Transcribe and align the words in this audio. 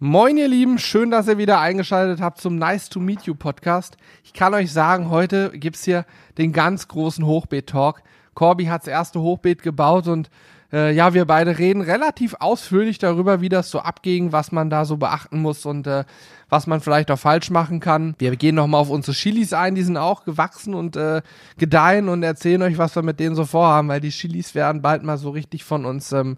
Moin 0.00 0.36
ihr 0.36 0.48
Lieben, 0.48 0.80
schön, 0.80 1.12
dass 1.12 1.28
ihr 1.28 1.38
wieder 1.38 1.60
eingeschaltet 1.60 2.20
habt 2.20 2.40
zum 2.40 2.56
Nice 2.56 2.88
to 2.88 2.98
Meet 2.98 3.22
You 3.22 3.36
Podcast. 3.36 3.96
Ich 4.24 4.32
kann 4.32 4.52
euch 4.52 4.72
sagen, 4.72 5.08
heute 5.08 5.52
gibt's 5.54 5.84
hier 5.84 6.04
den 6.36 6.52
ganz 6.52 6.88
großen 6.88 7.24
Hochbeet-Talk. 7.24 8.02
Corby 8.34 8.64
hat 8.64 8.82
das 8.82 8.88
erste 8.88 9.20
Hochbeet 9.20 9.62
gebaut 9.62 10.08
und 10.08 10.30
äh, 10.72 10.92
ja, 10.92 11.14
wir 11.14 11.26
beide 11.26 11.60
reden 11.60 11.80
relativ 11.80 12.34
ausführlich 12.40 12.98
darüber, 12.98 13.40
wie 13.40 13.48
das 13.48 13.70
so 13.70 13.78
abging, 13.78 14.32
was 14.32 14.50
man 14.50 14.68
da 14.68 14.84
so 14.84 14.96
beachten 14.96 15.40
muss 15.40 15.64
und 15.64 15.86
äh, 15.86 16.02
was 16.48 16.66
man 16.66 16.80
vielleicht 16.80 17.12
auch 17.12 17.18
falsch 17.20 17.50
machen 17.50 17.78
kann. 17.78 18.16
Wir 18.18 18.34
gehen 18.34 18.56
nochmal 18.56 18.80
auf 18.80 18.90
unsere 18.90 19.16
Chilis 19.16 19.52
ein, 19.52 19.76
die 19.76 19.84
sind 19.84 19.96
auch 19.96 20.24
gewachsen 20.24 20.74
und 20.74 20.96
äh, 20.96 21.22
gedeihen 21.56 22.08
und 22.08 22.24
erzählen 22.24 22.62
euch, 22.62 22.78
was 22.78 22.96
wir 22.96 23.04
mit 23.04 23.20
denen 23.20 23.36
so 23.36 23.44
vorhaben, 23.44 23.86
weil 23.86 24.00
die 24.00 24.10
Chilis 24.10 24.56
werden 24.56 24.82
bald 24.82 25.04
mal 25.04 25.18
so 25.18 25.30
richtig 25.30 25.62
von 25.62 25.84
uns 25.84 26.10
ähm, 26.10 26.36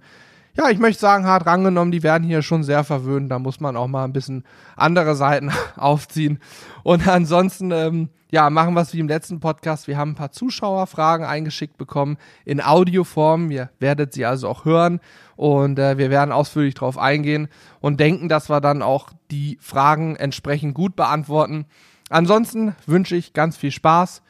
ja, 0.57 0.71
ich 0.71 0.79
möchte 0.79 1.01
sagen, 1.01 1.27
hart 1.27 1.47
rangenommen, 1.47 1.93
die 1.93 2.03
werden 2.03 2.25
hier 2.25 2.43
schon 2.43 2.63
sehr 2.63 2.83
verwöhnt. 2.83 3.31
Da 3.31 3.39
muss 3.39 3.61
man 3.61 3.77
auch 3.77 3.89
mal 3.89 4.05
ein 4.05 4.13
bisschen 4.13 4.45
andere 4.75 5.15
Seiten 5.15 5.51
aufziehen. 5.77 6.39
Und 6.83 7.07
ansonsten, 7.07 7.71
ähm, 7.73 8.09
ja, 8.31 8.49
machen 8.49 8.75
wir 8.75 8.81
es 8.81 8.95
wie 8.95 9.01
im 9.01 9.09
letzten 9.09 9.39
Podcast. 9.39 9.87
Wir 9.87 9.99
haben 9.99 10.13
ein 10.13 10.17
paar 10.17 10.33
Zuschauerfragen 10.33 11.27
eingeschickt 11.27 11.77
bekommen 11.77 12.17
in 12.45 12.63
Audioform. 12.63 13.51
Ihr 13.51 13.71
werdet 13.79 14.15
sie 14.15 14.25
also 14.25 14.49
auch 14.49 14.65
hören 14.65 15.01
und 15.37 15.79
äh, 15.79 15.99
wir 15.99 16.11
werden 16.11 16.33
ausführlich 16.33 16.75
darauf 16.75 16.97
eingehen 16.99 17.49
und 17.81 18.01
denken, 18.01 18.29
dass 18.29 18.49
wir 18.49 18.61
dann 18.61 18.83
auch 18.83 19.11
die 19.31 19.59
Fragen 19.61 20.17
entsprechend 20.17 20.75
gut 20.75 20.97
beantworten. 20.97 21.67
Ansonsten 22.09 22.75
wünsche 22.87 23.17
ich 23.17 23.33
ganz 23.33 23.57
viel 23.57 23.71
Spaß 23.73 24.23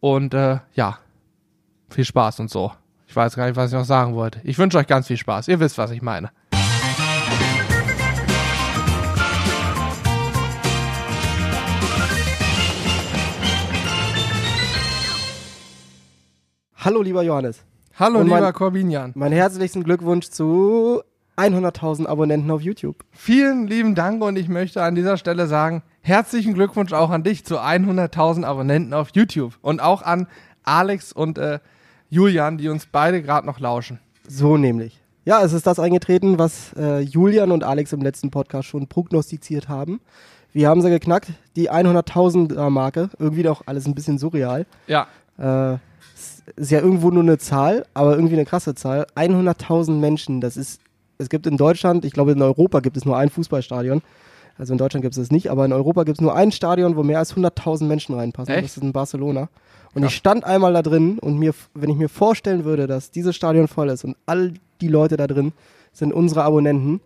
und 0.00 0.34
äh, 0.34 0.58
ja, 0.72 0.98
viel 1.90 2.04
Spaß 2.04 2.40
und 2.40 2.50
so. 2.50 2.72
Ich 3.14 3.16
weiß 3.16 3.36
gar 3.36 3.46
nicht, 3.46 3.54
was 3.54 3.70
ich 3.70 3.78
noch 3.78 3.84
sagen 3.84 4.16
wollte. 4.16 4.40
Ich 4.42 4.58
wünsche 4.58 4.76
euch 4.76 4.88
ganz 4.88 5.06
viel 5.06 5.16
Spaß. 5.16 5.46
Ihr 5.46 5.60
wisst, 5.60 5.78
was 5.78 5.92
ich 5.92 6.02
meine. 6.02 6.32
Hallo, 16.76 17.02
lieber 17.02 17.22
Johannes. 17.22 17.64
Hallo, 17.98 18.20
Und 18.20 18.28
mein- 18.28 18.38
lieber 18.40 18.52
Corbinian. 18.52 19.12
Mein 19.14 19.32
herzlichsten 19.32 19.84
Glückwunsch 19.84 20.28
zu 20.30 21.02
100.000 21.36 22.06
Abonnenten 22.08 22.50
auf 22.50 22.60
YouTube. 22.62 23.04
Vielen 23.12 23.66
lieben 23.66 23.94
Dank 23.94 24.22
und 24.22 24.36
ich 24.36 24.48
möchte 24.48 24.82
an 24.82 24.94
dieser 24.94 25.16
Stelle 25.16 25.46
sagen, 25.46 25.82
herzlichen 26.02 26.54
Glückwunsch 26.54 26.92
auch 26.92 27.10
an 27.10 27.22
dich 27.22 27.44
zu 27.44 27.60
100.000 27.60 28.44
Abonnenten 28.44 28.92
auf 28.92 29.08
YouTube 29.14 29.54
und 29.62 29.80
auch 29.80 30.02
an 30.02 30.26
Alex 30.64 31.12
und 31.12 31.38
äh, 31.38 31.60
Julian, 32.14 32.58
die 32.58 32.68
uns 32.68 32.86
beide 32.86 33.22
gerade 33.22 33.44
noch 33.44 33.58
lauschen. 33.58 33.98
So 34.28 34.56
nämlich. 34.56 35.00
Ja, 35.24 35.42
es 35.42 35.52
ist 35.52 35.66
das 35.66 35.80
eingetreten, 35.80 36.38
was 36.38 36.72
äh, 36.78 37.00
Julian 37.00 37.50
und 37.50 37.64
Alex 37.64 37.92
im 37.92 38.02
letzten 38.02 38.30
Podcast 38.30 38.68
schon 38.68 38.86
prognostiziert 38.86 39.68
haben. 39.68 40.00
Wir 40.52 40.68
haben 40.68 40.80
sie 40.80 40.90
geknackt, 40.90 41.30
die 41.56 41.72
100.000er 41.72 42.70
Marke. 42.70 43.10
Irgendwie 43.18 43.42
doch 43.42 43.62
alles 43.66 43.86
ein 43.86 43.94
bisschen 43.96 44.18
surreal. 44.18 44.64
Ja, 44.86 45.08
Äh, 45.36 45.78
ist 46.54 46.70
ja 46.70 46.78
irgendwo 46.80 47.10
nur 47.10 47.24
eine 47.24 47.38
Zahl, 47.38 47.84
aber 47.94 48.14
irgendwie 48.14 48.34
eine 48.34 48.44
krasse 48.44 48.76
Zahl. 48.76 49.06
100.000 49.16 49.98
Menschen, 49.98 50.40
das 50.40 50.56
ist, 50.56 50.80
es 51.18 51.28
gibt 51.28 51.48
in 51.48 51.56
Deutschland, 51.56 52.04
ich 52.04 52.12
glaube 52.12 52.32
in 52.32 52.42
Europa 52.42 52.78
gibt 52.78 52.96
es 52.96 53.04
nur 53.04 53.16
ein 53.16 53.30
Fußballstadion. 53.30 54.02
Also 54.58 54.72
in 54.72 54.78
Deutschland 54.78 55.02
gibt 55.02 55.14
es 55.16 55.20
das 55.20 55.30
nicht, 55.30 55.50
aber 55.50 55.64
in 55.64 55.72
Europa 55.72 56.04
gibt 56.04 56.18
es 56.18 56.22
nur 56.22 56.34
ein 56.34 56.52
Stadion, 56.52 56.96
wo 56.96 57.02
mehr 57.02 57.18
als 57.18 57.34
100.000 57.34 57.84
Menschen 57.84 58.14
reinpassen. 58.14 58.54
Echt? 58.54 58.64
Das 58.64 58.76
ist 58.76 58.82
in 58.82 58.92
Barcelona. 58.92 59.48
Und 59.94 60.02
Krass. 60.02 60.12
ich 60.12 60.16
stand 60.16 60.44
einmal 60.44 60.72
da 60.72 60.82
drin 60.82 61.18
und 61.20 61.38
mir, 61.38 61.52
wenn 61.74 61.90
ich 61.90 61.96
mir 61.96 62.08
vorstellen 62.08 62.64
würde, 62.64 62.86
dass 62.86 63.10
dieses 63.10 63.34
Stadion 63.36 63.68
voll 63.68 63.88
ist 63.90 64.04
und 64.04 64.16
all 64.26 64.54
die 64.80 64.88
Leute 64.88 65.16
da 65.16 65.26
drin 65.26 65.52
sind 65.92 66.12
unsere 66.12 66.42
Abonnenten, 66.44 67.00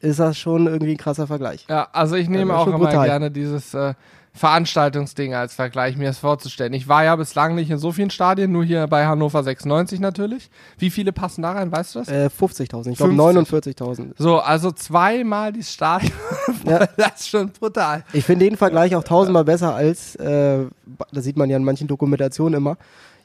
ist 0.00 0.18
das 0.18 0.36
schon 0.36 0.66
irgendwie 0.66 0.92
ein 0.92 0.96
krasser 0.96 1.28
Vergleich. 1.28 1.64
ja, 1.68 1.86
also 1.92 2.16
ich 2.16 2.28
nehme 2.28 2.52
Ja, 2.52 2.58
auch 2.58 2.66
immer 2.66 2.78
brutal. 2.78 3.06
gerne 3.06 3.30
dieses 3.30 3.72
äh, 3.74 3.94
Veranstaltungsding 4.34 5.34
als 5.34 5.54
Vergleich, 5.54 5.96
mir 5.96 6.06
das 6.08 6.18
vorzustellen. 6.18 6.72
Ich 6.72 6.88
war 6.88 7.04
ja 7.04 7.14
bislang 7.16 7.54
nicht 7.54 7.70
in 7.70 7.76
so 7.76 7.92
vielen 7.92 8.08
Stadien, 8.08 8.50
nur 8.50 8.64
hier 8.64 8.86
bei 8.86 9.06
Hannover 9.06 9.42
96 9.42 10.00
natürlich. 10.00 10.50
Wie 10.78 10.88
viele 10.88 11.12
passen 11.12 11.42
da 11.42 11.52
rein, 11.52 11.70
weißt 11.70 11.94
du 11.94 11.98
das? 11.98 12.08
Äh, 12.08 12.30
50.000, 12.40 12.90
ich 12.92 12.96
glaube 12.96 13.14
50. 13.14 13.78
49.000. 13.78 14.12
So, 14.16 14.38
also 14.38 14.72
zweimal 14.72 15.52
die 15.52 15.62
Stadion. 15.62 16.12
Ja. 16.64 16.86
das 16.96 17.20
ist 17.20 17.28
schon 17.28 17.50
brutal. 17.50 18.04
Ich 18.12 18.24
finde 18.24 18.44
den 18.44 18.56
Vergleich 18.56 18.94
auch 18.94 19.02
tausendmal 19.02 19.44
besser 19.44 19.74
als, 19.74 20.14
äh, 20.16 20.64
das 21.12 21.24
sieht 21.24 21.36
man 21.36 21.50
ja 21.50 21.56
in 21.56 21.64
manchen 21.64 21.88
Dokumentationen 21.88 22.56
immer. 22.56 22.76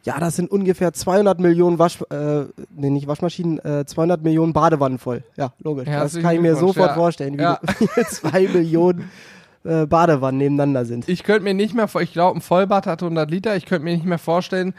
Ja, 0.04 0.20
das 0.20 0.36
sind 0.38 0.50
ungefähr 0.50 0.94
200 0.94 1.40
Millionen 1.40 1.78
Wasch, 1.80 2.00
äh, 2.10 2.46
nee, 2.76 2.90
nicht 2.90 3.08
Waschmaschinen, 3.08 3.60
äh, 3.60 3.86
200 3.86 4.24
Millionen 4.24 4.54
Badewannen 4.54 4.98
voll. 4.98 5.24
Ja, 5.36 5.54
logisch. 5.60 5.86
das 5.86 5.94
Herzlichen 5.94 6.24
kann 6.26 6.36
ich 6.36 6.42
mir 6.42 6.56
sofort 6.56 6.90
ja. 6.90 6.94
vorstellen, 6.96 7.38
wie 7.38 7.42
Ja. 7.44 7.60
zwei 8.10 8.48
Millionen 8.48 9.10
äh, 9.68 9.86
Badewannen 9.86 10.38
nebeneinander 10.38 10.86
sind. 10.86 11.10
Ich 11.10 11.24
könnte 11.24 11.44
mir 11.44 11.54
nicht 11.54 11.76
mehr 11.76 11.90
ich 12.00 12.14
glaube, 12.14 12.38
ein 12.38 12.42
Vollbad 12.42 12.88
hat 12.88 13.04
100 13.04 13.30
Liter. 13.30 13.56
Ich 13.56 13.66
könnte 13.66 13.84
mir 13.84 13.94
nicht 13.94 14.06
mehr 14.06 14.18
vorstellen, 14.18 14.74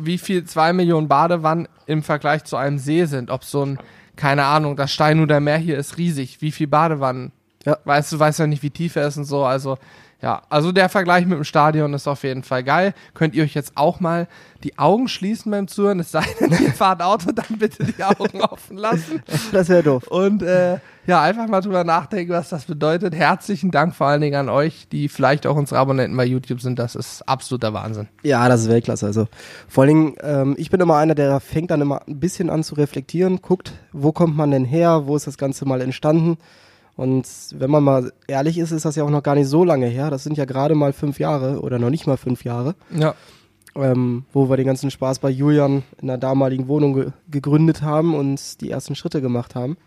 wie 0.00 0.18
viel 0.18 0.44
zwei 0.44 0.72
Millionen 0.72 1.08
Badewannen 1.08 1.68
im 1.86 2.02
Vergleich 2.02 2.44
zu 2.44 2.56
einem 2.56 2.78
See 2.78 3.04
sind. 3.06 3.30
Ob 3.30 3.44
so 3.44 3.64
ein, 3.64 3.78
keine 4.16 4.44
Ahnung, 4.44 4.76
das 4.76 4.92
Steinuder 4.92 5.40
Meer 5.40 5.58
hier 5.58 5.76
ist 5.76 5.98
riesig. 5.98 6.40
Wie 6.40 6.52
viel 6.52 6.68
Badewannen? 6.68 7.32
Ja. 7.64 7.78
Weißt 7.84 8.12
du, 8.12 8.18
weißt 8.18 8.38
ja 8.38 8.46
nicht, 8.46 8.62
wie 8.62 8.70
tief 8.70 8.96
er 8.96 9.08
ist 9.08 9.16
und 9.16 9.24
so. 9.24 9.44
Also, 9.44 9.76
ja, 10.22 10.42
also 10.48 10.72
der 10.72 10.88
Vergleich 10.88 11.26
mit 11.26 11.38
dem 11.38 11.44
Stadion 11.44 11.94
ist 11.94 12.08
auf 12.08 12.22
jeden 12.22 12.42
Fall 12.42 12.64
geil. 12.64 12.94
Könnt 13.14 13.34
ihr 13.34 13.44
euch 13.44 13.54
jetzt 13.54 13.72
auch 13.76 14.00
mal 14.00 14.26
die 14.64 14.78
Augen 14.78 15.08
schließen 15.08 15.50
beim 15.50 15.68
Zuhören? 15.68 16.00
Es 16.00 16.10
sei 16.10 16.24
denn, 16.40 16.50
ihr 16.50 16.72
fahrt 16.74 17.02
Auto, 17.02 17.32
dann 17.32 17.58
bitte 17.58 17.84
die 17.84 18.02
Augen 18.02 18.40
offen 18.40 18.76
lassen. 18.76 19.22
Das 19.52 19.68
wäre 19.68 19.82
doof. 19.82 20.06
Und 20.08 20.42
äh, 20.42 20.78
ja, 21.08 21.22
einfach 21.22 21.48
mal 21.48 21.62
drüber 21.62 21.84
nachdenken, 21.84 22.32
was 22.32 22.50
das 22.50 22.66
bedeutet. 22.66 23.14
Herzlichen 23.14 23.70
Dank 23.70 23.94
vor 23.94 24.06
allen 24.08 24.20
Dingen 24.20 24.34
an 24.36 24.48
euch, 24.50 24.86
die 24.92 25.08
vielleicht 25.08 25.46
auch 25.46 25.56
unsere 25.56 25.80
Abonnenten 25.80 26.14
bei 26.16 26.26
YouTube 26.26 26.60
sind. 26.60 26.78
Das 26.78 26.94
ist 26.94 27.22
absoluter 27.26 27.72
Wahnsinn. 27.72 28.08
Ja, 28.22 28.46
das 28.48 28.60
ist 28.62 28.68
Weltklasse. 28.68 29.06
Also 29.06 29.26
vor 29.68 29.84
allen 29.84 29.88
Dingen, 29.88 30.14
ähm, 30.22 30.54
ich 30.58 30.68
bin 30.70 30.80
immer 30.80 30.96
einer, 30.96 31.14
der 31.14 31.40
fängt 31.40 31.70
dann 31.70 31.80
immer 31.80 32.02
ein 32.06 32.20
bisschen 32.20 32.50
an 32.50 32.62
zu 32.62 32.74
reflektieren, 32.74 33.40
guckt, 33.40 33.72
wo 33.92 34.12
kommt 34.12 34.36
man 34.36 34.50
denn 34.50 34.66
her, 34.66 35.06
wo 35.06 35.16
ist 35.16 35.26
das 35.26 35.38
Ganze 35.38 35.64
mal 35.64 35.80
entstanden. 35.80 36.36
Und 36.94 37.26
wenn 37.54 37.70
man 37.70 37.84
mal 37.84 38.12
ehrlich 38.26 38.58
ist, 38.58 38.72
ist 38.72 38.84
das 38.84 38.96
ja 38.96 39.04
auch 39.04 39.10
noch 39.10 39.22
gar 39.22 39.34
nicht 39.34 39.48
so 39.48 39.64
lange 39.64 39.86
her. 39.86 40.10
Das 40.10 40.24
sind 40.24 40.36
ja 40.36 40.44
gerade 40.44 40.74
mal 40.74 40.92
fünf 40.92 41.18
Jahre 41.18 41.60
oder 41.62 41.78
noch 41.78 41.90
nicht 41.90 42.06
mal 42.06 42.16
fünf 42.18 42.44
Jahre, 42.44 42.74
Ja. 42.94 43.14
ähm, 43.76 44.24
wo 44.32 44.50
wir 44.50 44.56
den 44.58 44.66
ganzen 44.66 44.90
Spaß 44.90 45.20
bei 45.20 45.30
Julian 45.30 45.84
in 46.02 46.08
der 46.08 46.18
damaligen 46.18 46.68
Wohnung 46.68 46.94
ge 46.94 47.12
gegründet 47.30 47.80
haben 47.82 48.14
und 48.14 48.60
die 48.60 48.70
ersten 48.70 48.94
Schritte 48.94 49.22
gemacht 49.22 49.54
haben. 49.54 49.78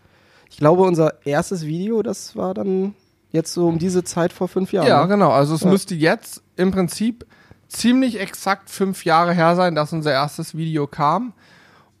Ich 0.52 0.58
glaube, 0.58 0.82
unser 0.82 1.14
erstes 1.26 1.64
Video, 1.66 2.02
das 2.02 2.36
war 2.36 2.52
dann 2.52 2.94
jetzt 3.30 3.54
so 3.54 3.66
um 3.66 3.78
diese 3.78 4.04
Zeit 4.04 4.34
vor 4.34 4.48
fünf 4.48 4.70
Jahren. 4.72 4.86
Ja, 4.86 5.02
ne? 5.02 5.08
genau. 5.08 5.30
Also 5.30 5.54
es 5.54 5.62
Ja. 5.62 5.70
müsste 5.70 5.94
jetzt 5.94 6.42
im 6.56 6.70
Prinzip 6.70 7.24
ziemlich 7.68 8.20
exakt 8.20 8.68
fünf 8.68 9.06
Jahre 9.06 9.32
her 9.32 9.56
sein, 9.56 9.74
dass 9.74 9.94
unser 9.94 10.12
erstes 10.12 10.54
Video 10.54 10.86
kam. 10.86 11.32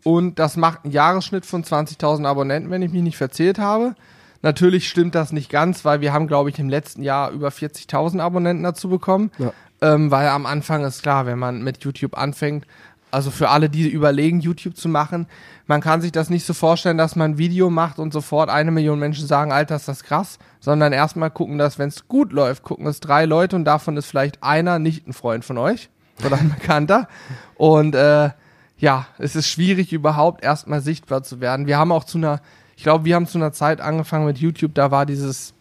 Und 0.04 0.38
das 0.38 0.58
macht 0.58 0.84
einen 0.84 0.92
Jahresschnitt 0.92 1.46
von 1.46 1.64
20.000 1.64 2.26
Abonnenten, 2.26 2.70
wenn 2.70 2.82
ich 2.82 2.92
mich 2.92 3.02
nicht 3.02 3.16
verzählt 3.16 3.58
habe. 3.58 3.94
Natürlich 4.42 4.86
stimmt 4.88 5.14
das 5.14 5.32
nicht 5.32 5.48
ganz, 5.48 5.84
weil 5.86 6.02
wir 6.02 6.12
haben, 6.12 6.26
glaube 6.26 6.50
ich, 6.50 6.58
im 6.58 6.68
letzten 6.68 7.02
Jahr 7.02 7.30
über 7.30 7.48
40.000 7.48 8.20
Abonnenten 8.20 8.64
dazu 8.64 8.90
bekommen. 8.90 9.30
Ja. 9.38 9.52
Ähm, 9.80 10.10
weil 10.10 10.28
am 10.28 10.44
Anfang 10.44 10.84
ist 10.84 11.02
klar, 11.02 11.24
wenn 11.24 11.38
man 11.38 11.62
mit 11.62 11.82
YouTube 11.84 12.18
anfängt, 12.18 12.66
also 13.10 13.30
für 13.30 13.48
alle, 13.50 13.70
die 13.70 13.88
überlegen, 13.88 14.40
YouTube 14.40 14.76
zu 14.76 14.88
machen, 14.88 15.26
man 15.72 15.80
kann 15.80 16.02
sich 16.02 16.12
das 16.12 16.28
nicht 16.28 16.44
so 16.44 16.52
vorstellen, 16.52 16.98
dass 16.98 17.16
man 17.16 17.30
ein 17.30 17.38
Video 17.38 17.70
macht 17.70 17.98
und 17.98 18.12
sofort 18.12 18.50
eine 18.50 18.70
Million 18.70 18.98
Menschen 18.98 19.26
sagen, 19.26 19.52
Alter, 19.52 19.76
ist 19.76 19.88
das 19.88 20.02
krass, 20.02 20.38
sondern 20.60 20.92
erstmal 20.92 21.30
gucken, 21.30 21.56
dass, 21.56 21.78
wenn 21.78 21.88
es 21.88 22.08
gut 22.08 22.30
läuft, 22.30 22.62
gucken 22.62 22.86
es 22.86 23.00
drei 23.00 23.24
Leute 23.24 23.56
und 23.56 23.64
davon 23.64 23.96
ist 23.96 24.04
vielleicht 24.04 24.42
einer 24.42 24.78
nicht 24.78 25.08
ein 25.08 25.14
Freund 25.14 25.46
von 25.46 25.56
euch 25.56 25.88
oder 26.26 26.36
ein 26.36 26.50
Bekannter. 26.54 27.08
Und 27.54 27.94
äh, 27.94 28.28
ja, 28.76 29.06
es 29.16 29.34
ist 29.34 29.48
schwierig, 29.48 29.94
überhaupt 29.94 30.44
erstmal 30.44 30.82
sichtbar 30.82 31.22
zu 31.22 31.40
werden. 31.40 31.66
Wir 31.66 31.78
haben 31.78 31.90
auch 31.90 32.04
zu 32.04 32.18
einer, 32.18 32.42
ich 32.76 32.82
glaube, 32.82 33.06
wir 33.06 33.14
haben 33.14 33.26
zu 33.26 33.38
einer 33.38 33.54
Zeit 33.54 33.80
angefangen 33.80 34.26
mit 34.26 34.36
YouTube, 34.36 34.74
da 34.74 34.90
war 34.90 35.06
dieses, 35.06 35.54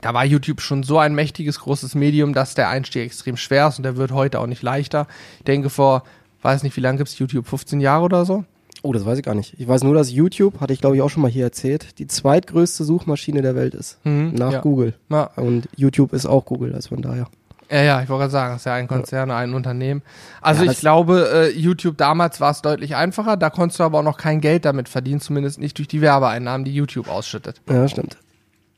da 0.00 0.14
war 0.14 0.24
YouTube 0.24 0.60
schon 0.60 0.84
so 0.84 1.00
ein 1.00 1.12
mächtiges, 1.12 1.58
großes 1.58 1.96
Medium, 1.96 2.34
dass 2.34 2.54
der 2.54 2.68
Einstieg 2.68 3.06
extrem 3.06 3.36
schwer 3.36 3.66
ist 3.66 3.80
und 3.80 3.82
der 3.82 3.96
wird 3.96 4.12
heute 4.12 4.38
auch 4.38 4.46
nicht 4.46 4.62
leichter. 4.62 5.08
Ich 5.38 5.44
denke, 5.44 5.70
vor, 5.70 6.04
weiß 6.42 6.62
nicht, 6.62 6.76
wie 6.76 6.80
lange 6.80 6.98
gibt's 6.98 7.18
YouTube? 7.18 7.48
15 7.48 7.80
Jahre 7.80 8.04
oder 8.04 8.24
so? 8.24 8.44
Oh, 8.84 8.92
das 8.92 9.06
weiß 9.06 9.16
ich 9.16 9.24
gar 9.24 9.34
nicht. 9.34 9.54
Ich 9.58 9.66
weiß 9.66 9.82
nur, 9.82 9.94
dass 9.94 10.12
YouTube, 10.12 10.60
hatte 10.60 10.74
ich 10.74 10.80
glaube 10.80 10.96
ich 10.96 11.00
auch 11.00 11.08
schon 11.08 11.22
mal 11.22 11.30
hier 11.30 11.44
erzählt, 11.44 11.98
die 11.98 12.06
zweitgrößte 12.06 12.84
Suchmaschine 12.84 13.40
der 13.40 13.54
Welt 13.56 13.74
ist. 13.74 13.98
Mhm, 14.04 14.34
nach 14.34 14.52
ja. 14.52 14.60
Google. 14.60 14.92
Ja, 15.08 15.30
Und 15.36 15.68
YouTube 15.74 16.12
ist 16.12 16.26
auch 16.26 16.44
Google, 16.44 16.74
also 16.74 16.90
von 16.90 17.00
daher. 17.00 17.26
ja, 17.70 17.82
ja 17.82 18.02
ich 18.02 18.10
wollte 18.10 18.20
gerade 18.20 18.30
sagen, 18.30 18.54
es 18.54 18.60
ist 18.60 18.66
ja 18.66 18.74
ein 18.74 18.86
Konzern, 18.86 19.30
ein 19.30 19.54
Unternehmen. 19.54 20.02
Also 20.42 20.64
Ja, 20.64 20.70
ich 20.70 20.80
glaube, 20.80 21.30
äh, 21.32 21.58
YouTube 21.58 21.96
damals 21.96 22.42
war 22.42 22.50
es 22.50 22.60
deutlich 22.60 22.94
einfacher, 22.94 23.38
da 23.38 23.48
konntest 23.48 23.80
du 23.80 23.84
aber 23.84 24.00
auch 24.00 24.04
noch 24.04 24.18
kein 24.18 24.42
Geld 24.42 24.66
damit 24.66 24.90
verdienen, 24.90 25.22
zumindest 25.22 25.58
nicht 25.58 25.78
durch 25.78 25.88
die 25.88 26.02
Werbeeinnahmen, 26.02 26.66
die 26.66 26.74
YouTube 26.74 27.08
ausschüttet. 27.08 27.62
Ja, 27.70 27.88
stimmt. 27.88 28.18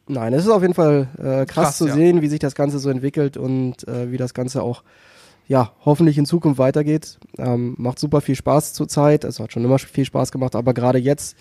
Nein, 0.07 0.33
es 0.35 0.45
ist 0.45 0.51
auf 0.53 0.63
jeden 0.63 0.75
Fall 0.75 1.09
äh, 1.19 1.47
krass, 1.47 1.49
Krass, 1.49 1.79
zu 1.79 1.89
ja. 1.89 1.95
sehen, 1.95 2.23
wie 2.23 2.29
sich 2.29 2.39
das 2.39 2.55
Ganze 2.55 2.79
so 2.79 2.91
entwickelt 2.91 3.37
und 3.37 3.89
äh, 3.89 4.13
wie 4.13 4.19
das 4.19 4.35
Ganze 4.35 4.63
auch 4.63 4.85
ja, 5.47 5.73
hoffentlich 5.85 6.19
in 6.19 6.27
Zukunft 6.27 6.59
weitergeht. 6.59 7.19
Ähm, 7.39 7.75
macht 7.79 7.99
super 7.99 8.21
viel 8.21 8.35
Spaß 8.35 8.73
zurzeit. 8.73 9.25
Es 9.25 9.39
hat 9.41 9.53
schon 9.53 9.65
immer 9.65 9.79
viel 9.79 10.05
Spaß 10.05 10.33
gemacht, 10.33 10.57
aber 10.57 10.75
gerade 10.75 10.99
jetzt 10.99 11.37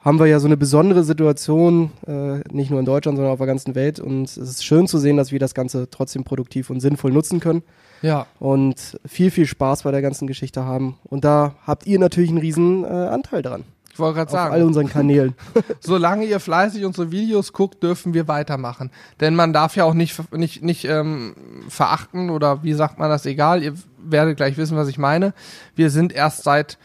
haben 0.00 0.20
wir 0.20 0.26
ja 0.26 0.38
so 0.38 0.46
eine 0.46 0.56
besondere 0.56 1.02
Situation, 1.02 1.90
äh, 2.06 2.38
nicht 2.52 2.70
nur 2.70 2.78
in 2.78 2.86
Deutschland, 2.86 3.16
sondern 3.16 3.32
auf 3.32 3.38
der 3.38 3.48
ganzen 3.48 3.74
Welt. 3.74 3.98
Und 3.98 4.24
es 4.24 4.36
ist 4.36 4.64
schön 4.64 4.86
zu 4.86 4.98
sehen, 4.98 5.16
dass 5.16 5.32
wir 5.32 5.40
das 5.40 5.54
Ganze 5.54 5.90
trotzdem 5.90 6.22
produktiv 6.22 6.70
und 6.70 6.80
sinnvoll 6.80 7.10
nutzen 7.12 7.40
können. 7.40 7.62
Ja. 8.02 8.26
Und 8.38 9.00
viel, 9.04 9.30
viel 9.30 9.46
Spaß 9.46 9.82
bei 9.82 9.90
der 9.90 10.02
ganzen 10.02 10.28
Geschichte 10.28 10.64
haben. 10.64 10.98
Und 11.04 11.24
da 11.24 11.56
habt 11.66 11.86
ihr 11.86 11.98
natürlich 11.98 12.30
einen 12.30 12.38
riesen 12.38 12.84
äh, 12.84 12.86
Anteil 12.86 13.42
dran. 13.42 13.64
Ich 13.96 14.00
wollte 14.00 14.16
gerade 14.16 14.30
Auf 14.30 14.38
all 14.38 14.50
sagen, 14.50 14.62
unseren 14.62 14.88
Kanälen. 14.90 15.34
solange 15.80 16.26
ihr 16.26 16.38
fleißig 16.38 16.84
unsere 16.84 17.10
Videos 17.10 17.54
guckt, 17.54 17.82
dürfen 17.82 18.12
wir 18.12 18.28
weitermachen. 18.28 18.90
Denn 19.20 19.34
man 19.34 19.54
darf 19.54 19.74
ja 19.74 19.84
auch 19.84 19.94
nicht, 19.94 20.34
nicht, 20.34 20.62
nicht 20.62 20.84
ähm, 20.84 21.34
verachten 21.70 22.28
oder 22.28 22.62
wie 22.62 22.74
sagt 22.74 22.98
man 22.98 23.08
das, 23.08 23.24
egal, 23.24 23.62
ihr 23.62 23.72
werdet 23.96 24.36
gleich 24.36 24.58
wissen, 24.58 24.76
was 24.76 24.88
ich 24.88 24.98
meine. 24.98 25.32
Wir 25.74 25.88
sind 25.88 26.12
erst 26.12 26.42
seit 26.42 26.76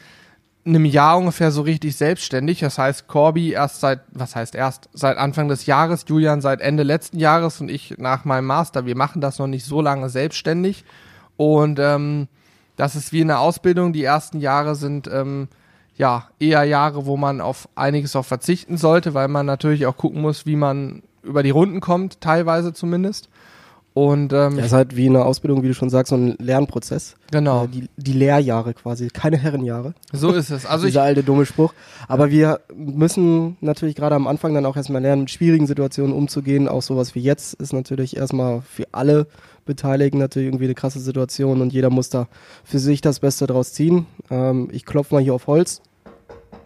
einem 0.65 0.85
Jahr 0.85 1.17
ungefähr 1.17 1.51
so 1.51 1.63
richtig 1.63 1.97
selbstständig. 1.97 2.61
Das 2.61 2.77
heißt, 2.77 3.09
Corby 3.09 3.51
erst 3.51 3.81
seit, 3.81 3.99
was 4.13 4.37
heißt 4.37 4.55
erst, 4.55 4.87
seit 4.93 5.17
Anfang 5.17 5.49
des 5.49 5.65
Jahres, 5.65 6.05
Julian 6.07 6.39
seit 6.39 6.61
Ende 6.61 6.83
letzten 6.83 7.19
Jahres 7.19 7.59
und 7.59 7.67
ich 7.67 7.95
nach 7.97 8.23
meinem 8.23 8.45
Master. 8.45 8.85
Wir 8.85 8.95
machen 8.95 9.19
das 9.19 9.37
noch 9.37 9.47
nicht 9.47 9.65
so 9.65 9.81
lange 9.81 10.07
selbstständig. 10.07 10.85
Und 11.35 11.77
ähm, 11.77 12.29
das 12.77 12.95
ist 12.95 13.11
wie 13.11 13.19
eine 13.19 13.39
Ausbildung. 13.39 13.91
Die 13.91 14.05
ersten 14.05 14.39
Jahre 14.39 14.75
sind 14.75 15.09
ähm, 15.11 15.49
ja 15.95 16.29
eher 16.39 16.63
Jahre, 16.63 17.05
wo 17.05 17.17
man 17.17 17.41
auf 17.41 17.67
einiges 17.75 18.15
auch 18.15 18.25
verzichten 18.25 18.77
sollte, 18.77 19.13
weil 19.13 19.27
man 19.27 19.45
natürlich 19.45 19.85
auch 19.85 19.97
gucken 19.97 20.21
muss, 20.21 20.45
wie 20.45 20.55
man 20.55 21.03
über 21.23 21.43
die 21.43 21.49
Runden 21.51 21.79
kommt, 21.81 22.21
teilweise 22.21 22.73
zumindest. 22.73 23.29
Und 23.93 24.31
ähm, 24.31 24.55
Das 24.55 24.67
ist 24.67 24.71
halt 24.71 24.95
wie 24.95 25.07
eine 25.09 25.25
Ausbildung, 25.25 25.63
wie 25.63 25.67
du 25.67 25.73
schon 25.73 25.89
sagst, 25.89 26.11
so 26.11 26.15
ein 26.15 26.35
Lernprozess. 26.39 27.15
genau, 27.29 27.65
Äh, 27.65 27.67
die, 27.67 27.89
die 27.97 28.13
Lehrjahre 28.13 28.73
quasi, 28.73 29.09
keine 29.09 29.35
Herrenjahre. 29.37 29.93
so 30.13 30.31
ist 30.31 30.49
es. 30.49 30.65
Also 30.65 30.85
Dieser 30.87 31.03
alte 31.03 31.23
dumme 31.23 31.45
Spruch. 31.45 31.73
Aber 32.07 32.31
wir 32.31 32.61
müssen 32.73 33.57
natürlich 33.59 33.95
gerade 33.95 34.15
am 34.15 34.27
Anfang 34.27 34.53
dann 34.53 34.65
auch 34.65 34.77
erstmal 34.77 35.01
lernen, 35.01 35.23
mit 35.23 35.31
schwierigen 35.31 35.67
Situationen 35.67 36.15
umzugehen. 36.15 36.69
Auch 36.69 36.81
sowas 36.81 37.15
wie 37.15 37.19
jetzt 37.19 37.53
ist 37.55 37.73
natürlich 37.73 38.15
erstmal 38.15 38.61
für 38.61 38.85
alle 38.93 39.27
Beteiligten 39.75 40.19
natürlich 40.19 40.47
irgendwie 40.47 40.65
eine 40.65 40.75
krasse 40.75 40.99
Situation 40.99 41.61
und 41.61 41.71
jeder 41.71 41.89
muss 41.89 42.09
da 42.09 42.27
für 42.63 42.79
sich 42.79 42.99
das 42.99 43.21
Beste 43.21 43.47
draus 43.47 43.71
ziehen. 43.71 44.05
Ähm, 44.29 44.67
ich 44.71 44.85
klopfe 44.85 45.15
mal 45.15 45.23
hier 45.23 45.33
auf 45.33 45.47
Holz. 45.47 45.81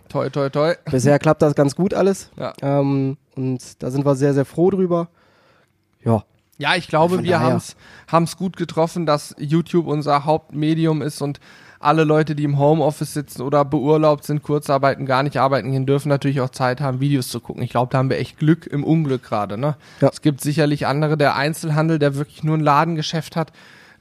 toi, 0.09 0.29
toi, 0.29 0.49
toi. 0.49 0.73
Bisher 0.89 1.19
klappt 1.19 1.41
das 1.41 1.53
ganz 1.53 1.75
gut 1.75 1.93
alles. 1.93 2.31
Ja. 2.37 2.53
Ähm, 2.61 3.17
und 3.35 3.83
da 3.83 3.91
sind 3.91 4.05
wir 4.05 4.15
sehr, 4.15 4.33
sehr 4.33 4.45
froh 4.45 4.71
drüber. 4.71 5.09
Ja, 6.03 6.23
Ja, 6.57 6.75
ich 6.75 6.87
glaube, 6.87 7.23
wir 7.23 7.39
haben 7.39 8.23
es 8.23 8.37
gut 8.37 8.57
getroffen, 8.57 9.05
dass 9.05 9.35
YouTube 9.37 9.87
unser 9.87 10.25
Hauptmedium 10.25 11.01
ist 11.01 11.21
und 11.21 11.39
alle 11.85 12.03
Leute, 12.03 12.35
die 12.35 12.43
im 12.43 12.59
Homeoffice 12.59 13.13
sitzen 13.13 13.41
oder 13.41 13.63
beurlaubt 13.63 14.25
sind, 14.25 14.43
Kurzarbeiten, 14.43 15.05
gar 15.05 15.23
nicht 15.23 15.37
arbeiten 15.37 15.71
gehen, 15.71 15.85
dürfen 15.85 16.09
natürlich 16.09 16.41
auch 16.41 16.49
Zeit 16.49 16.81
haben, 16.81 16.99
Videos 16.99 17.29
zu 17.29 17.39
gucken. 17.39 17.63
Ich 17.63 17.69
glaube, 17.69 17.91
da 17.91 17.99
haben 17.99 18.09
wir 18.09 18.17
echt 18.17 18.37
Glück 18.37 18.67
im 18.67 18.83
Unglück 18.83 19.23
gerade. 19.23 19.57
Ne? 19.57 19.75
Ja. 20.01 20.09
Es 20.09 20.21
gibt 20.21 20.41
sicherlich 20.41 20.87
andere, 20.87 21.17
der 21.17 21.35
Einzelhandel, 21.35 21.99
der 21.99 22.15
wirklich 22.15 22.43
nur 22.43 22.57
ein 22.57 22.61
Ladengeschäft 22.61 23.35
hat, 23.35 23.51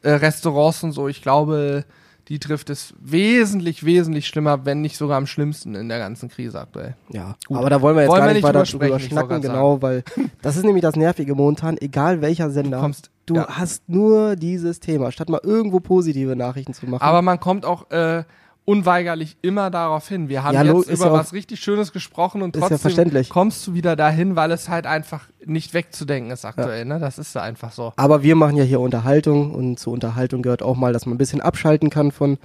äh, 0.02 0.10
Restaurants 0.10 0.82
und 0.82 0.92
so. 0.92 1.08
Ich 1.08 1.22
glaube, 1.22 1.84
die 2.28 2.38
trifft 2.38 2.70
es 2.70 2.94
wesentlich, 3.00 3.84
wesentlich 3.84 4.26
schlimmer, 4.26 4.64
wenn 4.64 4.80
nicht 4.80 4.96
sogar 4.96 5.18
am 5.18 5.26
schlimmsten 5.26 5.74
in 5.74 5.88
der 5.88 5.98
ganzen 5.98 6.28
Krise 6.28 6.60
aktuell. 6.60 6.96
Ja, 7.10 7.36
Gut. 7.46 7.58
aber 7.58 7.70
da 7.70 7.80
wollen 7.82 7.96
wir 7.96 8.02
jetzt 8.02 8.10
Wollen 8.10 8.20
gar 8.20 8.26
nicht 8.28 8.36
nicht 8.36 8.44
weiter 8.44 8.62
drüber 8.62 8.98
schnacken, 8.98 9.42
genau, 9.42 9.82
weil 9.82 10.04
das 10.42 10.56
ist 10.56 10.64
nämlich 10.64 10.82
das 10.82 10.96
Nervige 10.96 11.34
momentan, 11.34 11.76
egal 11.78 12.20
welcher 12.22 12.50
Sender, 12.50 12.78
Du 12.78 12.82
kommst- 12.82 13.10
du 13.26 13.34
ja. 13.36 13.46
hast 13.48 13.88
nur 13.88 14.36
dieses 14.36 14.80
Thema, 14.80 15.12
statt 15.12 15.28
mal 15.28 15.40
irgendwo 15.42 15.80
positive 15.80 16.34
Nachrichten 16.36 16.72
zu 16.74 16.86
machen. 16.86 17.02
Aber 17.02 17.20
man 17.22 17.40
kommt 17.40 17.64
auch 17.66 17.90
äh, 17.90 18.24
unweigerlich 18.64 19.36
immer 19.42 19.70
darauf 19.70 20.08
hin. 20.08 20.28
Wir 20.28 20.42
haben 20.42 20.54
Ja, 20.54 20.62
jetzt 20.62 20.88
über 20.88 21.06
ja 21.06 21.12
was 21.12 21.32
richtig 21.32 21.60
Schönes 21.60 21.92
gesprochen 21.92 22.40
und 22.42 22.54
ja 22.56 22.60
trotzdem 22.60 22.78
verständlich. 22.78 23.28
kommst 23.28 23.66
du 23.66 23.74
wieder 23.74 23.94
dahin, 23.96 24.36
weil 24.36 24.50
es 24.52 24.68
halt 24.68 24.86
einfach 24.86 25.28
nicht 25.44 25.74
wegzudenken 25.74 26.30
ist 26.32 26.44
aktuell. 26.44 26.84
Ne? 26.86 26.98
Das 26.98 27.18
ist 27.18 27.34
ja 27.34 27.42
einfach 27.42 27.72
so. 27.72 27.92
Aber 27.96 28.22
wir 28.22 28.36
machen 28.36 28.56
ja 28.56 28.64
hier 28.64 28.80
Unterhaltung 28.80 29.52
und 29.54 29.78
zur 29.78 29.92
Unterhaltung 29.92 30.40
gehört 30.42 30.62
auch 30.62 30.76
mal, 30.76 30.92
dass 30.92 31.04
man 31.06 31.14
ein 31.16 31.18
bisschen 31.18 31.40
abschalten 31.42 31.90
kann 31.90 32.10
von 32.10 32.38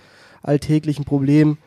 alltäglichen 0.43 1.05
Problemen. 1.05 1.57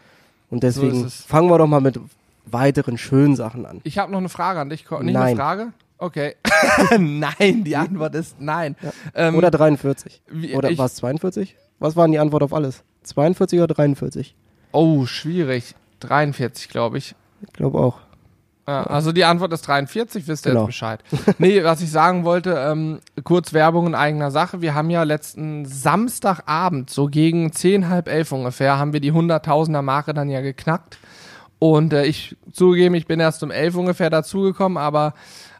Und 0.50 0.62
deswegen 0.62 1.06
es. 1.06 1.22
fangen 1.22 1.48
wir 1.48 1.56
doch 1.58 1.66
mal 1.66 1.80
mit 1.80 1.98
weiteren 2.44 2.98
schönen 2.98 3.36
Sachen 3.36 3.64
an. 3.64 3.80
Ich 3.84 3.96
habe 3.98 4.12
noch 4.12 4.18
eine 4.18 4.28
Frage 4.28 4.60
an 4.60 4.68
dich. 4.68 4.82
Nicht 4.90 5.00
Nein. 5.14 5.16
eine 5.16 5.36
Frage? 5.36 5.72
Okay. 5.96 6.34
nein, 6.98 7.64
die 7.64 7.76
Antwort 7.76 8.14
ist 8.16 8.36
nein. 8.40 8.76
Ähm, 9.14 9.36
Oder 9.36 9.50
43. 9.50 10.20
wie- 10.30 10.54
Oder 10.54 10.70
ich- 10.70 10.78
was, 10.78 10.96
42? 10.96 11.56
Was 11.78 11.96
war 11.96 12.04
denn 12.06 12.12
die 12.12 12.18
Antwort 12.18 12.42
auf 12.42 12.52
alles? 12.52 12.82
42 13.04 13.60
oder 13.60 13.72
43? 13.74 14.34
Oh, 14.72 15.06
schwierig. 15.06 15.74
43, 16.00 16.68
glaube 16.68 16.98
ich. 16.98 17.14
Ich 17.46 17.52
glaube 17.52 17.78
auch. 17.78 17.98
Ja, 18.66 18.84
also 18.84 19.10
die 19.10 19.24
Antwort 19.24 19.52
ist 19.52 19.62
43, 19.66 20.28
wisst 20.28 20.46
ihr 20.46 20.50
Genau. 20.50 20.62
jetzt 20.62 20.68
Bescheid. 20.68 21.00
Nee, 21.38 21.64
was 21.64 21.80
ich 21.80 21.90
sagen 21.90 22.24
wollte, 22.24 22.52
ähm, 22.70 23.00
kurz 23.24 23.52
Werbung 23.52 23.88
in 23.88 23.94
eigener 23.96 24.30
Sache. 24.30 24.60
Wir 24.62 24.74
haben 24.74 24.88
ja 24.88 25.02
letzten 25.02 25.66
Samstagabend, 25.66 26.88
so 26.88 27.06
gegen 27.06 27.52
10, 27.52 27.88
halb 27.88 28.08
elf 28.08 28.30
ungefähr, 28.30 28.78
haben 28.78 28.92
wir 28.92 29.00
die 29.00 29.12
100.000er 29.12 29.82
Marke 29.82 30.14
dann 30.14 30.28
ja 30.28 30.40
geknackt. 30.42 30.98
Und 31.58 31.92
äh, 31.92 32.04
ich 32.04 32.36
zugegeben, 32.52 32.94
ich 32.94 33.06
bin 33.06 33.18
erst 33.20 33.42
um 33.42 33.50
elf 33.50 33.74
ungefähr 33.76 34.10
dazugekommen, 34.10 34.78
aber 34.78 35.14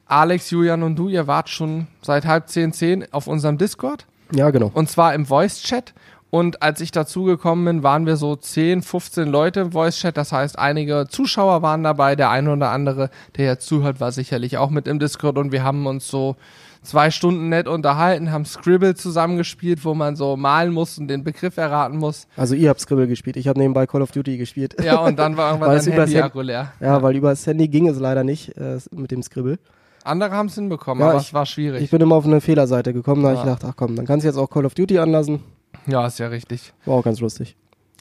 Alex, 0.06 0.50
Julian 0.50 0.82
und 0.84 0.96
du, 0.96 1.08
ihr 1.08 1.26
wart 1.26 1.48
schon 1.48 1.88
seit 2.02 2.24
halb 2.26 2.48
zehn, 2.48 2.72
zehn 2.72 3.06
auf 3.12 3.26
unserem 3.26 3.58
Discord. 3.58 4.06
Ja, 4.32 4.50
genau. 4.50 4.70
Und 4.74 4.88
zwar 4.88 5.14
im 5.14 5.26
Voice-Chat. 5.26 5.92
Und 6.34 6.62
als 6.62 6.80
ich 6.80 6.92
dazugekommen 6.92 7.66
bin, 7.66 7.82
waren 7.82 8.06
wir 8.06 8.16
so 8.16 8.34
10, 8.36 8.80
15 8.80 9.28
Leute 9.28 9.60
im 9.60 9.72
Voice-Chat. 9.72 10.16
Das 10.16 10.32
heißt, 10.32 10.58
einige 10.58 11.04
Zuschauer 11.06 11.60
waren 11.60 11.82
dabei. 11.82 12.16
Der 12.16 12.30
eine 12.30 12.50
oder 12.54 12.70
andere, 12.70 13.10
der 13.36 13.44
jetzt 13.48 13.66
zuhört, 13.66 14.00
war 14.00 14.12
sicherlich 14.12 14.56
auch 14.56 14.70
mit 14.70 14.88
im 14.88 14.98
Discord. 14.98 15.36
Und 15.36 15.52
wir 15.52 15.62
haben 15.62 15.84
uns 15.86 16.08
so 16.08 16.36
zwei 16.82 17.10
Stunden 17.10 17.50
nett 17.50 17.68
unterhalten, 17.68 18.32
haben 18.32 18.46
Scribble 18.46 18.94
zusammengespielt, 18.94 19.84
wo 19.84 19.92
man 19.92 20.16
so 20.16 20.38
malen 20.38 20.72
muss 20.72 20.96
und 20.96 21.08
den 21.08 21.22
Begriff 21.22 21.58
erraten 21.58 21.98
muss. 21.98 22.26
Also 22.34 22.54
ihr 22.54 22.70
habt 22.70 22.80
Scribble 22.80 23.08
gespielt, 23.08 23.36
ich 23.36 23.46
habe 23.46 23.60
nebenbei 23.60 23.86
Call 23.86 24.00
of 24.00 24.10
Duty 24.12 24.38
gespielt. 24.38 24.74
Ja, 24.82 25.00
und 25.00 25.18
dann 25.18 25.36
war 25.36 25.52
irgendwann 25.52 25.76
dein 25.76 25.92
Handy 25.92 26.14
Hand- 26.14 26.34
leer. 26.34 26.72
Ja, 26.80 27.02
weil 27.02 27.14
über 27.14 27.28
das 27.28 27.46
Handy 27.46 27.68
ging 27.68 27.88
es 27.88 27.98
leider 28.00 28.24
nicht 28.24 28.56
äh, 28.56 28.78
mit 28.90 29.10
dem 29.10 29.22
Scribble. 29.22 29.58
Andere 30.02 30.30
haben 30.32 30.46
es 30.46 30.54
hinbekommen, 30.54 31.02
Ja, 31.04 31.10
aber 31.10 31.20
ich- 31.20 31.26
es 31.28 31.34
war 31.34 31.44
schwierig. 31.44 31.82
Ich 31.82 31.90
bin 31.90 32.00
immer 32.00 32.14
auf 32.16 32.24
eine 32.24 32.40
Fehlerseite 32.40 32.94
gekommen, 32.94 33.22
da 33.22 33.28
Ja. 33.28 33.34
ich 33.34 33.42
gedacht, 33.42 33.62
ach 33.66 33.74
komm, 33.76 33.94
dann 33.96 34.06
kannst 34.06 34.24
du 34.24 34.28
jetzt 34.28 34.38
auch 34.38 34.48
Call 34.48 34.64
of 34.64 34.74
Duty 34.74 34.98
anlassen. 34.98 35.40
Ja, 35.86 36.06
ist 36.06 36.18
ja 36.18 36.28
richtig. 36.28 36.72
War 36.84 36.96
auch 36.96 37.04
ganz 37.04 37.20
lustig. 37.20 37.56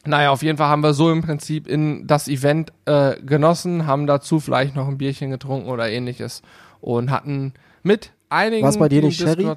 Naja, 0.06 0.32
auf 0.32 0.42
jeden 0.42 0.58
Fall 0.58 0.68
haben 0.68 0.82
wir 0.82 0.94
so 0.94 1.12
im 1.12 1.22
Prinzip 1.22 1.68
in 1.68 2.08
das 2.08 2.28
Event 2.28 2.74
äh, 2.86 3.16
genossen, 3.22 3.86
haben 3.86 4.08
dazu 4.08 4.40
vielleicht 4.40 4.76
noch 4.76 4.88
ein 4.88 4.98
Bierchen 4.98 5.30
getrunken 5.30 5.70
oder 5.70 5.90
ähnliches 5.90 6.42
und 6.80 7.12
hatten 7.12 7.54
mit 7.84 8.12
einigen. 8.30 8.64
War's 8.66 8.80
bei 8.80 8.90
dir 8.90 9.04
nicht 9.04 9.20
Sherry? 9.22 9.52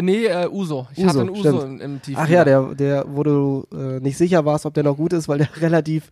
Nee, 0.00 0.24
äh, 0.24 0.48
Uso. 0.48 0.86
Ich 0.92 0.98
Uso, 1.00 1.08
hatte 1.08 1.20
einen 1.20 1.30
Uso 1.30 1.60
im, 1.60 1.80
im 1.80 2.00
Tief. 2.02 2.16
Ach 2.18 2.28
ja, 2.28 2.44
der, 2.44 2.74
der, 2.74 3.04
wo 3.06 3.22
du 3.22 3.66
äh, 3.72 4.00
nicht 4.00 4.16
sicher 4.16 4.46
warst, 4.46 4.64
ob 4.64 4.72
der 4.72 4.84
noch 4.84 4.96
gut 4.96 5.12
ist, 5.12 5.28
weil 5.28 5.38
der 5.38 5.48
relativ 5.60 6.10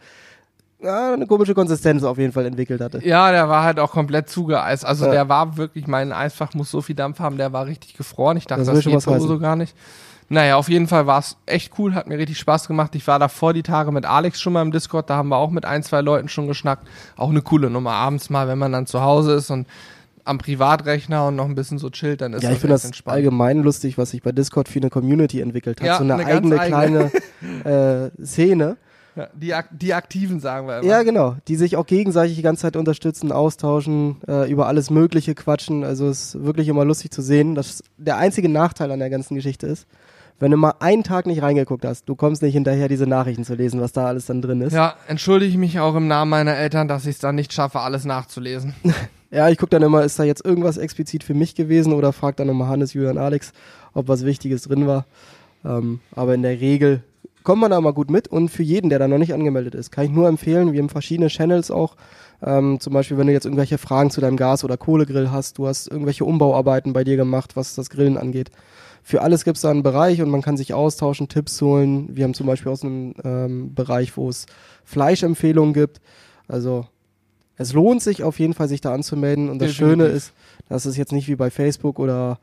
ja, 0.83 1.13
eine 1.15 1.27
komische 1.27 1.55
Konsistenz 1.55 2.03
auf 2.03 2.19
jeden 2.19 2.33
Fall 2.33 2.47
entwickelt 2.47 2.81
hatte. 2.81 3.05
Ja, 3.07 3.31
der 3.31 3.49
war 3.49 3.65
halt 3.65 3.79
auch 3.79 3.93
komplett 3.93 4.29
zugeeist. 4.29 4.85
Also 4.85 5.07
Ja. 5.07 5.13
der 5.13 5.29
war 5.29 5.57
wirklich, 5.57 5.87
mein 5.87 6.13
Eisfach 6.13 6.55
muss 6.55 6.71
so 6.71 6.81
viel 6.81 6.95
Dampf 6.97 7.19
haben, 7.21 7.37
der 7.37 7.53
war 7.53 7.67
richtig 7.67 7.95
gefroren. 7.97 8.37
Ich 8.37 8.47
dachte, 8.47 8.65
Das 8.65 8.75
das, 8.75 8.85
geht 8.85 8.95
was 8.95 9.07
heißen. 9.07 9.23
Uso 9.23 9.39
gar 9.39 9.57
nicht. 9.57 9.75
Naja, 10.33 10.55
auf 10.57 10.69
jeden 10.69 10.87
Fall 10.87 11.09
war 11.09 11.19
es 11.19 11.37
echt 11.45 11.73
cool, 11.79 11.95
hat 11.95 12.07
mir 12.07 12.17
richtig 12.17 12.39
Spaß 12.39 12.69
gemacht. 12.69 12.95
Ich 12.95 13.05
war 13.09 13.19
davor 13.19 13.53
die 13.53 13.65
Tage 13.65 13.91
mit 13.91 14.07
Alex 14.07 14.41
schon 14.41 14.53
mal 14.53 14.63
im 14.63 14.71
Discord, 14.71 15.11
da 15.11 15.17
haben 15.17 15.29
wir 15.29 15.37
auch 15.37 15.51
mit 15.51 15.65
ein, 15.65 15.83
zwei 15.83 16.01
Leuten 16.03 16.29
schon 16.29 16.47
geschnackt. 16.47 16.87
Auch 17.17 17.31
eine 17.31 17.43
coole 17.43 17.69
Nummer 17.69 17.91
abends 17.93 18.31
mal, 18.31 18.47
wenn 18.47 18.57
man 18.59 18.71
dann 18.71 18.87
zu 18.87 19.03
Hause 19.03 19.33
ist 19.35 19.51
und 19.51 19.67
am 20.25 20.39
Privatrechner 20.39 21.27
und 21.27 21.35
noch 21.35 21.47
ein 21.47 21.57
bisschen 21.57 21.79
so 21.79 21.91
chillt, 21.91 22.21
dann 22.21 22.33
ist 22.33 22.45
Ja, 22.45 22.51
ich 22.51 22.55
das 22.57 22.61
finde 22.61 22.75
das 22.75 22.85
entspannt. 22.85 23.17
allgemein 23.17 23.63
lustig, 23.63 23.99
was 23.99 24.11
sich 24.11 24.23
bei 24.23 24.31
Discord 24.31 24.69
für 24.69 24.79
eine 24.79 24.89
Community 24.89 25.41
entwickelt 25.41 25.81
hat. 25.81 25.87
Ja, 25.87 25.97
so 25.99 26.05
eine, 26.05 26.15
eine 26.15 26.27
eigene, 26.27 26.61
eigene. 26.61 27.11
kleine 27.65 28.11
äh, 28.21 28.25
Szene. 28.25 28.77
Ja, 29.17 29.27
die, 29.35 29.53
Ak 29.53 29.71
die 29.73 29.93
Aktiven 29.95 30.39
sagen 30.39 30.69
wir 30.69 30.79
immer. 30.79 30.87
Ja, 30.87 31.03
genau. 31.03 31.35
Die 31.49 31.57
sich 31.57 31.77
auch 31.77 31.87
gegenseitig 31.87 32.37
die 32.37 32.43
ganze 32.43 32.63
Zeit 32.63 32.77
unterstützen, 32.77 33.33
austauschen, 33.33 34.19
äh, 34.29 34.49
über 34.49 34.69
alles 34.69 34.91
Mögliche 34.91 35.35
quatschen. 35.35 35.83
Also 35.83 36.07
es 36.09 36.37
ist 36.37 36.45
wirklich 36.45 36.69
immer 36.69 36.85
lustig 36.85 37.11
zu 37.11 37.21
sehen. 37.21 37.57
dass 37.57 37.83
der 37.97 38.19
einzige 38.19 38.49
Nachteil 38.49 38.93
an 38.93 39.01
der 39.01 39.11
ganzen 39.11 39.35
Geschichte 39.35 39.67
ist, 39.67 39.89
wenn 40.41 40.51
du 40.51 40.57
mal 40.57 40.75
einen 40.81 41.05
Tag 41.05 41.27
nicht 41.27 41.43
reingeguckt 41.43 41.85
hast, 41.85 42.09
du 42.09 42.17
kommst 42.17 42.43
nicht 42.43 42.55
hinterher, 42.55 42.89
diese 42.89 43.07
Nachrichten 43.07 43.45
zu 43.45 43.55
lesen, 43.55 43.81
was 43.81 43.93
da 43.93 44.07
alles 44.07 44.27
dann 44.27 44.43
drin 44.43 44.63
ist. 44.63 44.73
Ja, 44.73 44.95
entschuldige 45.07 45.53
ich 45.53 45.59
mich 45.59 45.79
auch 45.79 45.95
im 45.95 46.09
Namen 46.09 46.31
meiner 46.31 46.57
Eltern, 46.57 46.89
dass 46.89 47.05
ich 47.05 47.17
es 47.17 47.19
dann 47.19 47.35
nicht 47.35 47.53
schaffe, 47.53 47.81
alles 47.81 48.05
nachzulesen. 48.05 48.75
Ja, 49.33 49.49
ich 49.49 49.59
gucke 49.59 49.71
dann 49.71 49.83
immer, 49.83 50.03
ist 50.03 50.19
da 50.19 50.25
jetzt 50.25 50.45
irgendwas 50.45 50.77
explizit 50.77 51.23
für 51.23 51.35
mich 51.35 51.55
gewesen 51.55 51.93
oder 51.93 52.13
frag 52.13 52.35
dann 52.35 52.49
immer 52.49 52.67
Hannes, 52.67 52.95
Julian, 52.95 53.17
Alex, 53.17 53.53
ob 53.95 54.09
was 54.09 54.25
Wichtiges 54.25 54.63
drin 54.63 54.89
war. 54.89 55.07
Ähm, 55.65 56.01
aber 56.17 56.35
in 56.35 56.43
der 56.43 56.61
Regel 56.61 57.05
kommt 57.45 57.61
man 57.61 57.71
da 57.71 57.81
mal 57.81 57.93
gut 57.93 58.11
mit 58.11 58.27
und 58.27 58.49
für 58.49 58.65
jeden, 58.65 58.91
der 58.91 58.99
da 58.99 59.07
noch 59.07 59.19
nicht 59.19 59.33
angemeldet 59.33 59.77
ist, 59.77 59.93
kann 59.93 60.05
ich 60.05 60.11
nur 60.11 60.27
empfehlen, 60.27 60.73
wir 60.73 60.81
haben 60.81 60.89
verschiedene 60.89 61.29
Channels 61.29 61.71
auch. 61.71 61.95
Ähm, 62.43 62.81
zum 62.81 62.93
Beispiel, 62.93 63.19
wenn 63.19 63.29
du 63.29 63.33
jetzt 63.33 63.45
irgendwelche 63.45 63.79
Fragen 63.79 64.11
zu 64.11 64.21
deinem 64.21 64.37
Gas- 64.37 64.65
oder 64.65 64.77
Kohlegrill 64.77 65.31
hast, 65.31 65.59
du 65.59 65.69
hast 65.69 65.87
irgendwelche 65.87 66.25
Umbauarbeiten 66.25 66.93
bei 66.93 67.05
dir 67.05 67.17
gemacht, 67.17 67.55
was 67.55 67.77
das 67.77 67.89
Grillen 67.89 68.19
angeht. 68.19 68.51
Für 69.11 69.23
alles 69.23 69.43
gibt 69.43 69.57
es 69.57 69.63
da 69.63 69.73
einen 69.73 69.83
Bereich 69.83 70.23
und 70.23 70.31
man 70.31 70.41
kann 70.41 70.57
sich 70.57 70.73
austauschen, 70.73 71.27
Tipps 71.27 71.61
holen. 71.61 72.15
Wir 72.15 72.23
haben 72.23 72.33
zum 72.33 72.47
Beispiel 72.47 72.71
aus 72.71 72.85
einem 72.85 73.15
ähm, 73.25 73.75
Bereich, 73.75 74.17
wo 74.17 74.29
es 74.29 74.47
Fleischempfehlungen 74.85 75.75
gibt. 75.75 76.01
Also 76.47 76.87
es 77.57 77.73
lohnt 77.73 78.05
sich 78.05 78.23
auf 78.23 78.39
jeden 78.39 78.55
Fall, 78.55 78.69
sich 78.69 78.81
da 78.81 78.95
anzumelden. 78.95 79.49
Und 79.49 79.59
das 79.59 79.73
Definitiv. 79.73 79.99
Schöne 79.99 80.05
ist, 80.15 80.33
dass 80.69 80.85
es 80.85 80.97
jetzt 80.97 81.11
nicht 81.11 81.27
wie 81.27 81.35
bei 81.35 81.51
Facebook 81.51 81.99
oder 81.99 82.39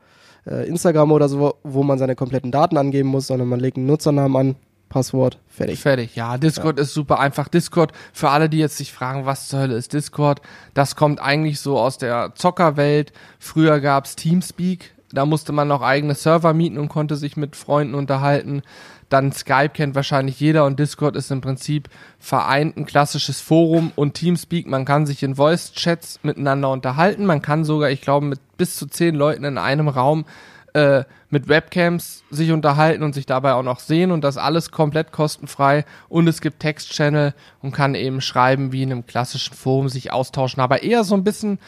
äh, 0.46 0.68
Instagram 0.68 1.10
oder 1.10 1.30
so, 1.30 1.54
wo 1.64 1.82
man 1.84 1.98
seine 1.98 2.14
kompletten 2.14 2.52
Daten 2.52 2.76
angeben 2.76 3.08
muss, 3.08 3.28
sondern 3.28 3.48
man 3.48 3.60
legt 3.60 3.78
einen 3.78 3.86
Nutzernamen 3.86 4.36
an, 4.36 4.56
Passwort, 4.90 5.38
fertig. 5.48 5.80
Fertig. 5.80 6.16
Ja, 6.16 6.36
Discord 6.36 6.78
ist 6.78 6.92
super 6.92 7.18
einfach. 7.18 7.48
Discord, 7.48 7.92
für 8.12 8.28
alle, 8.28 8.50
die 8.50 8.58
jetzt 8.58 8.76
sich 8.76 8.92
fragen, 8.92 9.24
was 9.24 9.48
zur 9.48 9.60
Hölle 9.60 9.76
ist 9.76 9.94
Discord, 9.94 10.42
das 10.74 10.96
kommt 10.96 11.18
eigentlich 11.18 11.60
so 11.60 11.78
aus 11.78 11.96
der 11.96 12.34
Zockerwelt. 12.34 13.14
Früher 13.38 13.80
gab's 13.80 14.16
Teamspeak, 14.16 14.94
da 15.12 15.24
musste 15.24 15.52
man 15.52 15.68
noch 15.68 15.82
eigene 15.82 16.14
Server 16.14 16.52
mieten 16.52 16.78
und 16.78 16.88
konnte 16.88 17.16
sich 17.16 17.36
mit 17.36 17.56
Freunden 17.56 17.94
unterhalten. 17.94 18.62
Dann 19.08 19.32
Skype 19.32 19.70
kennt 19.70 19.94
wahrscheinlich 19.94 20.38
jeder 20.38 20.66
und 20.66 20.78
Discord 20.78 21.16
ist 21.16 21.30
im 21.30 21.40
Prinzip 21.40 21.88
vereint 22.18 22.76
ein 22.76 22.84
klassisches 22.84 23.40
Forum 23.40 23.92
und 23.96 24.14
Teamspeak, 24.14 24.66
man 24.66 24.84
kann 24.84 25.06
sich 25.06 25.22
in 25.22 25.36
Voice-Chats 25.36 26.20
miteinander 26.22 26.70
unterhalten. 26.70 27.24
Man 27.24 27.40
kann 27.40 27.64
sogar, 27.64 27.90
ich 27.90 28.02
glaube, 28.02 28.26
mit 28.26 28.40
bis 28.58 28.76
zu 28.76 28.86
zehn 28.86 29.14
Leuten 29.14 29.44
in 29.44 29.56
einem 29.56 29.88
Raum 29.88 30.26
äh, 30.74 31.04
mit 31.30 31.48
Webcams 31.48 32.22
sich 32.30 32.52
unterhalten 32.52 33.02
und 33.02 33.14
sich 33.14 33.26
dabei 33.26 33.54
auch 33.54 33.62
noch 33.62 33.80
sehen 33.80 34.10
und 34.10 34.22
das 34.22 34.36
alles 34.36 34.70
komplett 34.70 35.12
kostenfrei 35.12 35.84
und 36.08 36.26
es 36.26 36.40
gibt 36.40 36.60
Text-Channel 36.60 37.34
und 37.60 37.72
kann 37.72 37.94
eben 37.94 38.20
schreiben 38.20 38.72
wie 38.72 38.82
in 38.82 38.92
einem 38.92 39.06
klassischen 39.06 39.54
Forum 39.54 39.88
sich 39.88 40.12
austauschen, 40.12 40.62
aber 40.62 40.82
eher 40.82 41.04
so 41.04 41.14
ein 41.14 41.24
bisschen 41.24 41.58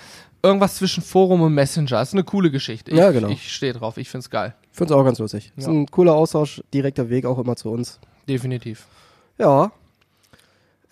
irgendwas 0.43 0.77
zwischen 0.77 1.03
Forum 1.03 1.43
und 1.43 1.55
Messenger. 1.55 2.01
Ist 2.03 2.13
eine 2.15 2.25
coole 2.25 2.51
Geschichte. 2.51 2.91
Ich, 2.91 2.97
Ja, 2.97 3.11
genau. 3.11 3.29
Ich 3.29 3.53
stehe 3.55 3.73
drauf, 3.73 3.97
ich 3.97 4.09
find's 4.09 4.31
geil. 4.31 4.55
Ich 4.71 4.77
finde 4.79 4.95
es 4.95 4.99
auch 5.01 5.05
ganz 5.05 5.19
lustig. 5.19 5.53
Ist 5.57 5.67
Ja. 5.67 5.73
ein 5.73 5.87
cooler 5.87 6.15
Austausch, 6.15 6.63
direkter 6.73 7.09
Weg 7.11 7.27
auch 7.27 7.39
immer 7.39 7.57
zu 7.57 7.71
uns. 7.71 7.99
Definitiv. 8.29 8.87
Ja. 9.39 9.73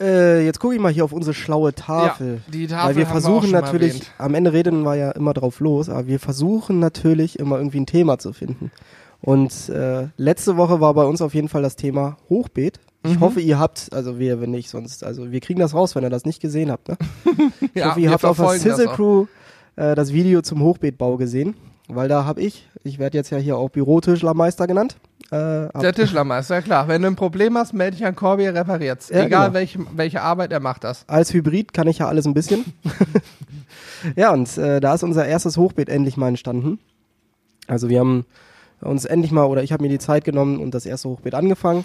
Äh, 0.01 0.45
jetzt 0.45 0.61
gucke 0.61 0.75
ich 0.77 0.81
mal 0.81 0.93
hier 0.93 1.05
auf 1.05 1.13
unsere 1.13 1.35
schlaue 1.35 1.75
Tafel. 1.75 2.35
Ja, 2.47 2.53
die 2.53 2.67
Tafel 2.69 2.89
Weil 2.89 2.97
wir 2.97 3.01
wir 3.03 3.07
versuchen 3.07 3.51
mal 3.51 3.63
natürlich, 3.63 3.95
erwähnt. 3.95 4.13
am 4.19 4.35
Ende 4.35 4.53
reden 4.53 4.83
wir 4.85 4.95
ja 4.95 5.11
immer 5.11 5.35
drauf 5.35 5.59
los, 5.61 5.89
aber 5.89 6.07
wir 6.07 6.21
versuchen 6.21 6.79
natürlich 6.79 7.39
immer 7.39 7.57
irgendwie 7.59 7.81
ein 7.81 7.87
Thema 7.87 8.19
zu 8.19 8.33
finden. 8.33 8.71
Und 9.21 9.69
äh, 9.71 10.07
letzte 10.17 10.57
Woche 10.57 10.81
war 10.81 10.95
bei 10.95 11.05
uns 11.05 11.21
auf 11.21 11.35
jeden 11.35 11.49
Fall 11.49 11.63
das 11.63 11.75
Thema 11.75 12.17
Hochbeet. 12.29 12.79
Ich 13.05 13.15
Mhm. 13.17 13.21
hoffe, 13.21 13.41
ihr 13.41 13.59
habt, 13.59 13.93
also 13.93 14.19
wir, 14.19 14.41
wenn 14.41 14.51
nicht, 14.51 14.69
sonst, 14.71 15.05
also 15.05 15.31
wir 15.31 15.41
kriegen 15.41 15.61
das 15.61 15.73
raus, 15.75 15.95
wenn 15.95 16.03
ihr 16.03 16.11
das 16.11 16.25
nicht 16.25 16.41
gesehen 16.41 16.71
habt. 16.71 16.89
Ne? 16.89 16.97
Ich 17.61 17.81
Ja, 17.81 17.91
hoffe, 17.91 18.01
ihr 18.01 18.11
habt 18.11 18.25
auf 18.25 18.37
der 18.39 18.49
Sizzle. 18.59 18.89
Crew 18.89 19.27
äh, 19.77 19.95
das 19.95 20.13
Video 20.13 20.43
zum 20.43 20.61
Hochbeetbau 20.63 21.17
gesehen, 21.17 21.55
weil 21.89 22.09
da 22.09 22.25
habe 22.25 22.41
ich, 22.41 22.69
ich 22.83 22.99
werde 22.99 23.17
jetzt 23.17 23.31
ja 23.31 23.39
hier 23.39 23.57
auch 23.57 23.71
Bürotischlermeister 23.71 24.67
genannt. 24.67 24.97
Äh, 25.31 25.69
Der 25.79 25.93
Tischlermeister, 25.95 26.57
ja 26.57 26.63
klar. 26.63 26.89
Wenn 26.89 27.03
du 27.03 27.09
ein 27.09 27.15
Problem 27.17 27.57
hast, 27.57 27.73
melde 27.73 27.97
dich 27.99 28.05
an 28.07 28.17
Corby, 28.17 28.45
er 28.45 28.55
repariert's. 28.55 29.11
Ja, 29.11 29.25
Egal 29.27 29.43
genau. 29.49 29.55
welche, 29.55 29.79
welche 29.95 30.23
Arbeit, 30.23 30.51
er 30.53 30.61
macht 30.61 30.83
das. 30.85 31.05
als 31.07 31.33
Hybrid 31.33 31.73
kann 31.73 31.87
ich 31.87 31.99
ja 31.99 32.09
alles 32.09 32.27
ein 32.27 32.35
bisschen. 32.35 32.65
ja, 34.17 34.33
und 34.33 34.57
äh, 34.59 34.81
da 34.81 34.95
ist 34.95 35.03
unser 35.03 35.27
erstes 35.27 35.57
Hochbeet 35.57 35.89
endlich 35.89 36.17
mal 36.17 36.29
entstanden. 36.29 36.79
Also 37.67 37.89
wir 37.89 38.01
haben 38.01 38.25
uns 38.81 39.05
endlich 39.05 39.33
mal, 39.33 39.45
oder 39.45 39.63
ich 39.63 39.73
habe 39.73 39.83
mir 39.83 39.89
die 39.91 39.99
Zeit 39.99 40.25
genommen 40.25 40.59
und 40.59 40.73
das 40.75 40.87
erste 40.87 41.09
Hochbeet 41.09 41.35
angefangen. 41.35 41.85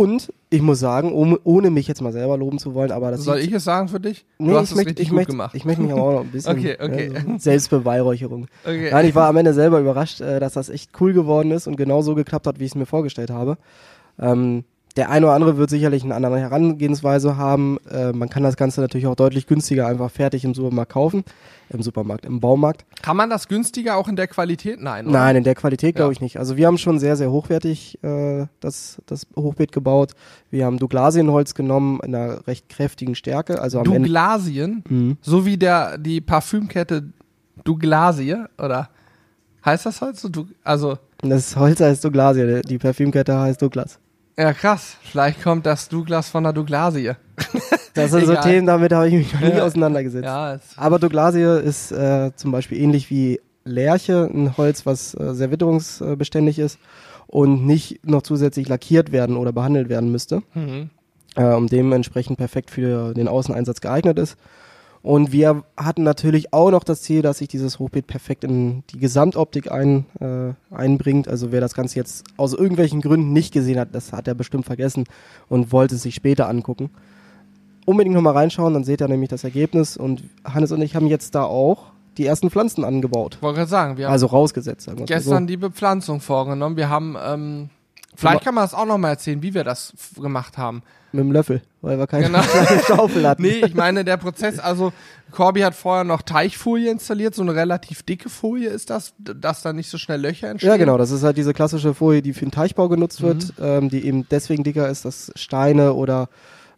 Und 0.00 0.32
ich 0.48 0.62
muss 0.62 0.80
sagen, 0.80 1.12
ohne, 1.12 1.38
ohne 1.44 1.68
mich 1.68 1.86
jetzt 1.86 2.00
mal 2.00 2.10
selber 2.10 2.38
loben 2.38 2.58
zu 2.58 2.72
wollen, 2.72 2.90
aber 2.90 3.10
das 3.10 3.22
Soll 3.22 3.38
ich 3.40 3.52
es 3.52 3.64
sagen 3.64 3.86
für 3.88 4.00
dich? 4.00 4.24
nee, 4.38 4.48
du 4.48 4.56
hast 4.56 4.68
ich 4.68 4.70
es 4.70 4.76
möchte, 4.76 4.88
richtig 4.88 5.02
ich 5.02 5.08
gut 5.10 5.16
möchte, 5.16 5.32
gemacht. 5.32 5.54
ich 5.54 5.64
möchte 5.66 5.82
mich 5.82 5.92
aber 5.92 6.02
auch 6.02 6.12
noch 6.12 6.20
ein 6.22 6.30
bisschen 6.30 6.52
Okay, 6.58 6.78
okay. 6.80 7.12
Ja, 7.12 7.20
so 7.20 7.38
Selbstbeweihräucherung. 7.38 8.46
Okay. 8.64 8.88
Nein, 8.90 9.04
ich 9.04 9.14
war 9.14 9.28
am 9.28 9.36
Ende 9.36 9.52
selber 9.52 9.78
überrascht, 9.78 10.22
äh, 10.22 10.40
dass 10.40 10.54
das 10.54 10.70
echt 10.70 10.98
cool 11.02 11.12
geworden 11.12 11.50
ist 11.50 11.66
und 11.66 11.76
genau 11.76 12.00
so 12.00 12.14
geklappt 12.14 12.46
hat, 12.46 12.58
wie 12.58 12.64
ich 12.64 12.70
es 12.70 12.76
mir 12.76 12.86
vorgestellt 12.86 13.28
habe. 13.28 13.58
Ähm, 14.18 14.64
der 14.96 15.08
eine 15.10 15.26
oder 15.26 15.34
andere 15.34 15.56
wird 15.56 15.70
sicherlich 15.70 16.02
eine 16.02 16.14
andere 16.14 16.38
Herangehensweise 16.38 17.36
haben. 17.36 17.78
Äh, 17.90 18.12
man 18.12 18.28
kann 18.28 18.42
das 18.42 18.56
Ganze 18.56 18.80
natürlich 18.80 19.06
auch 19.06 19.14
deutlich 19.14 19.46
günstiger 19.46 19.86
einfach 19.86 20.10
fertig 20.10 20.44
im 20.44 20.54
Supermarkt 20.54 20.92
kaufen. 20.92 21.24
Im 21.72 21.82
Supermarkt, 21.82 22.26
im 22.26 22.40
Baumarkt. 22.40 22.84
Kann 23.00 23.16
man 23.16 23.30
das 23.30 23.46
günstiger 23.46 23.96
auch 23.96 24.08
in 24.08 24.16
der 24.16 24.26
Qualität? 24.26 24.80
Nein, 24.80 25.06
oder? 25.06 25.16
Nein, 25.20 25.36
in 25.36 25.44
der 25.44 25.54
Qualität 25.54 25.94
glaube 25.94 26.10
Ja. 26.10 26.12
ich 26.14 26.20
nicht. 26.20 26.36
Also 26.38 26.56
wir 26.56 26.66
haben 26.66 26.78
schon 26.78 26.98
sehr, 26.98 27.16
sehr 27.16 27.30
hochwertig 27.30 28.02
äh, 28.02 28.46
das, 28.58 29.00
das 29.06 29.28
Hochbeet 29.36 29.70
gebaut. 29.70 30.12
Wir 30.50 30.66
haben 30.66 30.78
Douglasienholz 30.80 31.54
genommen 31.54 32.00
in 32.02 32.12
einer 32.12 32.44
recht 32.48 32.68
kräftigen 32.68 33.14
Stärke. 33.14 33.62
Also 33.62 33.78
am 33.78 33.86
Ende. 33.86 34.00
Douglasien, 34.00 34.82
Mhm. 34.88 35.16
so 35.20 35.46
wie 35.46 35.56
der, 35.56 35.96
die 35.98 36.20
Parfümkette 36.20 37.04
Douglasie, 37.62 38.36
oder? 38.58 38.88
Heißt 39.64 39.86
das 39.86 40.00
heute 40.00 40.16
so? 40.18 40.28
Also, 40.64 40.96
Das 41.22 41.54
Holz 41.54 41.80
heißt 41.80 42.04
Douglasie, 42.04 42.62
die 42.66 42.78
Parfümkette 42.78 43.38
heißt 43.38 43.60
Douglas. 43.62 43.98
Ja 44.40 44.52
krass. 44.52 44.96
Vielleicht 45.02 45.42
kommt 45.42 45.66
das 45.66 45.88
Douglas 45.88 46.28
von 46.28 46.44
der 46.44 46.52
Douglasie. 46.52 47.12
Das 47.94 48.12
sind 48.12 48.26
so. 48.26 48.36
Themen, 48.36 48.68
damit 48.68 48.92
habe 48.92 49.08
ich 49.08 49.14
mich 49.14 49.32
noch 49.32 49.40
nie 49.40 49.48
Ja. 49.56 49.64
auseinandergesetzt. 49.64 50.24
Ja, 50.24 50.60
Aber 50.76 51.00
Douglasie 51.00 51.42
ist 51.60 51.90
äh, 51.90 52.30
zum 52.36 52.52
Beispiel 52.52 52.78
ähnlich 52.78 53.10
wie 53.10 53.40
Lärche, 53.64 54.30
ein 54.32 54.56
Holz, 54.56 54.86
was 54.86 55.14
äh, 55.14 55.34
sehr 55.34 55.50
witterungsbeständig 55.50 56.60
ist 56.60 56.78
und 57.26 57.66
nicht 57.66 58.06
noch 58.06 58.22
zusätzlich 58.22 58.68
lackiert 58.68 59.10
werden 59.10 59.36
oder 59.36 59.52
behandelt 59.52 59.88
werden 59.88 60.12
müsste, 60.12 60.42
mhm. 60.54 60.90
äh, 61.34 61.42
um 61.42 61.66
dementsprechend 61.66 62.38
perfekt 62.38 62.70
für 62.70 63.12
den 63.12 63.26
Außeneinsatz 63.26 63.80
geeignet 63.80 64.20
ist. 64.20 64.36
Und 65.02 65.32
wir 65.32 65.64
hatten 65.78 66.02
natürlich 66.02 66.52
auch 66.52 66.70
noch 66.70 66.84
das 66.84 67.00
Ziel, 67.02 67.22
dass 67.22 67.38
sich 67.38 67.48
dieses 67.48 67.78
Hochbeet 67.78 68.06
perfekt 68.06 68.44
in 68.44 68.82
die 68.90 68.98
Gesamtoptik 68.98 69.72
ein, 69.72 70.04
äh, 70.20 70.52
einbringt. 70.74 71.26
Also 71.26 71.52
wer 71.52 71.60
das 71.62 71.74
Ganze 71.74 71.96
jetzt 71.96 72.24
aus 72.36 72.52
irgendwelchen 72.52 73.00
Gründen 73.00 73.32
nicht 73.32 73.52
gesehen 73.52 73.78
hat, 73.78 73.94
das 73.94 74.12
hat 74.12 74.28
er 74.28 74.34
bestimmt 74.34 74.66
vergessen 74.66 75.04
und 75.48 75.72
wollte 75.72 75.94
es 75.94 76.02
sich 76.02 76.14
später 76.14 76.48
angucken. 76.48 76.90
Unbedingt 77.86 78.14
nochmal 78.14 78.34
reinschauen, 78.34 78.74
dann 78.74 78.84
seht 78.84 79.00
ihr 79.00 79.08
nämlich 79.08 79.30
das 79.30 79.42
Ergebnis. 79.42 79.96
Und 79.96 80.22
Hannes 80.44 80.70
und 80.70 80.82
ich 80.82 80.94
haben 80.94 81.06
jetzt 81.06 81.34
da 81.34 81.44
auch 81.44 81.92
die 82.18 82.26
ersten 82.26 82.50
Pflanzen 82.50 82.84
angebaut. 82.84 83.38
wollte 83.40 83.58
gerade 83.60 83.70
sagen, 83.70 83.96
wir 83.96 84.06
haben 84.06 84.12
Also 84.12 84.26
rausgesetzt, 84.26 84.82
sagen 84.84 84.98
wir 84.98 85.06
gestern 85.06 85.44
so. 85.44 85.46
die 85.46 85.56
Bepflanzung 85.56 86.20
vorgenommen. 86.20 86.76
Wir 86.76 86.90
haben, 86.90 87.16
ähm, 87.24 87.70
vielleicht 88.14 88.44
kann 88.44 88.54
man 88.54 88.64
das 88.64 88.74
auch 88.74 88.86
noch 88.86 88.98
mal 88.98 89.10
erzählen, 89.10 89.42
wie 89.42 89.54
wir 89.54 89.64
das 89.64 89.92
gemacht 90.20 90.58
haben. 90.58 90.82
Mit 91.12 91.24
dem 91.24 91.32
Löffel, 91.32 91.60
weil 91.82 91.98
wir 91.98 92.06
keine 92.06 92.26
Genau. 92.26 92.40
Schaufel 92.86 93.26
hatten. 93.26 93.42
Nee, 93.42 93.62
ich 93.66 93.74
meine, 93.74 94.04
der 94.04 94.16
Prozess, 94.16 94.60
also 94.60 94.92
Corby 95.32 95.60
hat 95.62 95.74
vorher 95.74 96.04
noch 96.04 96.22
Teichfolie 96.22 96.88
installiert, 96.90 97.34
so 97.34 97.42
eine 97.42 97.54
relativ 97.54 98.04
dicke 98.04 98.28
Folie 98.28 98.68
ist 98.68 98.90
das, 98.90 99.12
dass 99.18 99.62
da 99.62 99.72
nicht 99.72 99.90
so 99.90 99.98
schnell 99.98 100.20
Löcher 100.20 100.48
entstehen. 100.48 100.70
Ja, 100.70 100.76
genau. 100.76 100.98
Das 100.98 101.10
ist 101.10 101.24
halt 101.24 101.36
diese 101.36 101.52
klassische 101.52 101.94
Folie, 101.94 102.22
die 102.22 102.32
für 102.32 102.44
den 102.44 102.52
Teichbau 102.52 102.88
genutzt 102.88 103.22
wird, 103.22 103.58
Mhm. 103.58 103.64
ähm, 103.64 103.88
die 103.90 104.04
eben 104.06 104.26
deswegen 104.30 104.62
dicker 104.62 104.88
ist, 104.88 105.04
dass 105.04 105.32
Steine 105.34 105.94
oder 105.94 106.28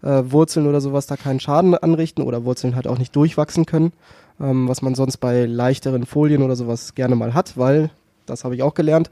äh, 0.03 0.23
Wurzeln 0.33 0.67
oder 0.67 0.81
sowas 0.81 1.07
da 1.07 1.17
keinen 1.17 1.39
Schaden 1.39 1.75
anrichten 1.77 2.23
oder 2.25 2.45
Wurzeln 2.45 2.75
halt 2.75 2.87
auch 2.89 2.99
nicht 2.99 3.15
durchwachsen 3.15 3.67
können, 3.67 3.93
ähm, 4.41 4.67
was 4.67 4.81
man 4.81 4.95
sonst 4.95 5.19
bei 5.19 5.45
leichteren 5.45 6.07
Folien 6.07 6.43
oder 6.43 6.57
sowas 6.57 6.95
gerne 6.95 7.17
mal 7.17 7.35
hat, 7.35 7.59
weil, 7.59 7.91
das 8.25 8.45
habe 8.45 8.55
ich 8.55 8.63
auch 8.63 8.73
gelernt, 8.75 9.11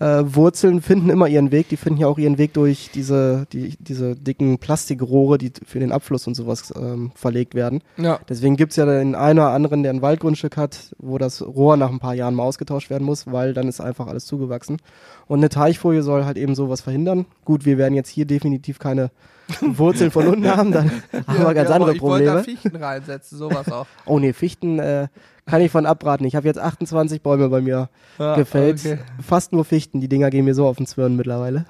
äh, 0.00 0.22
Wurzeln 0.24 0.80
finden 0.80 1.10
immer 1.10 1.28
ihren 1.28 1.52
Weg. 1.52 1.68
Die 1.68 1.76
finden 1.76 2.00
ja 2.00 2.06
auch 2.06 2.18
ihren 2.18 2.38
Weg 2.38 2.54
durch 2.54 2.90
diese, 2.94 3.46
die, 3.52 3.76
diese 3.78 4.16
dicken 4.16 4.58
Plastikrohre, 4.58 5.38
die 5.38 5.52
für 5.66 5.80
den 5.80 5.92
Abfluss 5.92 6.26
und 6.26 6.34
sowas 6.34 6.72
ähm, 6.76 7.12
verlegt 7.14 7.54
werden. 7.54 7.82
Ja, 7.96 8.20
Deswegen 8.28 8.56
gibt's 8.56 8.76
ja 8.76 8.86
den 8.86 9.14
einen 9.14 9.38
oder 9.38 9.50
anderen, 9.50 9.82
der 9.82 9.92
ein 9.92 10.02
Waldgrundstück 10.02 10.56
hat, 10.56 10.94
wo 10.98 11.18
das 11.18 11.42
Rohr 11.42 11.76
nach 11.76 11.90
ein 11.90 11.98
paar 11.98 12.14
Jahren 12.14 12.34
mal 12.34 12.44
ausgetauscht 12.44 12.90
werden 12.90 13.04
muss, 13.04 13.30
weil 13.30 13.54
dann 13.54 13.68
ist 13.68 13.80
einfach 13.80 14.06
alles 14.06 14.26
zugewachsen. 14.26 14.78
Und 15.26 15.40
eine 15.40 15.48
Teichfolie 15.48 16.02
soll 16.02 16.24
halt 16.24 16.36
eben 16.36 16.54
sowas 16.54 16.80
verhindern. 16.80 17.26
Gut, 17.44 17.64
wir 17.64 17.78
werden 17.78 17.94
jetzt 17.94 18.08
hier 18.08 18.24
definitiv 18.24 18.78
keine 18.78 19.10
Wurzeln 19.60 20.10
von 20.10 20.26
unten 20.28 20.48
haben, 20.48 20.72
dann 20.72 20.90
haben 21.26 21.44
wir 21.44 21.54
ganz 21.54 21.68
ja, 21.68 21.74
andere 21.74 21.90
aber 21.90 21.92
ich 21.96 22.02
wollte 22.02 22.24
da 22.24 22.34
Probleme. 22.36 22.58
Fichten 22.58 22.76
reinsetzen, 22.76 23.38
sowas 23.38 23.70
auch. 23.70 23.86
Oh 24.06 24.18
nee, 24.18 24.32
Fichten 24.32 24.78
äh, 24.78 25.08
kann 25.46 25.60
ich 25.60 25.70
von 25.72 25.86
abraten. 25.86 26.24
Ich 26.24 26.36
habe 26.36 26.46
jetzt 26.46 26.58
28 26.58 27.20
Bäume 27.22 27.48
bei 27.48 27.60
mir 27.60 27.88
Ja, 28.18 28.36
gefällt. 28.36 28.78
okay. 28.80 28.98
Fast 29.20 29.52
nur 29.52 29.64
Fichten. 29.64 30.00
Die 30.00 30.08
Dinger 30.08 30.30
gehen 30.30 30.44
mir 30.44 30.54
so 30.54 30.66
auf 30.66 30.76
den 30.76 30.86
Zwirn 30.86 31.16
mittlerweile. 31.16 31.64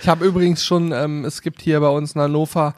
Ich 0.00 0.08
habe 0.08 0.24
übrigens 0.24 0.64
schon, 0.64 0.92
ähm, 0.92 1.24
es 1.24 1.42
gibt 1.42 1.60
hier 1.60 1.80
bei 1.80 1.88
uns 1.88 2.12
in 2.12 2.20
Hannover 2.20 2.74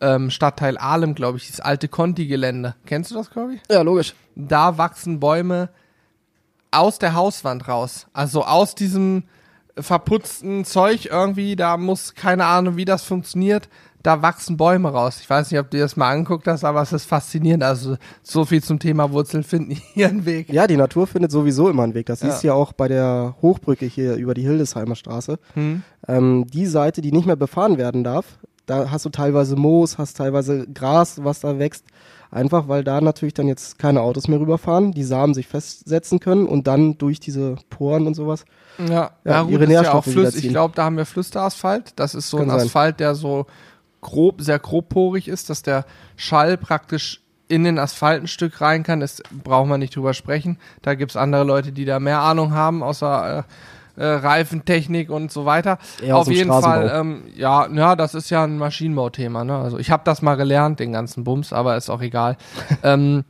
ähm, 0.00 0.30
Stadtteil 0.30 0.78
Ahlem, 0.78 1.14
glaube 1.14 1.38
ich, 1.38 1.48
das 1.50 1.60
alte 1.60 1.88
Conti-Gelände. 1.88 2.74
Kennst 2.86 3.10
du 3.10 3.16
das, 3.16 3.30
Corby? 3.30 3.60
Ja, 3.70 3.82
logisch. 3.82 4.14
Da 4.36 4.78
wachsen 4.78 5.20
Bäume 5.20 5.68
aus 6.70 6.98
der 6.98 7.14
Hauswand 7.14 7.66
raus. 7.68 8.06
Also 8.12 8.44
aus 8.44 8.74
diesem 8.74 9.24
verputzten 9.78 10.64
Zeug 10.64 11.06
irgendwie, 11.10 11.56
da 11.56 11.76
muss 11.76 12.14
keine 12.14 12.44
Ahnung, 12.46 12.76
wie 12.76 12.84
das 12.84 13.02
funktioniert. 13.02 13.68
Da 14.02 14.22
wachsen 14.22 14.56
Bäume 14.56 14.88
raus. 14.90 15.18
Ich 15.20 15.28
weiß 15.28 15.50
nicht, 15.50 15.60
ob 15.60 15.70
du 15.70 15.76
dir 15.76 15.82
das 15.82 15.96
mal 15.96 16.10
angeguckt 16.10 16.46
hast, 16.46 16.64
aber 16.64 16.80
es 16.80 16.92
ist 16.92 17.04
faszinierend. 17.04 17.62
Also 17.62 17.96
so 18.22 18.44
viel 18.46 18.62
zum 18.62 18.78
Thema 18.78 19.12
Wurzeln 19.12 19.42
finden 19.44 19.76
ihren 19.94 20.24
Weg. 20.24 20.50
Ja, 20.50 20.66
die 20.66 20.76
Natur 20.78 21.06
findet 21.06 21.30
sowieso 21.30 21.68
immer 21.68 21.82
einen 21.82 21.94
Weg. 21.94 22.06
Das 22.06 22.22
Ja. 22.22 22.30
siehst 22.30 22.42
du 22.42 22.46
ja 22.48 22.54
auch 22.54 22.72
bei 22.72 22.88
der 22.88 23.34
Hochbrücke 23.42 23.84
hier 23.86 24.14
über 24.16 24.32
die 24.34 24.42
Hildesheimer 24.42 24.96
Straße. 24.96 25.38
Hm? 25.54 25.82
Ähm, 26.08 26.46
die 26.46 26.66
Seite, 26.66 27.02
die 27.02 27.12
nicht 27.12 27.26
mehr 27.26 27.36
befahren 27.36 27.76
werden 27.76 28.02
darf, 28.02 28.38
da 28.66 28.90
hast 28.90 29.04
du 29.04 29.10
teilweise 29.10 29.56
Moos, 29.56 29.98
hast 29.98 30.16
teilweise 30.16 30.66
Gras, 30.72 31.20
was 31.24 31.40
da 31.40 31.58
wächst. 31.58 31.84
Einfach 32.30 32.68
weil 32.68 32.84
da 32.84 33.00
natürlich 33.00 33.34
dann 33.34 33.48
jetzt 33.48 33.78
keine 33.80 34.02
Autos 34.02 34.28
mehr 34.28 34.38
rüberfahren, 34.38 34.92
die 34.92 35.02
Samen 35.02 35.34
sich 35.34 35.48
festsetzen 35.48 36.20
können 36.20 36.46
und 36.46 36.68
dann 36.68 36.96
durch 36.96 37.18
diese 37.18 37.56
Poren 37.70 38.06
und 38.06 38.14
sowas. 38.14 38.44
Ja, 38.78 38.86
ja, 38.86 39.10
Ja, 39.24 39.42
gut, 39.42 39.50
ihre 39.50 39.64
ist 39.64 39.70
ja 39.70 39.78
auch 39.80 39.82
Nährstoffe 40.06 40.12
Flüss. 40.12 40.34
Ich 40.36 40.48
glaube, 40.48 40.74
da 40.76 40.84
haben 40.84 40.96
wir 40.96 41.04
Flüsterasphalt. 41.06 41.92
Das 41.96 42.14
ist 42.14 42.30
so 42.30 42.36
Kann 42.38 42.48
ein 42.50 42.58
sein. 42.58 42.66
Asphalt, 42.68 43.00
der 43.00 43.16
so 43.16 43.46
grob, 44.00 44.40
sehr 44.40 44.58
grobporig 44.58 45.28
ist, 45.28 45.50
dass 45.50 45.62
der 45.62 45.84
Schall 46.16 46.56
praktisch 46.56 47.20
in 47.48 47.64
den 47.64 47.78
Asphalt 47.78 48.22
ein 48.22 48.28
Stück 48.28 48.60
rein 48.60 48.82
kann. 48.82 49.00
Das 49.00 49.22
braucht 49.42 49.68
man 49.68 49.80
nicht 49.80 49.96
drüber 49.96 50.14
sprechen. 50.14 50.58
Da 50.82 50.94
gibt's 50.94 51.16
andere 51.16 51.44
Leute, 51.44 51.72
die 51.72 51.84
da 51.84 51.98
mehr 51.98 52.20
Ahnung 52.20 52.52
haben, 52.52 52.82
außer 52.82 53.38
äh, 53.38 53.42
äh, 54.00 54.06
Reifentechnik 54.06 55.10
und 55.10 55.32
so 55.32 55.44
weiter. 55.44 55.78
Eher 56.00 56.16
Auf 56.16 56.30
jeden. 56.30 56.50
Fall, 56.50 56.90
ähm, 56.94 57.24
ja, 57.34 57.68
ja, 57.68 57.96
das 57.96 58.14
ist 58.14 58.30
ja 58.30 58.44
ein 58.44 58.56
Maschinenbauthema. 58.56 59.44
Ne? 59.44 59.56
Also 59.56 59.78
ich 59.78 59.90
habe 59.90 60.02
das 60.04 60.22
mal 60.22 60.36
gelernt, 60.36 60.80
den 60.80 60.92
ganzen 60.92 61.24
Bums, 61.24 61.52
aber 61.52 61.76
ist 61.76 61.90
auch 61.90 62.00
egal. 62.00 62.36
ähm, 62.82 63.24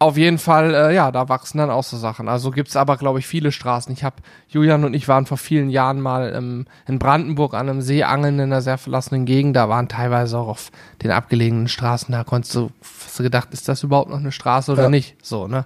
auf 0.00 0.16
jeden 0.16 0.38
Fall, 0.38 0.74
äh, 0.74 0.94
ja, 0.94 1.10
da 1.10 1.28
wachsen 1.28 1.58
dann 1.58 1.70
auch 1.70 1.82
so 1.82 1.96
Sachen. 1.96 2.28
Also 2.28 2.50
gibt's 2.52 2.76
aber, 2.76 2.96
glaube 2.96 3.18
ich, 3.18 3.26
viele 3.26 3.50
Straßen. 3.50 3.92
Ich 3.92 4.04
habe, 4.04 4.16
Julian 4.48 4.84
und 4.84 4.94
ich 4.94 5.08
waren 5.08 5.26
vor 5.26 5.38
vielen 5.38 5.70
Jahren 5.70 6.00
mal 6.00 6.32
ähm, 6.36 6.66
in 6.86 7.00
Brandenburg 7.00 7.54
an 7.54 7.68
einem 7.68 7.82
See 7.82 8.04
angeln 8.04 8.34
in 8.36 8.42
einer 8.52 8.62
sehr 8.62 8.78
verlassenen 8.78 9.24
Gegend. 9.24 9.56
Da 9.56 9.68
waren 9.68 9.88
teilweise 9.88 10.38
auch 10.38 10.46
auf 10.48 10.70
den 11.02 11.10
abgelegenen 11.10 11.66
Straßen, 11.66 12.12
da 12.12 12.22
konntest 12.22 12.54
du, 12.54 12.70
hast 13.04 13.18
du 13.18 13.24
gedacht, 13.24 13.48
ist 13.52 13.68
das 13.68 13.82
überhaupt 13.82 14.10
noch 14.10 14.18
eine 14.18 14.30
Straße 14.30 14.70
oder 14.70 14.84
Ja. 14.84 14.88
nicht? 14.88 15.16
So, 15.20 15.48
ne? 15.48 15.64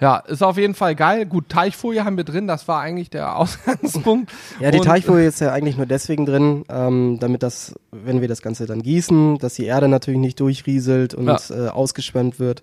Ja, 0.00 0.18
ist 0.18 0.44
auf 0.44 0.56
jeden 0.56 0.74
Fall 0.74 0.94
geil. 0.94 1.26
Gut, 1.26 1.48
Teichfolie 1.48 2.04
haben 2.04 2.16
wir 2.16 2.22
drin, 2.22 2.46
das 2.46 2.68
war 2.68 2.80
eigentlich 2.80 3.10
der 3.10 3.34
Ausgangspunkt. 3.36 4.30
Ja, 4.60 4.70
die 4.70 4.78
Und- 4.78 4.84
Teichfolie 4.84 5.26
ist 5.26 5.40
ja 5.40 5.50
eigentlich 5.52 5.76
nur 5.76 5.86
deswegen 5.86 6.24
drin, 6.26 6.64
ähm, 6.68 7.16
damit 7.18 7.42
das, 7.42 7.74
wenn 7.90 8.20
wir 8.20 8.28
das 8.28 8.40
Ganze 8.40 8.66
dann 8.66 8.82
gießen, 8.82 9.38
dass 9.38 9.54
die 9.54 9.64
Erde 9.64 9.88
natürlich 9.88 10.20
nicht 10.20 10.38
durchrieselt 10.38 11.14
und 11.14 11.26
Ja. 11.26 11.38
äh, 11.50 11.68
ausgeschwemmt 11.70 12.38
wird. 12.38 12.62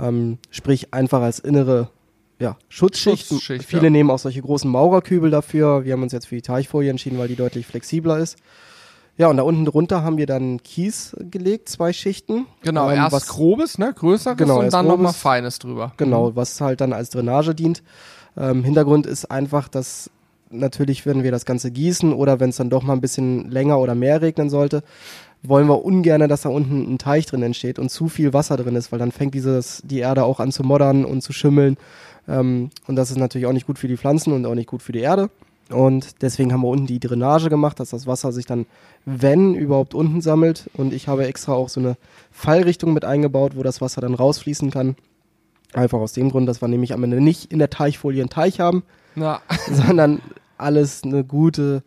Ähm, 0.00 0.38
sprich 0.50 0.92
einfach 0.92 1.20
als 1.22 1.38
innere 1.38 1.90
ja, 2.38 2.56
Schutzschicht. 2.68 3.28
Schutzschicht, 3.28 3.64
Viele 3.64 3.84
ja. 3.84 3.90
nehmen 3.90 4.10
auch 4.10 4.18
solche 4.18 4.42
großen 4.42 4.68
Maurerkübel 4.68 5.30
dafür. 5.30 5.84
Wir 5.84 5.92
haben 5.92 6.02
uns 6.02 6.12
jetzt 6.12 6.26
für 6.26 6.34
die 6.34 6.42
Teichfolie 6.42 6.90
entschieden, 6.90 7.18
weil 7.18 7.28
die 7.28 7.36
deutlich 7.36 7.66
flexibler 7.66 8.18
ist. 8.18 8.36
Ja, 9.16 9.28
und 9.28 9.36
da 9.36 9.42
unten 9.42 9.64
drunter 9.64 10.02
haben 10.02 10.16
wir 10.16 10.26
dann 10.26 10.62
Kies 10.62 11.14
gelegt, 11.30 11.68
zwei 11.68 11.92
Schichten. 11.92 12.46
Genau, 12.62 12.90
ähm, 12.90 12.96
erst 12.96 13.12
was, 13.12 13.28
grobes, 13.28 13.78
ne, 13.78 13.92
größeres 13.94 14.38
Genau, 14.38 14.60
und 14.60 14.72
dann 14.72 14.86
nochmal 14.86 15.12
feines 15.12 15.58
drüber. 15.58 15.92
Genau, 15.98 16.34
was 16.34 16.60
halt 16.60 16.80
dann 16.80 16.92
als 16.92 17.10
Drainage 17.10 17.54
dient. 17.54 17.82
Ähm, 18.36 18.64
Hintergrund 18.64 19.06
ist 19.06 19.30
einfach, 19.30 19.68
dass 19.68 20.10
natürlich, 20.50 21.04
wenn 21.06 21.22
wir 21.22 21.30
das 21.30 21.44
Ganze 21.44 21.70
gießen 21.70 22.12
oder 22.12 22.40
wenn 22.40 22.50
es 22.50 22.56
dann 22.56 22.70
doch 22.70 22.82
mal 22.82 22.94
ein 22.94 23.00
bisschen 23.00 23.50
länger 23.50 23.78
oder 23.78 23.94
mehr 23.94 24.22
regnen 24.22 24.50
sollte, 24.50 24.82
wollen 25.42 25.68
wir 25.68 25.84
ungern, 25.84 26.28
dass 26.28 26.42
da 26.42 26.48
unten 26.48 26.92
ein 26.92 26.98
Teich 26.98 27.26
drin 27.26 27.42
entsteht 27.42 27.78
und 27.78 27.90
zu 27.90 28.08
viel 28.08 28.32
Wasser 28.32 28.56
drin 28.56 28.76
ist, 28.76 28.92
weil 28.92 28.98
dann 28.98 29.12
fängt 29.12 29.34
dieses, 29.34 29.82
die 29.84 29.98
Erde 29.98 30.24
auch 30.24 30.40
an 30.40 30.52
zu 30.52 30.62
moddern 30.62 31.04
und 31.04 31.22
zu 31.22 31.32
schimmeln. 31.32 31.76
Ähm, 32.28 32.70
und 32.86 32.96
das 32.96 33.10
ist 33.10 33.16
natürlich 33.16 33.46
auch 33.46 33.52
nicht 33.52 33.66
gut 33.66 33.78
für 33.78 33.88
die 33.88 33.96
Pflanzen 33.96 34.32
und 34.32 34.46
auch 34.46 34.54
nicht 34.54 34.68
gut 34.68 34.82
für 34.82 34.92
die 34.92 35.00
Erde. 35.00 35.30
Und 35.70 36.22
deswegen 36.22 36.52
haben 36.52 36.62
wir 36.62 36.68
unten 36.68 36.86
die 36.86 37.00
Drainage 37.00 37.48
gemacht, 37.48 37.80
dass 37.80 37.90
das 37.90 38.06
Wasser 38.06 38.32
sich 38.32 38.46
dann, 38.46 38.66
wenn 39.04 39.54
überhaupt, 39.54 39.94
unten 39.94 40.20
sammelt. 40.20 40.70
Und 40.74 40.92
ich 40.92 41.08
habe 41.08 41.26
extra 41.26 41.52
auch 41.52 41.68
so 41.68 41.80
eine 41.80 41.96
Fallrichtung 42.30 42.92
mit 42.92 43.04
eingebaut, 43.04 43.56
wo 43.56 43.62
das 43.62 43.80
Wasser 43.80 44.00
dann 44.00 44.14
rausfließen 44.14 44.70
kann. 44.70 44.96
Einfach 45.72 45.98
aus 45.98 46.12
dem 46.12 46.30
Grund, 46.30 46.48
dass 46.48 46.60
wir 46.60 46.68
nämlich 46.68 46.92
am 46.92 47.02
Ende 47.02 47.20
nicht 47.20 47.50
in 47.50 47.58
der 47.58 47.70
Teichfolie 47.70 48.20
einen 48.20 48.30
Teich 48.30 48.60
haben, 48.60 48.82
Ja, 49.16 49.40
sondern 49.72 50.20
alles 50.58 51.02
eine 51.02 51.24
gute 51.24 51.82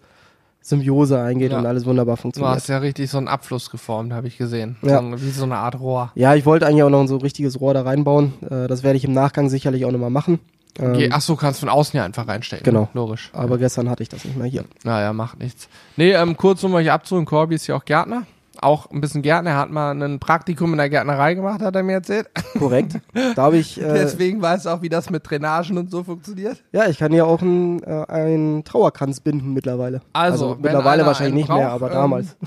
Symbiose 0.67 1.21
eingeht 1.21 1.51
Ja. 1.51 1.59
und 1.59 1.65
alles 1.67 1.85
wunderbar 1.85 2.15
du 2.15 2.23
funktioniert. 2.23 2.55
hast 2.55 2.67
ja 2.69 2.79
richtig 2.79 3.11
so 3.11 3.19
einen 3.19 3.27
Abfluss 3.27 3.69
geformt, 3.69 4.11
habe 4.13 4.27
ich 4.27 4.37
gesehen. 4.39 4.77
Ja. 4.81 4.99
So, 4.99 5.21
wie 5.21 5.29
so 5.29 5.43
eine 5.43 5.57
Art 5.57 5.79
Rohr. 5.79 6.11
Ja, 6.15 6.33
ich 6.33 6.45
wollte 6.47 6.65
eigentlich 6.65 6.81
auch 6.81 6.89
noch 6.89 7.05
so 7.05 7.15
ein 7.17 7.21
richtiges 7.21 7.61
Rohr 7.61 7.75
da 7.75 7.83
reinbauen. 7.83 8.33
Äh, 8.49 8.67
das 8.67 8.81
werde 8.81 8.97
ich 8.97 9.05
im 9.05 9.13
Nachgang 9.13 9.47
sicherlich 9.49 9.85
auch 9.85 9.91
nochmal 9.91 10.09
machen. 10.09 10.39
Ähm, 10.79 10.93
Ge- 10.93 11.09
Ach 11.13 11.21
so, 11.21 11.35
kannst 11.35 11.59
von 11.59 11.69
außen 11.69 11.95
ja 11.95 12.03
einfach 12.03 12.27
reinstecken. 12.27 12.63
Genau. 12.65 12.89
Logisch. 12.95 13.29
aber 13.31 13.59
gestern 13.59 13.89
hatte 13.91 14.01
ich 14.01 14.09
das 14.09 14.25
nicht 14.25 14.37
mehr 14.37 14.47
hier. 14.47 14.65
Naja, 14.83 15.13
macht 15.13 15.39
nichts. 15.39 15.69
Nee, 15.97 16.13
ähm, 16.13 16.35
kurz 16.35 16.63
um 16.63 16.73
euch 16.73 16.91
abzuholen, 16.91 17.25
Corby 17.25 17.55
ist 17.55 17.67
ja 17.67 17.75
auch 17.75 17.85
Gärtner. 17.85 18.23
Auch 18.61 18.89
ein 18.91 19.01
bisschen 19.01 19.21
Gärtner. 19.21 19.51
Er 19.51 19.57
hat 19.57 19.69
mal 19.69 19.91
ein 19.91 20.19
Praktikum 20.19 20.71
in 20.71 20.77
der 20.77 20.89
Gärtnerei 20.89 21.33
gemacht, 21.33 21.61
hat 21.61 21.75
er 21.75 21.83
mir 21.83 21.93
erzählt. 21.93 22.29
Korrekt. 22.57 22.99
da 23.35 23.43
habe 23.43 23.57
ich, 23.57 23.79
äh, 23.81 23.93
Deswegen 23.93 24.41
weiß 24.41 24.67
auch, 24.67 24.81
wie 24.81 24.89
das 24.89 25.09
mit 25.09 25.29
Drainagen 25.29 25.77
und 25.77 25.91
so 25.91 26.03
funktioniert. 26.03 26.63
ja, 26.71 26.87
ich 26.87 26.97
kann 26.97 27.11
hier 27.11 27.27
auch 27.27 27.41
einen, 27.41 27.83
äh, 27.83 28.05
einen 28.07 28.63
Trauerkranz 28.63 29.19
binden 29.19 29.53
mittlerweile. 29.53 30.01
Also, 30.13 30.51
wenn 30.55 30.61
mittlerweile 30.61 31.05
wahrscheinlich 31.05 31.33
einen 31.33 31.35
nicht 31.35 31.49
mehr, 31.49 31.69
braucht, 31.69 31.83
aber 31.83 31.87
ähm, 31.87 31.93
damals. 31.93 32.37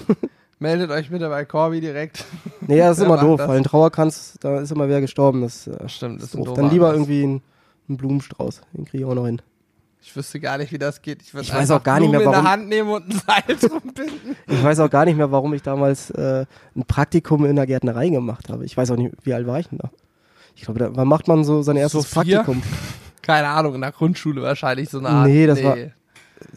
Meldet 0.61 0.90
euch 0.90 1.09
bitte 1.11 1.29
bei 1.29 1.44
Corby 1.44 1.81
direkt. 1.81 2.25
Nee, 2.61 2.81
das 2.81 2.99
ist 2.99 3.05
immer 3.05 3.16
doof, 3.16 3.38
das? 3.38 3.49
weil 3.49 3.57
ein 3.57 3.64
Trauerkranz, 3.64 4.37
da 4.40 4.61
ist 4.61 4.73
immer 4.73 4.90
wer 4.90 5.01
gestorben. 5.01 5.40
Das, 5.40 5.66
äh, 5.66 5.88
Stimmt, 5.88 6.21
das 6.21 6.35
ist 6.35 6.47
doof. 6.47 6.53
Dann 6.53 6.71
lieber 6.71 6.92
irgendwie 6.92 7.23
ein, 7.25 7.42
ein 7.88 7.97
Blumenstrauß. 7.97 8.61
Den 8.75 8.85
kriege 8.85 9.05
ich 9.05 9.09
auch 9.09 9.14
noch 9.14 9.25
hin. 9.25 9.40
Ich 10.01 10.15
wüsste 10.17 10.41
gar 10.41 10.57
nicht, 10.59 10.73
wie 10.73 10.79
das 10.79 11.03
geht. 11.03 11.21
Ich, 11.23 11.35
Ich 11.35 11.53
weiß 11.53 11.71
auch 11.73 11.83
gar 11.83 12.01
nicht 12.01 12.11
mehr, 12.11 12.21
in 12.21 12.27
warum- 12.27 12.43
der 12.45 12.51
Hand 12.53 12.69
nehmen 12.69 12.89
und 12.91 13.09
ein 13.09 13.21
Seil 13.27 13.57
drum 13.57 13.81
binden. 13.95 14.37
Ich 14.47 14.63
weiß 14.63 14.81
auch 14.81 14.89
gar 14.91 15.05
nicht 15.05 15.17
mehr, 15.17 15.31
warum 15.31 15.53
ich 15.55 15.63
damals 15.63 16.11
äh, 16.11 16.47
ein 16.77 16.85
Praktikum 16.87 17.45
in 17.45 17.57
der 17.57 17.67
Gärtnerei 17.67 18.09
gemacht 18.09 18.49
habe. 18.49 18.65
Ich 18.65 18.77
weiß 18.77 18.91
auch 18.93 18.97
nicht, 18.97 19.15
wie 19.25 19.35
alt 19.35 19.47
war 19.47 19.59
ich 19.61 19.69
denn 19.69 19.79
da? 19.79 19.91
Ich 20.57 20.63
glaube, 20.63 20.79
da, 20.81 20.91
wann 20.97 21.07
macht 21.09 21.29
man 21.29 21.45
so 21.45 21.63
sein 21.63 21.77
erstes 21.77 22.09
So? 22.11 22.15
Praktikum? 22.15 22.63
Keine 23.23 23.49
Ahnung, 23.49 23.75
in 23.75 23.81
der 23.83 23.93
Grundschule 23.93 24.41
wahrscheinlich 24.43 24.89
so 24.89 24.99
eine 24.99 25.09
Art. 25.11 25.27
Nee, 25.29 25.47
das 25.47 25.63
war- 25.63 25.77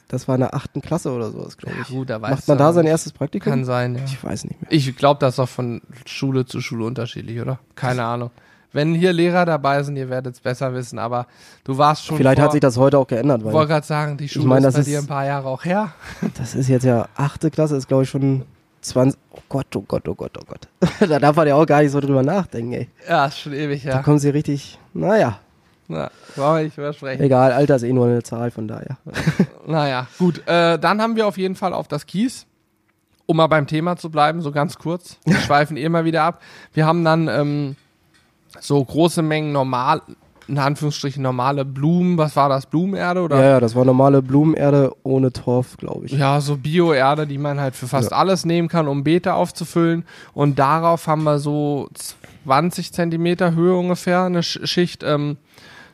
Das 0.08 0.28
war 0.28 0.36
in 0.36 0.42
der 0.42 0.54
achten 0.54 0.82
Klasse 0.82 1.12
oder 1.12 1.32
sowas, 1.32 1.58
glaube 1.58 1.76
Ja, 1.76 1.82
ich. 1.82 1.90
gut, 1.90 2.10
da 2.10 2.22
weiß 2.22 2.32
Macht 2.32 2.48
man 2.48 2.58
da 2.60 2.72
sein 2.72 2.86
erstes 2.86 3.12
Praktikum? 3.12 3.52
Kann 3.52 3.66
sein, 3.66 3.96
ja. 3.96 4.04
Ich 4.06 4.24
weiß 4.24 4.46
nicht 4.46 4.62
mehr. 4.62 4.72
Ich 4.72 4.96
glaube, 4.96 5.20
das 5.20 5.34
ist 5.36 5.40
auch 5.40 5.50
von 5.50 5.82
Schule 6.06 6.46
zu 6.46 6.62
Schule 6.62 6.86
unterschiedlich, 6.86 7.42
oder? 7.42 7.60
Keine 7.76 8.04
Ahnung. 8.06 8.30
Wenn 8.74 8.94
hier 8.96 9.12
Lehrer 9.12 9.46
dabei 9.46 9.84
sind, 9.84 9.98
ihr 9.98 10.10
werdet 10.10 10.36
es 10.36 10.40
besser 10.40 10.74
wissen, 10.74 10.98
aber 10.98 11.28
du 11.66 11.78
warst 11.78 12.06
schon. 12.06 12.18
Vielleicht 12.18 12.38
vor, 12.38 12.46
hat 12.46 12.52
sich 12.54 12.62
das 12.62 12.78
heute 12.78 12.98
auch 12.98 13.08
geändert, 13.08 13.42
Ich 13.46 13.52
wollte 13.52 13.68
gerade 13.74 13.86
sagen, 13.86 14.18
die 14.18 14.30
Schule 14.30 14.46
meine, 14.48 14.68
ist 14.68 14.78
das 14.78 14.86
bei 14.86 14.92
dir 14.92 14.98
ist- 15.00 15.04
ein 15.06 15.08
paar 15.08 15.26
Jahre 15.26 15.48
auch 15.50 15.66
her. 15.66 15.92
das 16.38 16.56
ist 16.56 16.70
jetzt 16.70 16.84
ja 16.84 17.08
achte 17.16 17.52
Klasse, 17.52 17.76
ist 17.76 17.88
glaube 17.88 18.04
ich 18.04 18.10
schon 18.10 18.44
20. 18.82 19.20
Oh 19.32 19.40
Gott, 19.50 19.76
oh 19.76 19.82
Gott, 19.88 20.08
oh 20.08 20.16
Gott, 20.16 20.32
oh 20.40 20.46
Gott. 20.48 20.68
da 21.10 21.20
darf 21.20 21.36
man 21.36 21.48
ja 21.48 21.56
auch 21.56 21.66
gar 21.66 21.82
nicht 21.82 21.92
so 21.92 22.00
drüber 22.00 22.24
nachdenken, 22.24 22.74
ey. 22.74 22.90
Ja, 23.08 23.26
ist 23.26 23.40
schon 23.40 23.54
ewig 23.54 23.84
Da 23.84 23.94
her. 23.96 24.04
kommen 24.04 24.20
sie 24.20 24.30
richtig, 24.30 24.80
naja, 24.94 25.40
Na, 25.90 26.10
brauchen 26.36 26.56
wir 26.58 26.64
nicht 26.64 26.78
drüber 26.78 26.94
sprechen. 26.94 27.22
egal, 27.22 27.52
Alter 27.52 27.76
ist 27.76 27.84
eh 27.84 27.92
nur 27.94 28.06
eine 28.08 28.24
Zahl, 28.24 28.52
von 28.52 28.68
daher. 28.68 28.98
Naja, 29.68 30.08
gut. 30.18 30.42
Äh, 30.48 30.80
dann 30.80 31.02
haben 31.02 31.16
wir 31.16 31.28
auf 31.28 31.38
jeden 31.38 31.56
Fall 31.56 31.74
auf 31.74 31.88
das 31.88 32.06
Kies, 32.08 32.48
um 33.28 33.38
mal 33.38 33.46
beim 33.48 33.68
Thema 33.68 33.96
zu 33.98 34.10
bleiben, 34.10 34.42
so 34.42 34.52
ganz 34.52 34.78
kurz. 34.80 35.18
Wir 35.26 35.36
schweifen 35.38 35.78
eh 35.78 35.88
mal 35.88 36.04
wieder 36.06 36.24
ab. 36.24 36.42
Wir 36.74 36.86
haben 36.88 37.04
dann 37.06 37.28
ähm, 37.28 37.76
so 38.60 38.84
große 38.84 39.22
Mengen 39.22 39.52
normal, 39.52 40.02
in 40.48 40.58
Anführungsstrichen 40.58 41.24
normale 41.24 41.64
Blumen. 41.64 42.18
Was 42.18 42.36
war 42.36 42.50
das? 42.50 42.66
Blumenerde 42.66 43.22
oder? 43.22 43.38
Ja, 43.38 43.50
ja, 43.52 43.60
das 43.60 43.76
war 43.76 43.86
normale 43.86 44.22
Blumenerde 44.22 44.94
ohne 45.04 45.32
Torf, 45.32 45.78
glaube 45.78 46.06
ich. 46.06 46.12
Ja, 46.12 46.42
so 46.42 46.58
Bioerde, 46.58 47.26
die 47.26 47.38
man 47.38 47.60
halt 47.60 47.76
für 47.76 47.88
fast 47.88 48.12
alles 48.12 48.46
nehmen 48.46 48.68
kann, 48.68 48.88
um 48.88 49.04
Beete 49.04 49.34
aufzufüllen. 49.34 50.04
Und 50.34 50.60
darauf 50.60 51.08
haben 51.08 51.24
wir 51.24 51.40
so 51.40 51.90
20 52.46 52.92
Zentimeter 52.92 53.54
Höhe 53.56 53.76
ungefähr 53.76 54.24
eine 54.24 54.44
Sch 54.44 54.60
Schicht 54.66 55.04
ähm, 55.04 55.38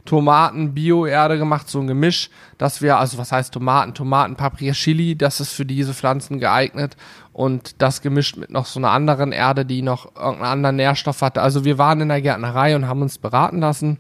Tomaten, 0.08 0.74
Bioerde 0.74 1.38
gemacht, 1.38 1.70
so 1.70 1.80
ein 1.80 1.88
Gemisch, 1.88 2.30
dass 2.58 2.82
wir, 2.82 2.98
also 2.98 3.18
was 3.18 3.32
heißt 3.32 3.54
Tomaten, 3.54 3.94
Tomaten, 3.94 4.36
Paprika, 4.36 4.72
Chili, 4.72 5.16
das 5.16 5.40
ist 5.40 5.52
für 5.52 5.66
diese 5.66 5.94
Pflanzen 5.94 6.40
geeignet. 6.40 6.96
Und 7.38 7.84
das 7.84 8.02
gemischt 8.02 8.36
mit 8.36 8.50
noch 8.50 8.66
so 8.66 8.80
einer 8.80 8.90
anderen 8.90 9.32
Erde, 9.32 9.64
die 9.64 9.84
noch 9.84 10.16
irgendeinen 10.16 10.54
anderen 10.54 10.76
Nährstoff 10.78 11.22
hatte. 11.22 11.40
Also 11.44 11.66
wir 11.66 11.78
waren 11.78 12.02
in 12.02 12.10
der 12.10 12.20
Gärtnerei 12.20 12.76
und 12.76 12.88
haben 12.88 13.04
uns 13.04 13.20
beraten 13.20 13.60
lassen. 13.60 14.00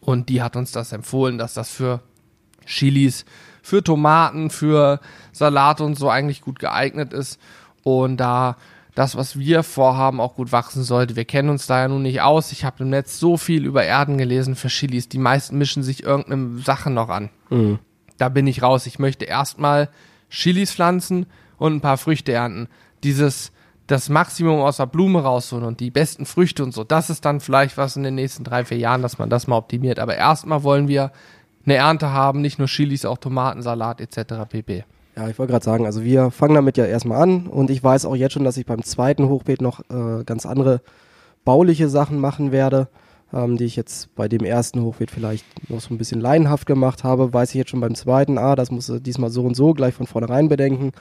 Und 0.00 0.30
die 0.30 0.40
hat 0.40 0.56
uns 0.56 0.72
das 0.72 0.90
empfohlen, 0.92 1.36
dass 1.36 1.52
das 1.52 1.68
für 1.68 2.00
Chilis, 2.64 3.26
für 3.60 3.84
Tomaten, 3.84 4.48
für 4.48 5.00
Salat 5.32 5.82
und 5.82 5.96
so 5.96 6.08
eigentlich 6.08 6.40
gut 6.40 6.58
geeignet 6.58 7.12
ist. 7.12 7.38
Und 7.82 8.16
da 8.16 8.56
das, 8.94 9.16
was 9.16 9.38
wir 9.38 9.62
vorhaben, 9.62 10.18
auch 10.18 10.34
gut 10.34 10.50
wachsen 10.50 10.82
sollte. 10.82 11.14
Wir 11.14 11.26
kennen 11.26 11.50
uns 11.50 11.66
da 11.66 11.80
ja 11.80 11.88
nun 11.88 12.04
nicht 12.04 12.22
aus. 12.22 12.52
Ich 12.52 12.64
habe 12.64 12.84
im 12.84 12.88
Netz 12.88 13.20
so 13.20 13.36
viel 13.36 13.66
über 13.66 13.84
Erden 13.84 14.16
gelesen 14.16 14.56
für 14.56 14.68
Chilis. 14.68 15.10
Die 15.10 15.18
meisten 15.18 15.58
mischen 15.58 15.82
sich 15.82 16.04
irgendeine 16.04 16.60
Sache 16.60 16.88
noch 16.88 17.10
an. 17.10 17.28
Mhm. 17.50 17.80
Da 18.16 18.30
bin 18.30 18.46
ich 18.46 18.62
raus. 18.62 18.86
Ich 18.86 18.98
möchte 18.98 19.26
erstmal 19.26 19.90
Chilis 20.30 20.72
pflanzen 20.72 21.26
und 21.58 21.74
ein 21.74 21.80
paar 21.80 21.98
Früchte 21.98 22.32
ernten. 22.32 22.68
Dieses, 23.04 23.52
das 23.86 24.08
Maximum 24.08 24.60
aus 24.60 24.78
der 24.78 24.86
Blume 24.86 25.22
rausholen 25.22 25.64
und 25.64 25.80
die 25.80 25.90
besten 25.90 26.26
Früchte 26.26 26.64
und 26.64 26.72
so, 26.72 26.84
das 26.84 27.10
ist 27.10 27.24
dann 27.24 27.40
vielleicht 27.40 27.76
was 27.76 27.96
in 27.96 28.02
den 28.02 28.14
nächsten 28.14 28.44
drei, 28.44 28.64
vier 28.64 28.78
Jahren, 28.78 29.02
dass 29.02 29.18
man 29.18 29.30
das 29.30 29.46
mal 29.46 29.56
optimiert. 29.56 29.98
Aber 29.98 30.16
erstmal 30.16 30.62
wollen 30.62 30.88
wir 30.88 31.12
eine 31.64 31.74
Ernte 31.76 32.12
haben, 32.12 32.40
nicht 32.40 32.58
nur 32.58 32.68
Chilis, 32.68 33.04
auch 33.04 33.18
Tomaten, 33.18 33.62
Salat 33.62 34.00
etc. 34.00 34.48
pp. 34.48 34.84
Ja, 35.16 35.28
ich 35.28 35.38
wollte 35.38 35.52
gerade 35.52 35.64
sagen, 35.64 35.86
also 35.86 36.04
wir 36.04 36.30
fangen 36.30 36.54
damit 36.54 36.76
ja 36.76 36.84
erstmal 36.84 37.22
an 37.22 37.46
und 37.46 37.70
ich 37.70 37.82
weiß 37.82 38.04
auch 38.04 38.14
jetzt 38.14 38.32
schon, 38.32 38.44
dass 38.44 38.58
ich 38.58 38.66
beim 38.66 38.82
zweiten 38.82 39.28
Hochbeet 39.28 39.62
noch 39.62 39.80
äh, 39.88 40.24
ganz 40.24 40.44
andere 40.44 40.82
bauliche 41.44 41.88
Sachen 41.88 42.18
machen 42.20 42.52
werde, 42.52 42.88
ähm, 43.32 43.56
die 43.56 43.64
ich 43.64 43.76
jetzt 43.76 44.14
bei 44.14 44.28
dem 44.28 44.44
ersten 44.44 44.82
Hochbeet 44.82 45.10
vielleicht 45.10 45.70
noch 45.70 45.80
so 45.80 45.94
ein 45.94 45.98
bisschen 45.98 46.20
laienhaft 46.20 46.66
gemacht 46.66 47.02
habe, 47.02 47.32
weiß 47.32 47.50
ich 47.50 47.54
jetzt 47.54 47.70
schon 47.70 47.80
beim 47.80 47.94
zweiten, 47.94 48.36
ah, 48.36 48.56
das 48.56 48.70
muss 48.70 48.92
diesmal 49.00 49.30
so 49.30 49.44
und 49.44 49.54
so 49.54 49.72
gleich 49.72 49.94
von 49.94 50.06
vornherein 50.06 50.50
bedenken. 50.50 50.92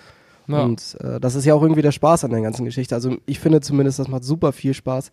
Ja. 0.47 0.63
Und 0.63 0.97
äh, 1.01 1.19
das 1.19 1.35
ist 1.35 1.45
ja 1.45 1.53
auch 1.53 1.61
irgendwie 1.61 1.81
der 1.81 1.91
Spaß 1.91 2.23
an 2.23 2.31
der 2.31 2.41
ganzen 2.41 2.65
Geschichte. 2.65 2.95
Also 2.95 3.17
ich 3.25 3.39
finde 3.39 3.61
zumindest, 3.61 3.99
das 3.99 4.07
macht 4.07 4.23
super 4.23 4.51
viel 4.51 4.73
Spaß, 4.73 5.11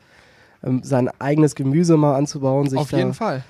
ähm, 0.64 0.82
sein 0.82 1.08
eigenes 1.18 1.54
Gemüse 1.54 1.96
mal 1.96 2.16
anzubauen, 2.16 2.68
sich 2.68 2.78
Auf 2.78 2.90
da 2.90 2.98
jeden 2.98 3.14
Fall. 3.14 3.42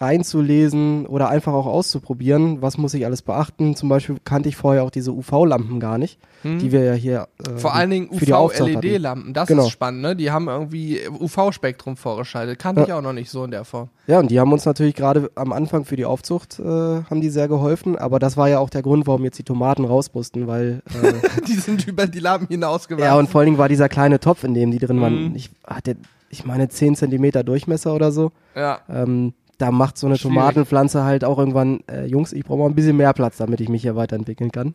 Reinzulesen 0.00 1.06
oder 1.06 1.28
einfach 1.28 1.52
auch 1.52 1.66
auszuprobieren, 1.66 2.62
was 2.62 2.78
muss 2.78 2.94
ich 2.94 3.04
alles 3.04 3.22
beachten. 3.22 3.76
Zum 3.76 3.88
Beispiel 3.88 4.16
kannte 4.24 4.48
ich 4.48 4.56
vorher 4.56 4.82
auch 4.84 4.90
diese 4.90 5.12
UV-Lampen 5.12 5.78
gar 5.80 5.98
nicht, 5.98 6.18
Hm. 6.42 6.58
die 6.58 6.72
wir 6.72 6.82
ja 6.84 6.92
hier 6.94 7.28
äh, 7.46 7.58
Vor 7.58 7.74
allen 7.74 7.90
Dingen. 7.90 8.08
UV-LED-Lampen, 8.10 9.34
das 9.34 9.48
Genau. 9.48 9.64
ist 9.64 9.70
spannend, 9.70 10.00
ne? 10.00 10.16
Die 10.16 10.30
haben 10.30 10.48
irgendwie 10.48 11.00
UV-Spektrum 11.08 11.96
vorgeschaltet. 11.98 12.58
Kannte 12.58 12.80
Ja. 12.82 12.86
ich 12.86 12.92
auch 12.94 13.02
noch 13.02 13.12
nicht 13.12 13.30
so 13.30 13.44
in 13.44 13.50
der 13.50 13.64
Form. 13.64 13.88
Ja, 14.06 14.18
und 14.20 14.30
die 14.30 14.40
haben 14.40 14.50
uns 14.52 14.64
natürlich 14.64 14.94
gerade 14.94 15.30
am 15.34 15.52
Anfang 15.52 15.84
für 15.84 15.96
die 15.96 16.06
Aufzucht 16.06 16.58
äh, 16.58 16.62
haben 16.64 17.20
die 17.20 17.28
sehr 17.30 17.48
geholfen, 17.48 17.96
aber 17.96 18.18
das 18.18 18.36
war 18.36 18.48
ja 18.48 18.58
auch 18.58 18.70
der 18.70 18.82
Grund, 18.82 19.06
warum 19.06 19.24
jetzt 19.24 19.38
die 19.38 19.42
Tomaten 19.44 19.84
raus 19.84 20.10
mussten, 20.14 20.46
weil 20.46 20.82
äh, 21.02 21.12
Die 21.46 21.54
sind 21.54 21.86
über 21.86 22.06
die 22.06 22.20
Lampen 22.20 22.48
hinausgewachsen. 22.48 23.04
ja 23.04 23.18
und 23.18 23.28
vor 23.28 23.40
allen 23.40 23.46
Dingen 23.46 23.58
war 23.58 23.68
dieser 23.68 23.88
kleine 23.88 24.18
Topf, 24.18 24.44
in 24.44 24.54
dem 24.54 24.70
die 24.70 24.78
drin 24.78 25.00
waren, 25.00 25.28
Mhm. 25.30 25.36
ich 25.36 25.50
hatte, 25.66 25.96
ich 26.30 26.44
meine 26.46 26.68
10 26.70 26.94
Zentimeter 26.96 27.44
Durchmesser 27.44 27.94
oder 27.94 28.12
so. 28.12 28.32
ja. 28.54 28.78
Ähm, 28.88 29.34
da 29.60 29.70
macht 29.70 29.98
so 29.98 30.06
eine 30.06 30.16
Schwierig. 30.16 30.36
Tomatenpflanze 30.36 31.04
halt 31.04 31.24
auch 31.24 31.38
irgendwann, 31.38 31.80
äh, 31.90 32.06
Jungs, 32.06 32.32
ich 32.32 32.44
brauche 32.44 32.60
mal 32.60 32.66
ein 32.66 32.74
bisschen 32.74 32.96
mehr 32.96 33.12
Platz, 33.12 33.36
damit 33.36 33.60
ich 33.60 33.68
mich 33.68 33.82
hier 33.82 33.96
weiterentwickeln 33.96 34.50
kann. 34.50 34.74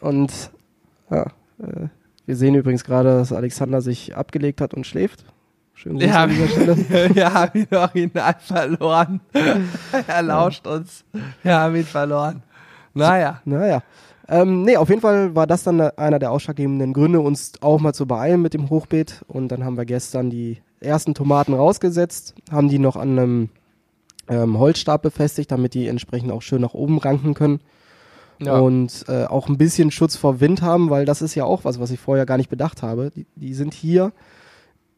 Und 0.00 0.32
ja, 1.10 1.24
äh, 1.58 1.88
wir 2.26 2.36
sehen 2.36 2.54
übrigens 2.54 2.84
gerade, 2.84 3.10
dass 3.10 3.32
Alexander 3.32 3.80
sich 3.80 4.16
abgelegt 4.16 4.60
hat 4.60 4.74
und 4.74 4.86
schläft. 4.86 5.24
Schön 5.74 5.96
Ja, 5.98 6.24
an 6.24 6.30
dieser 6.30 6.48
Stelle. 6.48 6.76
wir 7.14 7.34
haben 7.34 7.58
ihn 7.58 7.76
original 7.76 8.36
verloren. 8.38 9.20
er 10.06 10.22
lauscht 10.22 10.66
uns. 10.66 11.04
Wir 11.42 11.58
haben 11.58 11.74
ihn 11.74 11.84
verloren. 11.84 12.42
Naja. 12.94 13.40
Naja. 13.44 13.82
Ähm, 14.28 14.62
nee, 14.62 14.76
auf 14.76 14.88
jeden 14.88 15.00
Fall 15.00 15.34
war 15.34 15.48
das 15.48 15.64
dann 15.64 15.80
einer 15.80 16.20
der 16.20 16.30
ausschlaggebenden 16.30 16.92
Gründe, 16.92 17.20
uns 17.20 17.54
auch 17.60 17.80
mal 17.80 17.92
zu 17.92 18.06
beeilen 18.06 18.42
mit 18.42 18.54
dem 18.54 18.70
Hochbeet. 18.70 19.24
Und 19.26 19.48
dann 19.48 19.64
haben 19.64 19.76
wir 19.76 19.84
gestern 19.84 20.30
die 20.30 20.58
ersten 20.80 21.14
Tomaten 21.14 21.54
rausgesetzt, 21.54 22.34
haben 22.50 22.68
die 22.68 22.78
noch 22.78 22.96
an 22.96 23.18
einem 23.18 23.48
ähm, 24.28 24.58
Holzstab 24.58 25.02
befestigt, 25.02 25.50
damit 25.50 25.74
die 25.74 25.88
entsprechend 25.88 26.32
auch 26.32 26.42
schön 26.42 26.60
nach 26.60 26.74
oben 26.74 26.98
ranken 26.98 27.34
können. 27.34 27.60
Ja. 28.40 28.58
Und 28.58 29.04
äh, 29.08 29.24
auch 29.24 29.48
ein 29.48 29.58
bisschen 29.58 29.90
Schutz 29.90 30.16
vor 30.16 30.40
Wind 30.40 30.62
haben, 30.62 30.90
weil 30.90 31.04
das 31.04 31.22
ist 31.22 31.34
ja 31.34 31.44
auch 31.44 31.64
was, 31.64 31.78
was 31.78 31.90
ich 31.90 32.00
vorher 32.00 32.26
gar 32.26 32.38
nicht 32.38 32.50
bedacht 32.50 32.82
habe. 32.82 33.10
Die, 33.14 33.26
die 33.36 33.54
sind 33.54 33.72
hier 33.74 34.12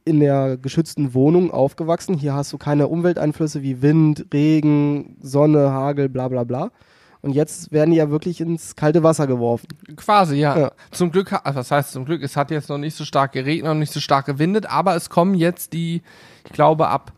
in 0.05 0.21
der 0.21 0.57
geschützten 0.57 1.15
Wohnung 1.15 1.51
aufgewachsen. 1.51 2.17
Hier 2.17 2.35
hast 2.35 2.53
du 2.53 2.59
keine 2.59 2.89
Umwelteinflüsse 2.89 3.63
wie 3.63 3.83
Wind, 3.83 4.27
Regen, 4.33 5.17
Sonne, 5.21 5.71
Hagel, 5.71 6.09
bla 6.09 6.29
bla 6.29 6.45
bla. 6.45 6.71
Und 7.23 7.33
jetzt 7.33 7.73
werden 7.73 7.91
die 7.91 7.97
ja 7.97 8.11
wirklich 8.11 8.43
ins 8.43 8.77
kalte 8.77 9.03
Wasser 9.03 9.27
geworfen. 9.27 9.69
Quasi, 9.97 10.37
ja. 10.37 10.59
Ja. 10.59 10.73
Zum 10.91 11.11
Glück, 11.11 11.33
also 11.33 11.59
was 11.59 11.71
heißt 11.71 11.93
zum 11.93 12.05
Glück, 12.05 12.23
es 12.23 12.37
hat 12.37 12.51
jetzt 12.51 12.69
noch 12.69 12.77
nicht 12.77 12.95
so 12.95 13.05
stark 13.05 13.33
geregnet 13.33 13.71
und 13.71 13.79
nicht 13.79 13.95
so 13.95 14.01
stark 14.01 14.27
gewindet, 14.27 14.67
aber 14.67 14.95
es 14.95 15.09
kommen 15.09 15.35
jetzt 15.35 15.73
die, 15.73 16.03
ich 16.45 16.53
glaube 16.53 16.89
ab 16.89 17.13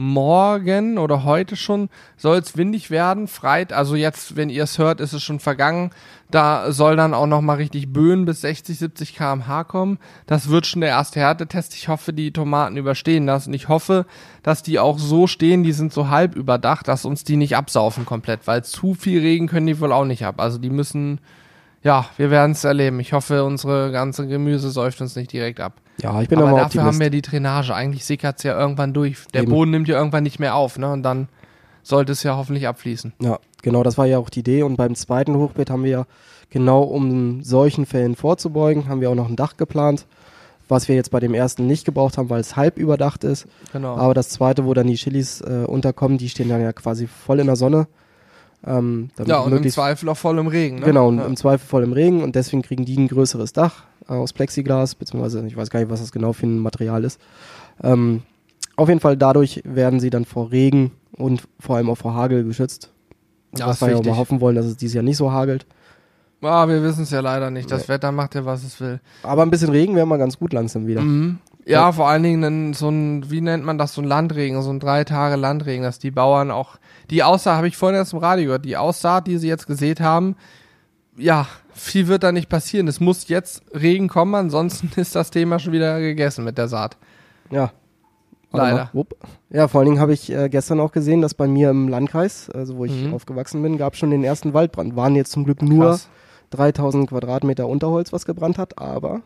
morgen 0.00 0.96
oder 0.96 1.24
heute 1.24 1.56
schon 1.56 1.90
soll 2.16 2.38
es 2.38 2.56
windig 2.56 2.90
werden. 2.90 3.28
Freit, 3.28 3.72
also 3.72 3.94
jetzt, 3.94 4.34
wenn 4.34 4.48
ihr 4.48 4.64
es 4.64 4.78
hört, 4.78 4.98
ist 5.00 5.12
es 5.12 5.22
schon 5.22 5.40
vergangen. 5.40 5.90
Da 6.30 6.72
soll 6.72 6.96
dann 6.96 7.12
auch 7.12 7.26
noch 7.26 7.42
mal 7.42 7.54
richtig 7.54 7.92
Böen 7.92 8.24
bis 8.24 8.40
60, 8.40 8.78
70 8.78 9.16
km/h 9.16 9.64
kommen. 9.64 9.98
Das 10.26 10.48
wird 10.48 10.66
schon 10.66 10.80
der 10.80 10.90
erste 10.90 11.20
Härtetest. 11.20 11.74
Ich 11.74 11.88
hoffe, 11.88 12.12
die 12.12 12.32
Tomaten 12.32 12.76
überstehen 12.76 13.26
das 13.26 13.46
und 13.46 13.52
ich 13.52 13.68
hoffe, 13.68 14.06
dass 14.42 14.62
die 14.62 14.78
auch 14.78 14.98
so 14.98 15.26
stehen, 15.26 15.64
die 15.64 15.72
sind 15.72 15.92
so 15.92 16.08
halb 16.08 16.34
überdacht, 16.34 16.88
dass 16.88 17.04
uns 17.04 17.24
die 17.24 17.36
nicht 17.36 17.56
absaufen 17.56 18.06
komplett, 18.06 18.46
weil 18.46 18.64
zu 18.64 18.94
viel 18.94 19.20
Regen 19.20 19.48
können 19.48 19.66
die 19.66 19.80
wohl 19.80 19.92
auch 19.92 20.06
nicht 20.06 20.24
ab. 20.24 20.40
Also 20.40 20.58
die 20.58 20.70
müssen 20.70 21.20
ja, 21.82 22.06
wir 22.16 22.30
werden 22.30 22.52
es 22.52 22.64
erleben. 22.64 23.00
Ich 23.00 23.12
hoffe, 23.12 23.44
unsere 23.44 23.90
ganze 23.90 24.26
Gemüse 24.26 24.70
säuft 24.70 25.00
uns 25.00 25.16
nicht 25.16 25.32
direkt 25.32 25.60
ab. 25.60 25.80
Ja, 26.02 26.20
ich 26.22 26.28
bin 26.28 26.38
Aber 26.38 26.48
aber 26.48 26.58
dafür 26.58 26.66
Optimist. 26.66 26.86
haben 26.86 27.00
wir 27.00 27.10
die 27.10 27.22
Drainage. 27.22 27.74
Eigentlich 27.74 28.04
sickert's 28.04 28.42
ja 28.42 28.58
irgendwann 28.58 28.92
durch. 28.92 29.18
Der 29.34 29.42
Eben. 29.42 29.50
Boden 29.50 29.70
nimmt 29.70 29.88
ja 29.88 29.98
irgendwann 29.98 30.22
nicht 30.22 30.38
mehr 30.38 30.54
auf, 30.54 30.78
ne? 30.78 30.90
Und 30.90 31.02
dann 31.02 31.28
sollte 31.82 32.12
es 32.12 32.22
ja 32.22 32.36
hoffentlich 32.36 32.68
abfließen. 32.68 33.12
Ja, 33.20 33.38
genau, 33.62 33.82
das 33.82 33.98
war 33.98 34.06
ja 34.06 34.18
auch 34.18 34.30
die 34.30 34.40
Idee. 34.40 34.62
Und 34.62 34.76
beim 34.76 34.94
zweiten 34.94 35.36
Hochbeet 35.36 35.70
haben 35.70 35.84
wir 35.84 35.90
ja 35.90 36.06
genau, 36.50 36.82
um 36.82 37.42
solchen 37.42 37.86
Fällen 37.86 38.16
vorzubeugen, 38.16 38.88
haben 38.88 39.00
wir 39.00 39.10
auch 39.10 39.14
noch 39.14 39.28
ein 39.28 39.36
Dach 39.36 39.56
geplant, 39.56 40.06
was 40.68 40.88
wir 40.88 40.94
jetzt 40.94 41.10
bei 41.10 41.20
dem 41.20 41.34
ersten 41.34 41.66
nicht 41.66 41.84
gebraucht 41.84 42.18
haben, 42.18 42.30
weil 42.30 42.40
es 42.40 42.56
halb 42.56 42.78
überdacht 42.78 43.24
ist. 43.24 43.46
Genau. 43.72 43.96
Aber 43.96 44.14
das 44.14 44.28
zweite, 44.28 44.64
wo 44.64 44.74
dann 44.74 44.86
die 44.86 44.94
Chilis 44.94 45.40
äh, 45.40 45.64
unterkommen, 45.66 46.18
die 46.18 46.28
stehen 46.28 46.48
dann 46.48 46.60
ja 46.60 46.72
quasi 46.72 47.06
voll 47.06 47.40
in 47.40 47.46
der 47.46 47.56
Sonne. 47.56 47.88
Ähm, 48.66 49.08
ja, 49.24 49.38
und 49.38 49.52
im 49.52 49.68
Zweifel 49.70 50.08
auch 50.10 50.18
voll 50.18 50.38
im 50.38 50.46
Regen, 50.46 50.80
ne? 50.80 50.84
Genau, 50.84 51.08
und 51.08 51.18
ja. 51.18 51.24
im 51.24 51.34
Zweifel 51.34 51.66
voll 51.66 51.82
im 51.82 51.94
Regen 51.94 52.22
und 52.22 52.36
deswegen 52.36 52.60
kriegen 52.60 52.84
die 52.84 52.98
ein 52.98 53.08
größeres 53.08 53.54
Dach 53.54 53.84
aus 54.18 54.32
Plexiglas, 54.32 54.94
beziehungsweise 54.94 55.46
ich 55.46 55.56
weiß 55.56 55.70
gar 55.70 55.80
nicht, 55.80 55.90
was 55.90 56.00
das 56.00 56.12
genau 56.12 56.32
für 56.32 56.46
ein 56.46 56.58
Material 56.58 57.04
ist. 57.04 57.20
Ähm, 57.82 58.22
auf 58.76 58.88
jeden 58.88 59.00
Fall 59.00 59.16
dadurch 59.16 59.62
werden 59.64 60.00
sie 60.00 60.10
dann 60.10 60.24
vor 60.24 60.52
Regen 60.52 60.92
und 61.12 61.42
vor 61.58 61.76
allem 61.76 61.90
auch 61.90 61.98
vor 61.98 62.14
Hagel 62.14 62.44
geschützt. 62.44 62.90
Ja, 63.56 63.66
was 63.66 63.80
wir 63.80 63.90
ja 63.90 63.96
auch 63.96 64.04
mal 64.04 64.16
hoffen 64.16 64.40
wollen, 64.40 64.56
dass 64.56 64.66
es 64.66 64.76
dieses 64.76 64.94
Jahr 64.94 65.02
nicht 65.02 65.16
so 65.16 65.32
hagelt. 65.32 65.66
Ah, 66.42 66.66
wir 66.68 66.82
wissen 66.82 67.02
es 67.02 67.10
ja 67.10 67.20
leider 67.20 67.50
nicht. 67.50 67.70
Das 67.70 67.82
Nee. 67.82 67.88
Wetter 67.94 68.12
macht 68.12 68.34
ja, 68.34 68.44
was 68.44 68.64
es 68.64 68.80
will. 68.80 69.00
Aber 69.22 69.42
ein 69.42 69.50
bisschen 69.50 69.70
Regen 69.70 69.94
wäre 69.94 70.06
mal 70.06 70.16
ganz 70.16 70.38
gut 70.38 70.52
langsam 70.52 70.86
wieder. 70.86 71.02
Mhm. 71.02 71.38
Ja, 71.66 71.92
vor 71.92 72.08
allen 72.08 72.22
Dingen 72.22 72.72
so 72.72 72.88
ein, 72.88 73.30
wie 73.30 73.42
nennt 73.42 73.64
man 73.64 73.76
das, 73.76 73.92
so 73.94 74.00
ein 74.00 74.08
Landregen, 74.08 74.60
so 74.62 74.70
ein 74.70 74.80
drei 74.80 75.04
Tage 75.04 75.36
Landregen, 75.36 75.82
dass 75.82 75.98
die 75.98 76.10
Bauern 76.10 76.50
auch, 76.50 76.76
die 77.10 77.22
Aussaat, 77.22 77.58
habe 77.58 77.68
ich 77.68 77.76
vorhin 77.76 77.96
erst 77.96 78.14
im 78.14 78.18
Radio 78.20 78.46
gehört, 78.46 78.64
die 78.64 78.76
Aussaat, 78.78 79.26
die 79.26 79.36
sie 79.36 79.48
jetzt 79.48 79.66
gesät 79.66 80.00
haben, 80.00 80.36
ja, 81.16 81.46
viel 81.74 82.08
wird 82.08 82.22
da 82.22 82.32
nicht 82.32 82.48
passieren. 82.48 82.88
Es 82.88 83.00
muss 83.00 83.28
jetzt 83.28 83.62
Regen 83.74 84.08
kommen, 84.08 84.34
ansonsten 84.34 84.90
ist 85.00 85.14
das 85.14 85.30
Thema 85.30 85.58
schon 85.58 85.72
wieder 85.72 86.00
gegessen 86.00 86.44
mit 86.44 86.58
der 86.58 86.68
Saat. 86.68 86.96
Ja. 87.50 87.72
Leider. 88.52 88.90
Ja, 89.50 89.68
vor 89.68 89.78
allen 89.80 89.90
Dingen 89.90 90.00
habe 90.00 90.12
ich 90.12 90.32
äh, 90.32 90.48
gestern 90.48 90.80
auch 90.80 90.90
gesehen, 90.90 91.22
dass 91.22 91.34
bei 91.34 91.46
mir 91.46 91.70
im 91.70 91.86
Landkreis, 91.86 92.50
also 92.50 92.78
wo 92.78 92.84
ich 92.84 93.04
Mhm. 93.04 93.14
aufgewachsen 93.14 93.62
bin, 93.62 93.78
gab 93.78 93.92
es 93.92 94.00
schon 94.00 94.10
den 94.10 94.24
ersten 94.24 94.54
Waldbrand. 94.54 94.96
Waren 94.96 95.14
jetzt 95.14 95.30
zum 95.30 95.44
Glück 95.44 95.62
nur 95.62 95.84
Krass. 95.90 96.08
3000 96.50 97.08
Quadratmeter 97.10 97.68
Unterholz, 97.68 98.12
was 98.12 98.24
gebrannt 98.26 98.58
hat, 98.58 98.76
aber 98.78 99.20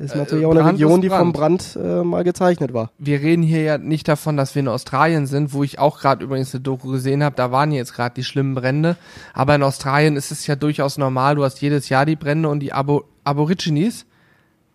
ist 0.00 0.14
Äh, 0.14 0.18
natürlich 0.18 0.46
auch 0.46 0.50
eine 0.50 0.60
Brand 0.60 0.74
Region, 0.74 1.00
die 1.00 1.08
vom 1.10 1.32
Brand 1.32 1.78
äh, 1.82 2.02
mal 2.02 2.24
gezeichnet 2.24 2.72
war. 2.72 2.90
Wir 2.98 3.20
reden 3.20 3.42
hier 3.42 3.62
ja 3.62 3.78
nicht 3.78 4.08
davon, 4.08 4.36
dass 4.36 4.54
wir 4.54 4.60
in 4.60 4.68
Australien 4.68 5.26
sind, 5.26 5.52
wo 5.52 5.62
ich 5.62 5.78
auch 5.78 6.00
gerade 6.00 6.24
übrigens 6.24 6.54
eine 6.54 6.62
Doku 6.62 6.90
gesehen 6.90 7.22
habe, 7.22 7.36
da 7.36 7.52
waren 7.52 7.72
jetzt 7.72 7.94
gerade 7.94 8.14
die 8.14 8.24
schlimmen 8.24 8.54
Brände. 8.54 8.96
Aber 9.34 9.54
in 9.54 9.62
Australien 9.62 10.16
ist 10.16 10.30
es 10.32 10.46
ja 10.46 10.56
durchaus 10.56 10.98
normal, 10.98 11.36
du 11.36 11.44
hast 11.44 11.60
jedes 11.60 11.88
Jahr 11.88 12.06
die 12.06 12.16
Brände 12.16 12.48
und 12.48 12.60
die 12.60 12.72
Abo 12.72 13.04
Aborigines, 13.24 14.06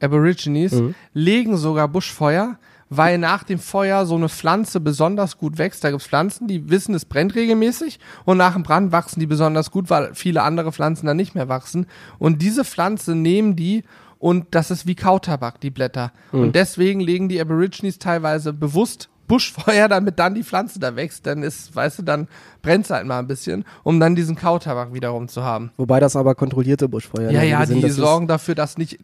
Aborigines 0.01 0.73
Mhm. 0.73 0.95
legen 1.13 1.57
sogar 1.57 1.87
Buschfeuer, 1.87 2.57
weil 2.89 3.17
nach 3.17 3.43
dem 3.43 3.57
Feuer 3.57 4.05
so 4.05 4.15
eine 4.15 4.29
Pflanze 4.29 4.79
besonders 4.79 5.37
gut 5.37 5.57
wächst. 5.57 5.83
Da 5.83 5.89
gibt's 5.89 6.05
Pflanzen, 6.05 6.47
die 6.47 6.69
wissen, 6.69 6.93
es 6.93 7.05
brennt 7.05 7.33
regelmäßig 7.33 7.99
und 8.25 8.37
nach 8.37 8.53
dem 8.53 8.63
Brand 8.63 8.91
wachsen 8.91 9.19
die 9.19 9.25
besonders 9.25 9.71
gut, 9.71 9.89
weil 9.89 10.13
viele 10.13 10.43
andere 10.43 10.71
Pflanzen 10.71 11.07
dann 11.07 11.17
nicht 11.17 11.33
mehr 11.33 11.49
wachsen. 11.49 11.87
Und 12.19 12.41
diese 12.41 12.63
Pflanze 12.63 13.15
nehmen 13.15 13.55
die 13.55 13.83
und 14.19 14.47
das 14.51 14.71
ist 14.71 14.87
wie 14.87 14.95
Kautabak, 14.95 15.59
die 15.61 15.69
Blätter. 15.69 16.11
Und 16.31 16.55
deswegen 16.55 16.99
legen 16.99 17.29
die 17.29 17.39
Aborigines 17.39 17.99
teilweise 17.99 18.53
bewusst 18.53 19.09
Buschfeuer, 19.27 19.87
damit 19.87 20.19
dann 20.19 20.35
die 20.35 20.43
Pflanze 20.43 20.79
da 20.79 20.95
wächst. 20.95 21.25
Dann 21.25 21.43
ist, 21.43 21.75
weißt 21.75 21.99
du, 21.99 22.03
dann 22.03 22.27
brennt's 22.61 22.89
halt 22.89 23.05
mal 23.05 23.19
ein 23.19 23.27
bisschen, 23.27 23.63
um 23.83 23.99
dann 23.99 24.15
diesen 24.15 24.35
Kautabak 24.35 24.93
wiederum 24.93 25.27
zu 25.27 25.43
haben. 25.43 25.71
Wobei 25.77 25.99
das 25.99 26.15
aber 26.15 26.35
kontrollierte 26.35 26.87
Buschfeuer 26.89 27.29
in 27.29 27.35
Ja, 27.35 27.43
ja, 27.43 27.65
sind. 27.65 27.77
die 27.77 27.81
Das 27.81 27.91
ist- 27.91 27.97
sorgen 27.97 28.27
dafür, 28.27 28.55
dass 28.55 28.77
nicht 28.77 28.99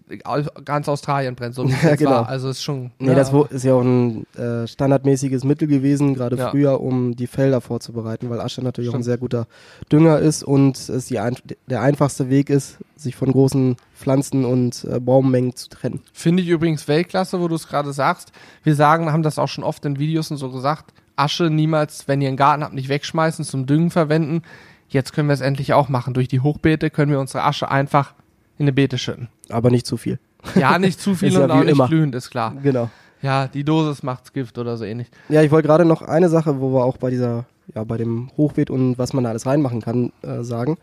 ganz 0.66 0.88
Australien 0.90 1.36
brennt, 1.36 1.56
so 1.56 1.68
wie 1.68 1.72
es 1.74 1.82
Ja, 1.84 1.96
genau. 1.96 2.12
war. 2.12 2.30
Also 2.30 2.50
ist 2.50 2.64
schon. 2.64 2.92
Nee, 3.00 3.10
ja. 3.10 3.16
das 3.16 3.32
wo- 3.34 3.44
ist 3.46 3.64
ja 3.64 3.74
auch 3.74 3.82
ein 3.82 4.26
äh, 4.36 4.68
standardmäßiges 4.68 5.44
Mittel 5.44 5.68
gewesen, 5.68 6.14
gerade 6.16 6.36
Ja. 6.38 6.50
früher, 6.50 6.82
um 6.82 7.16
die 7.16 7.28
Felder 7.28 7.62
vorzubereiten, 7.62 8.30
weil 8.30 8.42
Asche 8.42 8.62
natürlich 8.64 8.90
auch 8.90 8.94
ein 8.94 9.04
Stimmt. 9.04 9.06
sehr 9.06 9.18
guter 9.18 9.48
Dünger 9.92 10.20
ist 10.20 10.44
und 10.44 10.78
es 10.90 11.06
die 11.06 11.20
ein 11.20 11.36
der 11.68 11.82
einfachste 11.82 12.30
Weg 12.30 12.50
ist, 12.50 12.78
sich 12.96 13.16
von 13.16 13.32
großen 13.32 13.76
Pflanzen 13.96 14.46
und 14.46 14.84
äh, 14.86 15.00
Baummengen 15.00 15.56
zu 15.56 15.70
trennen. 15.70 16.02
Finde 16.14 16.42
ich 16.44 16.50
übrigens 16.50 16.88
Weltklasse, 16.88 17.40
wo 17.40 17.48
du 17.48 17.56
es 17.56 17.68
gerade 17.68 17.94
sagst. 17.94 18.32
Wir 18.64 18.76
sagen, 18.76 19.12
haben 19.12 19.22
das 19.24 19.38
auch 19.40 19.48
schon 19.48 19.64
oft 19.64 19.86
in 19.86 19.98
Videos 20.00 20.11
und 20.18 20.38
so 20.38 20.50
gesagt. 20.52 20.94
Asche 21.16 21.50
niemals, 21.50 22.08
wenn 22.08 22.22
ihr 22.22 22.28
einen 22.30 22.38
Garten 22.38 22.64
habt, 22.64 22.74
nicht 22.74 22.90
wegschmeißen, 22.90 23.46
zum 23.46 23.66
Düngen 23.66 23.92
verwenden. 23.92 24.42
Jetzt 24.90 25.14
können 25.14 25.30
wir 25.30 25.34
es 25.34 25.42
endlich 25.42 25.74
auch 25.74 25.90
machen. 25.90 26.14
Durch 26.14 26.28
die 26.28 26.40
Hochbeete 26.42 26.90
können 26.90 27.12
wir 27.12 27.20
unsere 27.20 27.44
Asche 27.44 27.70
einfach 27.70 28.14
in 28.58 28.64
eine 28.66 28.74
Beete 28.74 28.98
schütten. 28.98 29.30
Aber 29.50 29.70
nicht 29.70 29.86
zu 29.86 29.98
viel. 29.98 30.20
Ja, 30.56 30.78
nicht 30.80 31.00
zu 31.00 31.16
viel 31.16 31.30
Ist 31.30 31.36
ja 31.36 31.44
und 31.46 31.52
auch 31.52 31.60
nicht 31.62 31.70
immer. 31.72 31.88
glühend, 31.88 32.16
ist 32.16 32.30
klar. 32.30 32.56
Genau. 32.62 32.90
Ja, 33.22 33.48
die 33.48 33.64
Dosis 33.64 34.02
macht's 34.04 34.34
Gift 34.34 34.58
oder 34.58 34.78
so 34.78 34.84
ähnlich. 34.84 35.10
Ja, 35.30 35.44
ich 35.44 35.52
wollte 35.52 35.68
gerade 35.68 35.86
noch 35.86 36.02
eine 36.02 36.28
Sache, 36.30 36.60
wo 36.60 36.74
wir 36.74 36.84
auch 36.84 36.98
bei 36.98 37.10
dieser, 37.12 37.46
ja, 37.76 37.84
bei 37.84 37.98
dem 37.98 38.32
Hochbeet 38.36 38.70
und 38.72 38.98
was 38.98 39.14
man 39.14 39.24
da 39.24 39.30
alles 39.30 39.46
reinmachen 39.46 39.82
kann, 39.82 40.12
äh, 40.24 40.44
sagen. 40.44 40.78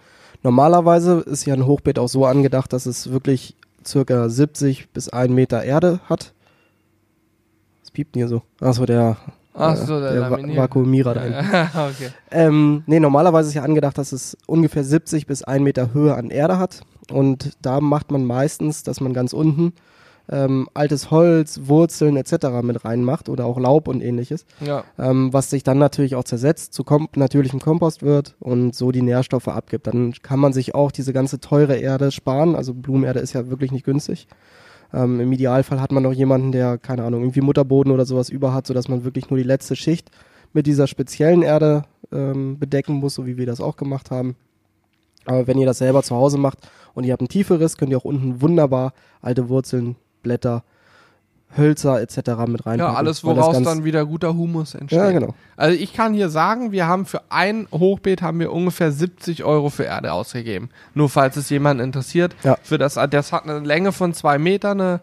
Normalerweise 0.45 1.21
ist 1.21 1.47
ja 1.47 1.55
ein 1.55 1.67
Hochbeet 1.67 1.99
auch 1.99 2.09
so 2.09 2.25
angedacht, 2.25 2.73
dass 2.73 2.87
es 2.87 3.11
wirklich 3.11 3.57
circa 3.85 4.29
70 4.29 4.91
bis 4.91 5.09
1 5.09 5.33
Meter 5.35 5.64
Erde 5.64 6.01
hat. 6.09 6.33
Piept 7.99 8.15
denn 8.15 8.21
hier 8.21 8.29
so? 8.29 8.43
Achso, 8.61 8.87
der, 8.87 9.17
Ach 9.55 9.73
äh, 9.75 9.77
so, 9.77 9.99
der, 10.01 10.13
der 10.13 10.21
Wa- 10.23 10.29
Laminier. 10.37 10.57
Vakuumierer 10.63 11.15
da 11.15 11.21
hinten. 11.23 11.39
okay. 11.79 12.11
Ähm, 12.31 12.85
nee, 12.87 13.01
normalerweise 13.01 13.49
ist 13.49 13.55
ja 13.57 13.63
angedacht, 13.65 13.99
dass 13.99 14.13
es 14.13 14.37
ungefähr 14.47 14.85
70 14.85 15.27
bis 15.27 15.43
1 15.43 15.65
Meter 15.65 15.93
Höhe 15.93 16.15
an 16.15 16.31
Erde 16.31 16.59
hat. 16.61 16.83
Und 17.11 17.57
da 17.61 17.81
macht 17.81 18.13
man 18.13 18.25
meistens, 18.25 18.85
dass 18.85 19.01
man 19.01 19.15
ganz 19.15 19.33
unten 19.33 19.73
ähm, 20.31 20.69
altes 20.75 21.11
Holz, 21.11 21.63
Wurzeln 21.65 22.17
etc. 22.17 22.49
mit 22.63 22.85
reinmacht 22.85 23.29
oder 23.29 23.47
auch 23.47 23.59
Laub 23.59 23.89
und 23.89 24.01
ähnliches, 24.01 24.47
Ja. 24.61 24.85
ähm, 24.97 25.33
was 25.33 25.51
sich 25.51 25.65
dann 25.65 25.79
natürlich 25.79 26.15
auch 26.15 26.23
zersetzt, 26.25 26.73
zu 26.75 26.85
kom 26.85 27.09
natürlichem 27.17 27.59
Kompost 27.59 28.03
wird 28.05 28.37
und 28.39 28.77
so 28.77 28.93
die 28.93 29.03
Nährstoffe 29.03 29.49
abgibt. 29.49 29.89
Dann 29.89 30.13
kann 30.23 30.39
man 30.39 30.53
sich 30.53 30.75
auch 30.77 30.93
diese 30.93 31.13
ganze 31.13 31.41
teure 31.41 31.77
Erde 31.77 32.13
sparen. 32.13 32.55
Also 32.55 32.75
Blumenerde 32.75 33.19
ist 33.19 33.33
ja 33.33 33.49
wirklich 33.51 33.73
nicht 33.73 33.85
günstig. 33.87 34.29
Ähm, 34.92 35.20
Im 35.20 35.33
Idealfall 35.33 35.81
hat 35.81 35.92
man 35.92 36.03
noch 36.03 36.12
jemanden, 36.12 36.53
der, 36.53 36.79
keine 36.79 37.05
Ahnung, 37.05 37.22
irgendwie 37.22 37.40
Mutterboden 37.40 37.92
oder 37.92 38.07
sowas 38.07 38.31
über 38.31 38.55
hat, 38.55 38.66
sodass 38.66 38.88
man 38.88 39.05
wirklich 39.05 39.31
nur 39.31 39.38
die 39.38 39.44
letzte 39.44 39.77
Schicht 39.77 40.11
mit 40.53 40.66
dieser 40.66 40.87
speziellen 40.87 41.42
Erde 41.42 41.85
ähm, 42.11 42.59
bedecken 42.59 42.94
muss, 42.94 43.14
so 43.14 43.27
wie 43.27 43.37
wir 43.37 43.46
das 43.46 43.61
auch 43.61 43.77
gemacht 43.77 44.11
haben. 44.11 44.37
Aber 45.27 45.46
wenn 45.46 45.59
ihr 45.59 45.66
das 45.66 45.79
selber 45.79 46.03
zu 46.03 46.16
Hause 46.16 46.38
macht 46.38 46.59
und 46.94 47.05
ihr 47.05 47.12
habt 47.12 47.20
einen 47.20 47.29
Tieferriss, 47.29 47.77
könnt 47.77 47.90
ihr 47.92 47.98
auch 47.98 48.05
unten 48.05 48.40
wunderbar 48.40 48.94
alte 49.20 49.48
Wurzeln, 49.51 49.96
Blätter, 50.22 50.64
Hölzer 51.57 52.01
etc. 52.01 52.17
mit 52.47 52.67
reinpacken. 52.67 52.79
Ja, 52.79 52.95
alles, 52.95 53.25
woraus 53.25 53.63
dann 53.63 53.85
wieder 53.85 54.05
guter 54.05 54.35
Humus 54.35 54.75
entsteht. 54.75 54.99
Ja, 54.99 55.11
genau. 55.11 55.35
Also 55.57 55.77
ich 55.79 55.93
kann 55.93 56.15
hier 56.15 56.29
sagen, 56.29 56.73
wir 56.73 56.87
haben 56.87 57.07
für 57.07 57.23
ein 57.31 57.67
Hochbeet 57.73 58.23
haben 58.23 58.39
wir 58.39 58.53
ungefähr 58.53 58.93
70 58.93 59.45
Euro 59.45 59.71
für 59.71 59.85
Erde 59.85 60.13
ausgegeben. 60.13 60.71
Nur 60.95 61.09
falls 61.09 61.37
es 61.37 61.49
jemanden 61.51 61.83
interessiert. 61.83 62.37
Ja. 62.45 62.59
Für 62.63 62.79
das, 62.79 62.95
das 63.11 63.33
hat 63.33 63.45
eine 63.45 63.61
Länge 63.61 63.93
von 63.93 64.13
zwei 64.15 64.39
Metern, 64.39 64.81
eine 64.81 65.01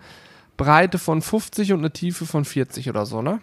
Breite 0.58 1.00
von 1.00 1.22
50 1.22 1.74
und 1.74 1.80
eine 1.80 1.92
Tiefe 1.92 2.26
von 2.26 2.46
40 2.46 2.90
oder 2.90 3.06
so, 3.06 3.22
ne? 3.22 3.40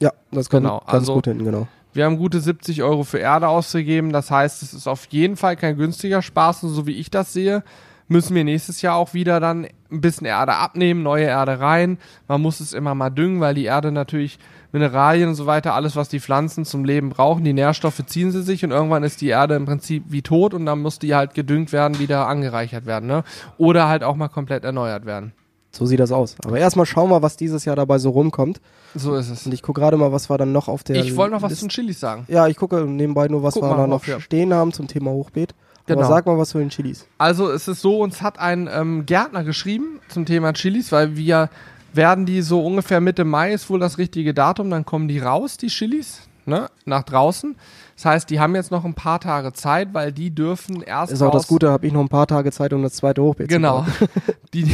Ja, 0.00 0.12
das 0.32 0.48
kommt 0.48 0.64
Genau, 0.64 0.78
ganz 0.80 0.92
also- 0.92 1.14
gut 1.14 1.26
hin, 1.26 1.44
genau. 1.44 1.68
Wir 1.92 2.04
haben 2.04 2.18
gute 2.18 2.40
70 2.40 2.84
Euro 2.84 3.02
für 3.02 3.18
Erde 3.18 3.48
ausgegeben. 3.48 4.12
Das 4.12 4.30
heißt, 4.30 4.62
es 4.62 4.72
ist 4.74 4.86
auf 4.86 5.06
jeden 5.10 5.36
Fall 5.36 5.56
kein 5.56 5.76
günstiger 5.76 6.22
Spaß. 6.22 6.60
So 6.60 6.86
wie 6.86 6.92
ich 6.92 7.10
das 7.10 7.32
sehe, 7.32 7.64
müssen 8.10 8.34
wir 8.34 8.44
nächstes 8.44 8.82
Jahr 8.82 8.96
auch 8.96 9.14
wieder 9.14 9.40
dann 9.40 9.66
ein 9.90 10.00
bisschen 10.00 10.26
Erde 10.26 10.54
abnehmen, 10.54 11.02
neue 11.02 11.24
Erde 11.24 11.60
rein. 11.60 11.98
Man 12.28 12.42
muss 12.42 12.60
es 12.60 12.72
immer 12.72 12.94
mal 12.94 13.10
düngen, 13.10 13.40
weil 13.40 13.54
die 13.54 13.64
Erde 13.64 13.92
natürlich 13.92 14.38
Mineralien 14.72 15.28
und 15.30 15.34
so 15.36 15.46
weiter, 15.46 15.74
alles, 15.74 15.96
was 15.96 16.08
die 16.08 16.20
Pflanzen 16.20 16.64
zum 16.64 16.84
Leben 16.84 17.08
brauchen, 17.10 17.44
die 17.44 17.52
Nährstoffe 17.52 18.04
ziehen 18.06 18.30
sie 18.32 18.42
sich 18.42 18.64
und 18.64 18.72
irgendwann 18.72 19.02
ist 19.02 19.20
die 19.20 19.28
Erde 19.28 19.54
im 19.54 19.64
Prinzip 19.64 20.04
wie 20.08 20.22
tot 20.22 20.54
und 20.54 20.66
dann 20.66 20.80
muss 20.80 20.98
die 20.98 21.14
halt 21.14 21.34
gedüngt 21.34 21.72
werden, 21.72 21.98
wieder 21.98 22.26
angereichert 22.26 22.84
werden, 22.86 23.06
ne? 23.06 23.24
Oder 23.58 23.88
halt 23.88 24.04
auch 24.04 24.16
mal 24.16 24.28
komplett 24.28 24.64
erneuert 24.64 25.06
werden. 25.06 25.32
So 25.72 25.86
sieht 25.86 26.00
das 26.00 26.10
aus. 26.10 26.36
Aber 26.44 26.58
erstmal 26.58 26.86
schauen 26.86 27.10
wir, 27.10 27.22
was 27.22 27.36
dieses 27.36 27.64
Jahr 27.64 27.76
dabei 27.76 27.98
so 27.98 28.10
rumkommt. 28.10 28.60
So 28.96 29.14
ist 29.14 29.30
es. 29.30 29.46
Und 29.46 29.54
ich 29.54 29.62
gucke 29.62 29.80
gerade 29.80 29.96
mal, 29.96 30.10
was 30.10 30.28
wir 30.28 30.36
dann 30.36 30.50
noch 30.50 30.66
auf 30.66 30.82
der 30.82 30.96
Ich 30.96 31.16
wollte 31.16 31.34
noch 31.34 31.42
was 31.42 31.50
Liste- 31.50 31.60
zu 31.62 31.66
den 31.68 31.70
Chilis 31.70 32.00
sagen. 32.00 32.24
Ja, 32.26 32.48
ich 32.48 32.56
gucke 32.56 32.80
nebenbei 32.80 33.28
nur, 33.28 33.44
was 33.44 33.54
Guck 33.54 33.62
wir 33.62 33.76
da 33.76 33.86
noch 33.86 34.04
ja. 34.04 34.18
stehen 34.20 34.52
haben 34.52 34.72
zum 34.72 34.88
Thema 34.88 35.12
Hochbeet. 35.12 35.54
Aber 35.90 36.02
Genau. 36.02 36.14
sag 36.14 36.26
mal 36.26 36.38
was 36.38 36.50
zu 36.50 36.58
den 36.58 36.68
Chilis. 36.70 37.06
Also 37.18 37.50
es 37.50 37.68
ist 37.68 37.80
so, 37.80 38.00
uns 38.00 38.22
hat 38.22 38.38
ein 38.38 38.68
ähm, 38.72 39.06
Gärtner 39.06 39.44
geschrieben 39.44 40.00
zum 40.08 40.26
Thema 40.26 40.52
Chilis, 40.52 40.92
weil 40.92 41.16
wir 41.16 41.50
werden 41.92 42.26
die 42.26 42.42
so 42.42 42.64
ungefähr 42.64 43.00
Mitte 43.00 43.24
Mai 43.24 43.52
ist 43.52 43.68
wohl 43.68 43.80
das 43.80 43.98
richtige 43.98 44.32
Datum, 44.34 44.70
dann 44.70 44.84
kommen 44.86 45.08
die 45.08 45.18
raus, 45.18 45.56
die 45.56 45.66
Chilis, 45.68 46.20
ne, 46.46 46.68
nach 46.84 47.02
draußen. 47.02 47.56
Das 47.96 48.04
heißt, 48.06 48.30
die 48.30 48.40
haben 48.40 48.54
jetzt 48.54 48.70
noch 48.70 48.84
ein 48.86 48.94
paar 48.94 49.20
Tage 49.20 49.52
Zeit, 49.52 49.92
weil 49.92 50.10
die 50.12 50.34
dürfen 50.34 50.80
erst 50.82 51.12
Ist 51.12 51.20
auch 51.20 51.32
das 51.32 51.42
raus- 51.42 51.48
Gute, 51.48 51.70
habe 51.70 51.86
ich 51.86 51.92
noch 51.92 52.00
ein 52.00 52.08
paar 52.08 52.26
Tage 52.26 52.50
Zeit, 52.52 52.72
um 52.72 52.82
das 52.82 52.94
zweite 52.94 53.22
Hochbeet 53.22 53.48
Genau. 53.48 53.84
zu 53.84 54.06
bauen. 54.06 54.08
Die, 54.54 54.68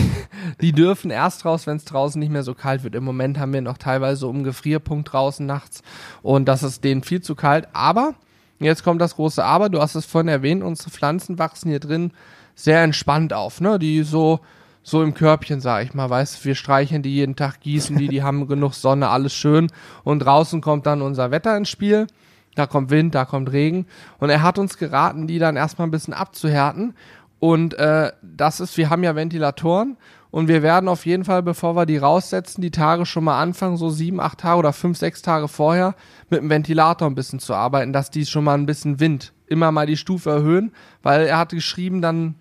die 0.63 0.73
dürfen 0.73 1.11
erst 1.11 1.45
raus, 1.45 1.67
wenn 1.67 1.77
es 1.77 1.85
draußen 1.85 2.19
nicht 2.19 2.33
mehr 2.33 2.43
so 2.43 2.55
kalt 2.55 2.83
wird. 2.83 2.95
Im 2.95 3.05
Moment 3.05 3.39
haben 3.39 3.53
wir 3.53 3.61
noch 3.61 3.77
teilweise 3.77 4.27
um 4.27 4.43
Gefrierpunkt 4.43 5.13
draußen 5.13 5.45
nachts 5.45 5.83
und 6.23 6.47
das 6.47 6.63
ist 6.63 6.83
denen 6.83 7.03
viel 7.03 7.21
zu 7.21 7.35
kalt. 7.35 7.69
Aber, 7.75 8.15
jetzt 8.61 8.85
kommt 8.85 9.01
das 9.01 9.17
große 9.17 9.45
Aber, 9.45 9.69
du 9.69 9.81
hast 9.81 9.95
es 9.95 10.07
vorhin 10.07 10.29
erwähnt, 10.29 10.63
unsere 10.63 10.91
Pflanzen 10.91 11.39
wachsen 11.39 11.69
hier 11.69 11.81
drin 11.81 12.13
sehr 12.55 12.83
entspannt 12.83 13.33
auf, 13.33 13.61
ne? 13.61 13.79
Die 13.79 14.03
so, 14.03 14.41
so 14.83 15.03
im 15.03 15.15
Körbchen, 15.15 15.61
sag 15.61 15.85
ich 15.85 15.95
mal, 15.95 16.09
weißt 16.09 16.45
wir 16.45 16.55
streichen 16.55 17.03
die 17.03 17.15
jeden 17.15 17.37
Tag, 17.37 17.61
gießen 17.61 17.97
die, 17.99 18.09
die 18.09 18.23
haben 18.23 18.47
genug 18.49 18.75
Sonne, 18.75 19.09
alles 19.09 19.35
schön. 19.35 19.69
Und 20.05 20.21
draußen 20.21 20.61
kommt 20.61 20.87
dann 20.87 21.03
unser 21.03 21.31
Wetter 21.31 21.57
ins 21.57 21.69
Spiel. 21.69 22.07
Da 22.55 22.67
kommt 22.67 22.91
Wind, 22.91 23.15
da 23.15 23.27
kommt 23.27 23.53
Regen. 23.53 23.87
Und 24.19 24.31
er 24.31 24.43
hat 24.43 24.59
uns 24.59 24.79
geraten, 24.79 25.27
die 25.27 25.39
dann 25.39 25.57
erstmal 25.57 25.87
ein 25.87 25.91
bisschen 25.91 26.15
abzuhärten. 26.15 26.95
Und 27.39 27.75
äh, 27.75 28.13
das 28.23 28.61
ist, 28.61 28.79
wir 28.79 28.89
haben 28.89 29.05
ja 29.05 29.15
Ventilatoren 29.15 29.99
und 30.37 30.49
wir 30.49 30.63
werden 30.63 30.91
auf 30.91 31.07
jeden 31.07 31.25
Fall, 31.25 31.43
bevor 31.43 31.77
wir 31.77 31.87
die 31.87 31.97
raussetzen, 31.97 32.61
die 32.61 32.71
Tage 32.71 33.07
schon 33.07 33.25
mal 33.25 33.41
anfangen, 33.41 33.79
so 33.79 33.89
sieben, 33.89 34.21
acht 34.21 34.41
Tage 34.41 34.59
oder 34.59 34.75
fünf, 34.75 34.99
sechs 34.99 35.23
Tage 35.23 35.49
vorher 35.49 35.95
mit 36.29 36.43
dem 36.43 36.51
Ventilator 36.51 37.09
ein 37.09 37.15
bisschen 37.15 37.39
zu 37.39 37.55
arbeiten, 37.55 37.95
dass 37.95 38.11
die 38.11 38.27
schon 38.27 38.45
mal 38.45 38.53
ein 38.53 38.67
bisschen 38.67 39.01
Wind 39.01 39.33
immer 39.47 39.73
mal 39.73 39.87
die 39.87 39.97
Stufe 39.97 40.29
erhöhen, 40.29 40.73
weil 41.03 41.25
er 41.25 41.39
hat 41.39 41.53
geschrieben, 41.53 42.03
dann 42.03 42.35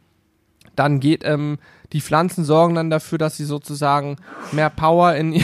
dann 0.76 1.00
geht 1.00 1.22
ähm, 1.24 1.58
die 1.94 2.02
Pflanzen 2.02 2.44
sorgen 2.44 2.76
dann 2.76 2.90
dafür, 2.90 3.18
dass 3.18 3.38
sie 3.38 3.46
sozusagen 3.46 4.18
mehr 4.52 4.70
Power 4.70 5.16
in 5.16 5.32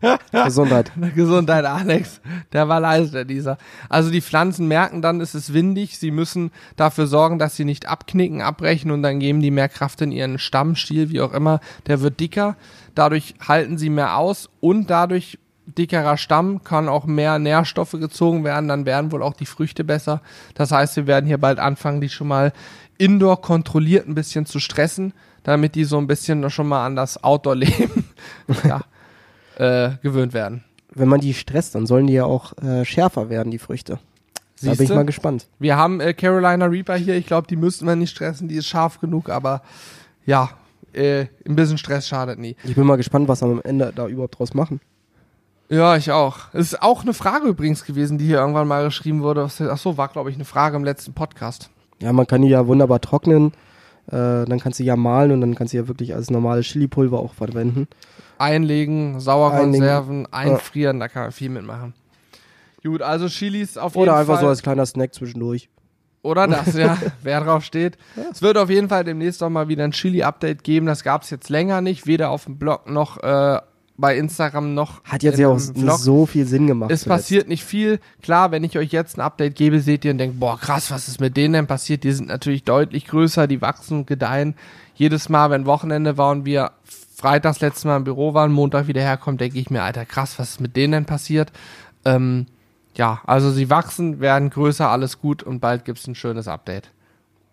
Gesundheit. 0.32 0.92
Gesundheit, 1.14 1.64
Alex. 1.64 2.20
Der 2.52 2.68
war 2.68 2.80
leise, 2.80 3.12
der 3.12 3.24
dieser. 3.24 3.58
Also 3.88 4.10
die 4.10 4.20
Pflanzen 4.20 4.68
merken 4.68 5.02
dann, 5.02 5.20
es 5.20 5.34
ist 5.34 5.52
windig. 5.52 5.98
Sie 5.98 6.10
müssen 6.10 6.50
dafür 6.76 7.06
sorgen, 7.06 7.38
dass 7.38 7.56
sie 7.56 7.64
nicht 7.64 7.86
abknicken, 7.86 8.42
abbrechen 8.42 8.90
und 8.90 9.02
dann 9.02 9.20
geben 9.20 9.40
die 9.40 9.50
mehr 9.50 9.68
Kraft 9.68 10.00
in 10.00 10.12
ihren 10.12 10.38
Stammstiel, 10.38 11.10
wie 11.10 11.20
auch 11.20 11.32
immer. 11.32 11.60
Der 11.86 12.00
wird 12.00 12.20
dicker. 12.20 12.56
Dadurch 12.94 13.34
halten 13.46 13.78
sie 13.78 13.90
mehr 13.90 14.16
aus 14.16 14.48
und 14.60 14.90
dadurch 14.90 15.38
dickerer 15.76 16.16
Stamm 16.16 16.64
kann 16.64 16.88
auch 16.88 17.04
mehr 17.04 17.38
Nährstoffe 17.38 17.92
gezogen 17.92 18.44
werden. 18.44 18.68
Dann 18.68 18.86
werden 18.86 19.12
wohl 19.12 19.22
auch 19.22 19.34
die 19.34 19.46
Früchte 19.46 19.84
besser. 19.84 20.22
Das 20.54 20.72
heißt, 20.72 20.96
wir 20.96 21.06
werden 21.06 21.26
hier 21.26 21.38
bald 21.38 21.58
anfangen, 21.58 22.00
die 22.00 22.08
schon 22.08 22.28
mal 22.28 22.52
indoor 22.96 23.40
kontrolliert 23.40 24.08
ein 24.08 24.14
bisschen 24.14 24.46
zu 24.46 24.58
stressen, 24.58 25.12
damit 25.44 25.74
die 25.74 25.84
so 25.84 25.98
ein 25.98 26.06
bisschen 26.06 26.50
schon 26.50 26.68
mal 26.68 26.84
an 26.84 26.96
das 26.96 27.22
Outdoor-Leben 27.22 28.04
ja, 28.64 28.80
äh, 29.58 29.90
gewöhnt 30.02 30.32
werden. 30.32 30.64
Wenn 30.94 31.08
man 31.08 31.20
die 31.20 31.34
stresst, 31.34 31.74
dann 31.74 31.86
sollen 31.86 32.06
die 32.06 32.14
ja 32.14 32.24
auch 32.24 32.56
äh, 32.58 32.84
schärfer 32.84 33.28
werden, 33.28 33.50
die 33.50 33.58
Früchte. 33.58 33.98
Da 34.60 34.64
bin 34.64 34.72
ich 34.72 34.78
Siehste? 34.78 34.94
mal 34.94 35.04
gespannt. 35.04 35.46
Wir 35.58 35.76
haben 35.76 36.00
äh, 36.00 36.14
Carolina 36.14 36.64
Reaper 36.66 36.96
hier. 36.96 37.14
Ich 37.14 37.26
glaube, 37.26 37.46
die 37.46 37.56
müssten 37.56 37.86
wir 37.86 37.94
nicht 37.94 38.10
stressen. 38.10 38.48
Die 38.48 38.56
ist 38.56 38.66
scharf 38.66 38.98
genug, 39.00 39.28
aber 39.28 39.62
ja, 40.26 40.50
äh, 40.92 41.26
ein 41.46 41.54
bisschen 41.54 41.78
Stress 41.78 42.08
schadet 42.08 42.38
nie. 42.40 42.56
Ich 42.64 42.74
bin 42.74 42.84
mal 42.86 42.96
gespannt, 42.96 43.28
was 43.28 43.42
am 43.42 43.60
Ende 43.62 43.92
da 43.94 44.08
überhaupt 44.08 44.38
draus 44.38 44.54
machen. 44.54 44.80
Ja, 45.68 45.96
ich 45.96 46.10
auch. 46.10 46.46
Es 46.54 46.72
ist 46.72 46.82
auch 46.82 47.02
eine 47.02 47.12
Frage 47.12 47.46
übrigens 47.48 47.84
gewesen, 47.84 48.16
die 48.18 48.24
hier 48.24 48.38
irgendwann 48.38 48.66
mal 48.66 48.84
geschrieben 48.84 49.22
wurde. 49.22 49.44
Was- 49.44 49.60
Ach 49.60 49.76
so, 49.78 49.96
war 49.98 50.08
glaube 50.08 50.30
ich 50.30 50.36
eine 50.36 50.46
Frage 50.46 50.76
im 50.76 50.82
letzten 50.84 51.12
Podcast. 51.12 51.70
Ja, 52.00 52.12
man 52.12 52.26
kann 52.26 52.42
die 52.42 52.48
ja 52.48 52.66
wunderbar 52.66 53.00
trocknen. 53.00 53.52
Äh, 54.06 54.46
dann 54.46 54.58
kannst 54.60 54.80
du 54.80 54.84
ja 54.84 54.96
mahlen 54.96 55.30
und 55.32 55.42
dann 55.42 55.54
kannst 55.54 55.74
du 55.74 55.76
ja 55.76 55.86
wirklich 55.86 56.14
als 56.14 56.30
normales 56.30 56.66
Chilipulver 56.66 57.18
auch 57.18 57.34
verwenden. 57.34 57.86
Einlegen, 58.38 59.20
Sauerkonserven, 59.20 60.26
einfrieren, 60.32 61.00
da 61.00 61.08
kann 61.08 61.22
man 61.22 61.32
viel 61.32 61.50
mitmachen. 61.50 61.94
Gut, 62.82 63.02
also 63.02 63.28
Chilis 63.28 63.76
auf 63.76 63.94
jeden 63.94 64.04
Oder 64.04 64.12
Fall. 64.12 64.20
einfach 64.20 64.40
so 64.40 64.48
als 64.48 64.62
kleiner 64.62 64.86
Snack 64.86 65.14
zwischendurch. 65.14 65.68
Oder 66.22 66.46
das, 66.48 66.74
ja, 66.74 66.96
wer 67.22 67.40
drauf 67.40 67.64
steht. 67.64 67.96
Es 68.30 68.42
wird 68.42 68.56
auf 68.56 68.70
jeden 68.70 68.88
Fall 68.88 69.04
demnächst 69.04 69.42
auch 69.42 69.50
mal 69.50 69.68
wieder 69.68 69.84
ein 69.84 69.92
Chili-Update 69.92 70.64
geben. 70.64 70.86
Das 70.86 71.02
gab 71.02 71.22
es 71.22 71.30
jetzt 71.30 71.48
länger 71.48 71.80
nicht, 71.80 72.06
weder 72.06 72.30
auf 72.30 72.44
dem 72.44 72.58
Blog 72.58 72.88
noch 72.88 73.22
äh, 73.22 73.60
bei 73.98 74.16
Instagram 74.16 74.74
noch 74.74 75.02
Hat 75.04 75.22
jetzt 75.24 75.38
ja 75.38 75.48
auch 75.48 75.56
nicht 75.58 75.98
so 75.98 76.24
viel 76.24 76.46
Sinn 76.46 76.68
gemacht. 76.68 76.90
Es 76.90 77.02
zuletzt. 77.02 77.22
passiert 77.22 77.48
nicht 77.48 77.64
viel. 77.64 77.98
Klar, 78.22 78.52
wenn 78.52 78.62
ich 78.62 78.78
euch 78.78 78.92
jetzt 78.92 79.18
ein 79.18 79.20
Update 79.20 79.56
gebe, 79.56 79.80
seht 79.80 80.04
ihr 80.04 80.12
und 80.12 80.18
denkt, 80.18 80.38
boah, 80.38 80.58
krass, 80.58 80.90
was 80.90 81.08
ist 81.08 81.20
mit 81.20 81.36
denen 81.36 81.54
denn 81.54 81.66
passiert? 81.66 82.04
Die 82.04 82.12
sind 82.12 82.28
natürlich 82.28 82.62
deutlich 82.62 83.06
größer, 83.06 83.48
die 83.48 83.60
wachsen 83.60 83.98
und 83.98 84.06
gedeihen. 84.06 84.54
Jedes 84.94 85.28
Mal, 85.28 85.50
wenn 85.50 85.66
Wochenende 85.66 86.16
war 86.16 86.30
und 86.30 86.44
wir 86.44 86.70
freitags 87.18 87.60
letztes 87.60 87.84
Mal 87.84 87.96
im 87.96 88.04
Büro 88.04 88.32
waren, 88.32 88.52
Montag 88.52 88.86
wieder 88.86 89.00
herkommen, 89.00 89.38
denke 89.38 89.58
ich 89.58 89.70
mir, 89.70 89.82
Alter, 89.82 90.04
krass, 90.04 90.38
was 90.38 90.50
ist 90.50 90.60
mit 90.60 90.76
denen 90.76 90.92
denn 90.92 91.04
passiert? 91.04 91.50
Ähm, 92.04 92.46
ja, 92.94 93.20
also 93.26 93.50
sie 93.50 93.70
wachsen, 93.70 94.20
werden 94.20 94.50
größer, 94.50 94.88
alles 94.88 95.20
gut 95.20 95.42
und 95.42 95.58
bald 95.60 95.84
gibt's 95.84 96.06
ein 96.06 96.14
schönes 96.14 96.46
Update. 96.46 96.92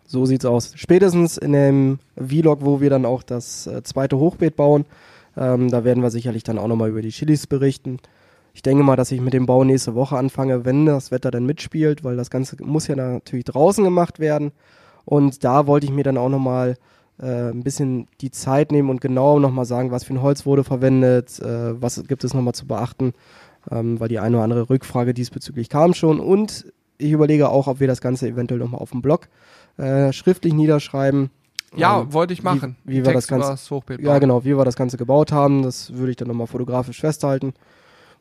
So 0.05 0.27
sieht's 0.27 0.45
aus. 0.45 0.73
Spätestens 0.75 1.37
in 1.37 1.53
dem 1.53 1.99
Vlog, 2.15 2.59
wo 2.61 2.79
wir 2.79 2.91
dann 2.91 3.05
auch 3.05 3.23
das 3.23 3.65
äh, 3.65 3.81
zweite 3.81 4.17
Hochbeet 4.17 4.55
bauen, 4.55 4.85
ähm, 5.35 5.71
da 5.71 5.83
werden 5.83 6.03
wir 6.03 6.11
sicherlich 6.11 6.43
dann 6.43 6.59
auch 6.59 6.67
nochmal 6.67 6.89
über 6.89 7.01
die 7.01 7.09
Chilis 7.09 7.47
berichten. 7.47 7.97
Ich 8.53 8.61
denke 8.61 8.83
mal, 8.83 8.95
dass 8.95 9.11
ich 9.11 9.19
mit 9.19 9.33
dem 9.33 9.47
Bau 9.47 9.63
nächste 9.63 9.95
Woche 9.95 10.15
anfange, 10.15 10.63
wenn 10.63 10.85
das 10.85 11.09
Wetter 11.09 11.31
dann 11.31 11.47
mitspielt, 11.47 12.03
weil 12.03 12.15
das 12.17 12.29
Ganze 12.29 12.55
muss 12.63 12.87
ja 12.87 12.95
natürlich 12.95 13.45
draußen 13.45 13.83
gemacht 13.83 14.19
werden. 14.19 14.51
Und 15.05 15.43
da 15.43 15.65
wollte 15.65 15.87
ich 15.87 15.91
mir 15.91 16.03
dann 16.03 16.17
auch 16.17 16.29
nochmal 16.29 16.77
äh, 17.19 17.49
ein 17.51 17.63
bisschen 17.63 18.07
die 18.21 18.31
Zeit 18.31 18.71
nehmen 18.71 18.89
und 18.89 19.01
genau 19.01 19.39
nochmal 19.39 19.65
sagen, 19.65 19.91
was 19.91 20.03
für 20.03 20.13
ein 20.13 20.21
Holz 20.21 20.45
wurde 20.45 20.63
verwendet, 20.63 21.39
äh, 21.39 21.81
was 21.81 22.03
gibt 22.07 22.23
es 22.23 22.33
nochmal 22.33 22.53
zu 22.53 22.67
beachten, 22.67 23.13
ähm, 23.71 23.99
weil 23.99 24.09
die 24.09 24.19
eine 24.19 24.37
oder 24.37 24.43
andere 24.43 24.69
Rückfrage 24.69 25.13
diesbezüglich 25.13 25.69
kam 25.69 25.93
schon. 25.93 26.19
Und 26.19 26.71
ich 26.97 27.11
überlege 27.11 27.49
auch, 27.49 27.67
ob 27.67 27.79
wir 27.79 27.87
das 27.87 28.01
Ganze 28.01 28.27
eventuell 28.27 28.59
nochmal 28.59 28.81
auf 28.81 28.91
dem 28.91 29.01
Blog 29.01 29.27
äh, 29.77 30.11
schriftlich 30.13 30.53
niederschreiben. 30.53 31.29
Ja, 31.75 32.01
Ähm, 32.01 32.13
wollte 32.13 32.33
ich 32.33 32.43
machen. 32.43 32.77
Wie, 32.83 32.97
wie 32.97 33.05
wir 33.05 33.13
das 33.13 33.27
Ganze, 33.27 33.49
das 33.49 33.69
ja 33.99 34.19
genau, 34.19 34.45
wie 34.45 34.57
wir 34.57 34.65
das 34.65 34.75
Ganze 34.75 34.97
gebaut 34.97 35.31
haben, 35.31 35.63
das 35.63 35.93
würde 35.93 36.11
ich 36.11 36.17
dann 36.17 36.27
nochmal 36.27 36.47
fotografisch 36.47 37.01
festhalten, 37.01 37.53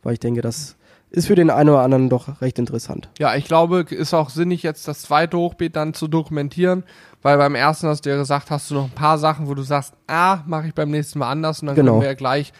weil 0.02 0.14
ich 0.14 0.20
denke, 0.20 0.40
das 0.40 0.76
ist 1.14 1.26
für 1.26 1.34
den 1.34 1.50
einen 1.50 1.70
oder 1.70 1.80
anderen 1.82 2.08
doch 2.08 2.40
recht 2.40 2.58
interessant. 2.58 3.08
Ja, 3.18 3.34
ich 3.36 3.44
glaube, 3.44 3.80
ist 3.80 4.14
auch 4.14 4.30
sinnig, 4.30 4.62
jetzt 4.62 4.88
das 4.88 5.02
zweite 5.02 5.36
Hochbeet 5.36 5.76
dann 5.76 5.94
zu 5.94 6.08
dokumentieren, 6.08 6.84
weil 7.22 7.38
beim 7.38 7.54
ersten 7.54 7.86
hast 7.88 8.04
du 8.04 8.10
ja 8.10 8.16
gesagt, 8.16 8.50
hast 8.50 8.70
du 8.70 8.74
noch 8.74 8.84
ein 8.84 8.90
paar 8.90 9.18
Sachen, 9.18 9.46
wo 9.46 9.54
du 9.54 9.62
sagst, 9.62 9.94
ah, 10.06 10.38
mache 10.46 10.68
ich 10.68 10.74
beim 10.74 10.90
nächsten 10.90 11.18
Mal 11.20 11.30
anders 11.30 11.60
und 11.62 11.66
dann 11.68 11.76
Genau. 11.76 11.92
können 11.92 12.02
wir 12.02 12.08
ja 12.08 12.14
gleich 12.14 12.52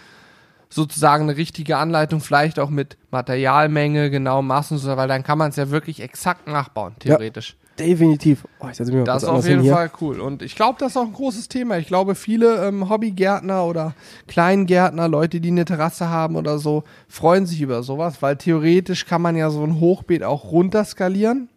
sozusagen 0.71 1.25
eine 1.25 1.37
richtige 1.37 1.77
Anleitung, 1.77 2.21
vielleicht 2.21 2.59
auch 2.59 2.71
mit 2.71 2.97
Materialmenge, 3.11 4.11
genau 4.11 4.43
Massen, 4.43 4.79
so, 4.79 4.97
weil 4.97 5.09
dann 5.09 5.23
kann 5.23 5.39
man 5.39 5.51
es 5.51 5.57
ja 5.57 5.71
wirklich 5.71 6.01
exakt 6.01 6.47
nachbauen, 6.49 6.95
theoretisch. 6.99 7.57
Definitiv. 7.79 8.47
Oh, 8.61 8.67
Das 8.67 9.23
ist 9.23 9.29
auf 9.29 9.47
jeden 9.47 9.63
hier. 9.63 9.73
Fall 9.73 9.91
cool. 10.01 10.21
Und 10.21 10.43
ich 10.43 10.55
glaube, 10.55 10.77
das 10.79 10.93
ist 10.93 10.97
auch 10.97 11.07
ein 11.07 11.13
großes 11.13 11.49
Thema. 11.49 11.77
Ich 11.79 11.89
glaube, 11.89 12.15
viele 12.15 12.67
ähm, 12.67 12.89
Hobbygärtner 12.89 13.65
oder 13.65 13.95
Kleingärtner, 14.29 15.09
Leute, 15.09 15.41
die 15.41 15.51
eine 15.51 15.65
Terrasse 15.65 16.09
haben 16.09 16.37
oder 16.37 16.59
so, 16.59 16.85
freuen 17.09 17.47
sich 17.47 17.61
über 17.61 17.83
sowas, 17.83 18.23
weil 18.23 18.37
theoretisch 18.37 19.07
kann 19.07 19.23
man 19.23 19.35
ja 19.35 19.51
so 19.51 19.65
ein 19.65 19.81
Hochbeet 19.81 20.23
auch 20.23 20.53
runterskalieren 20.53 21.49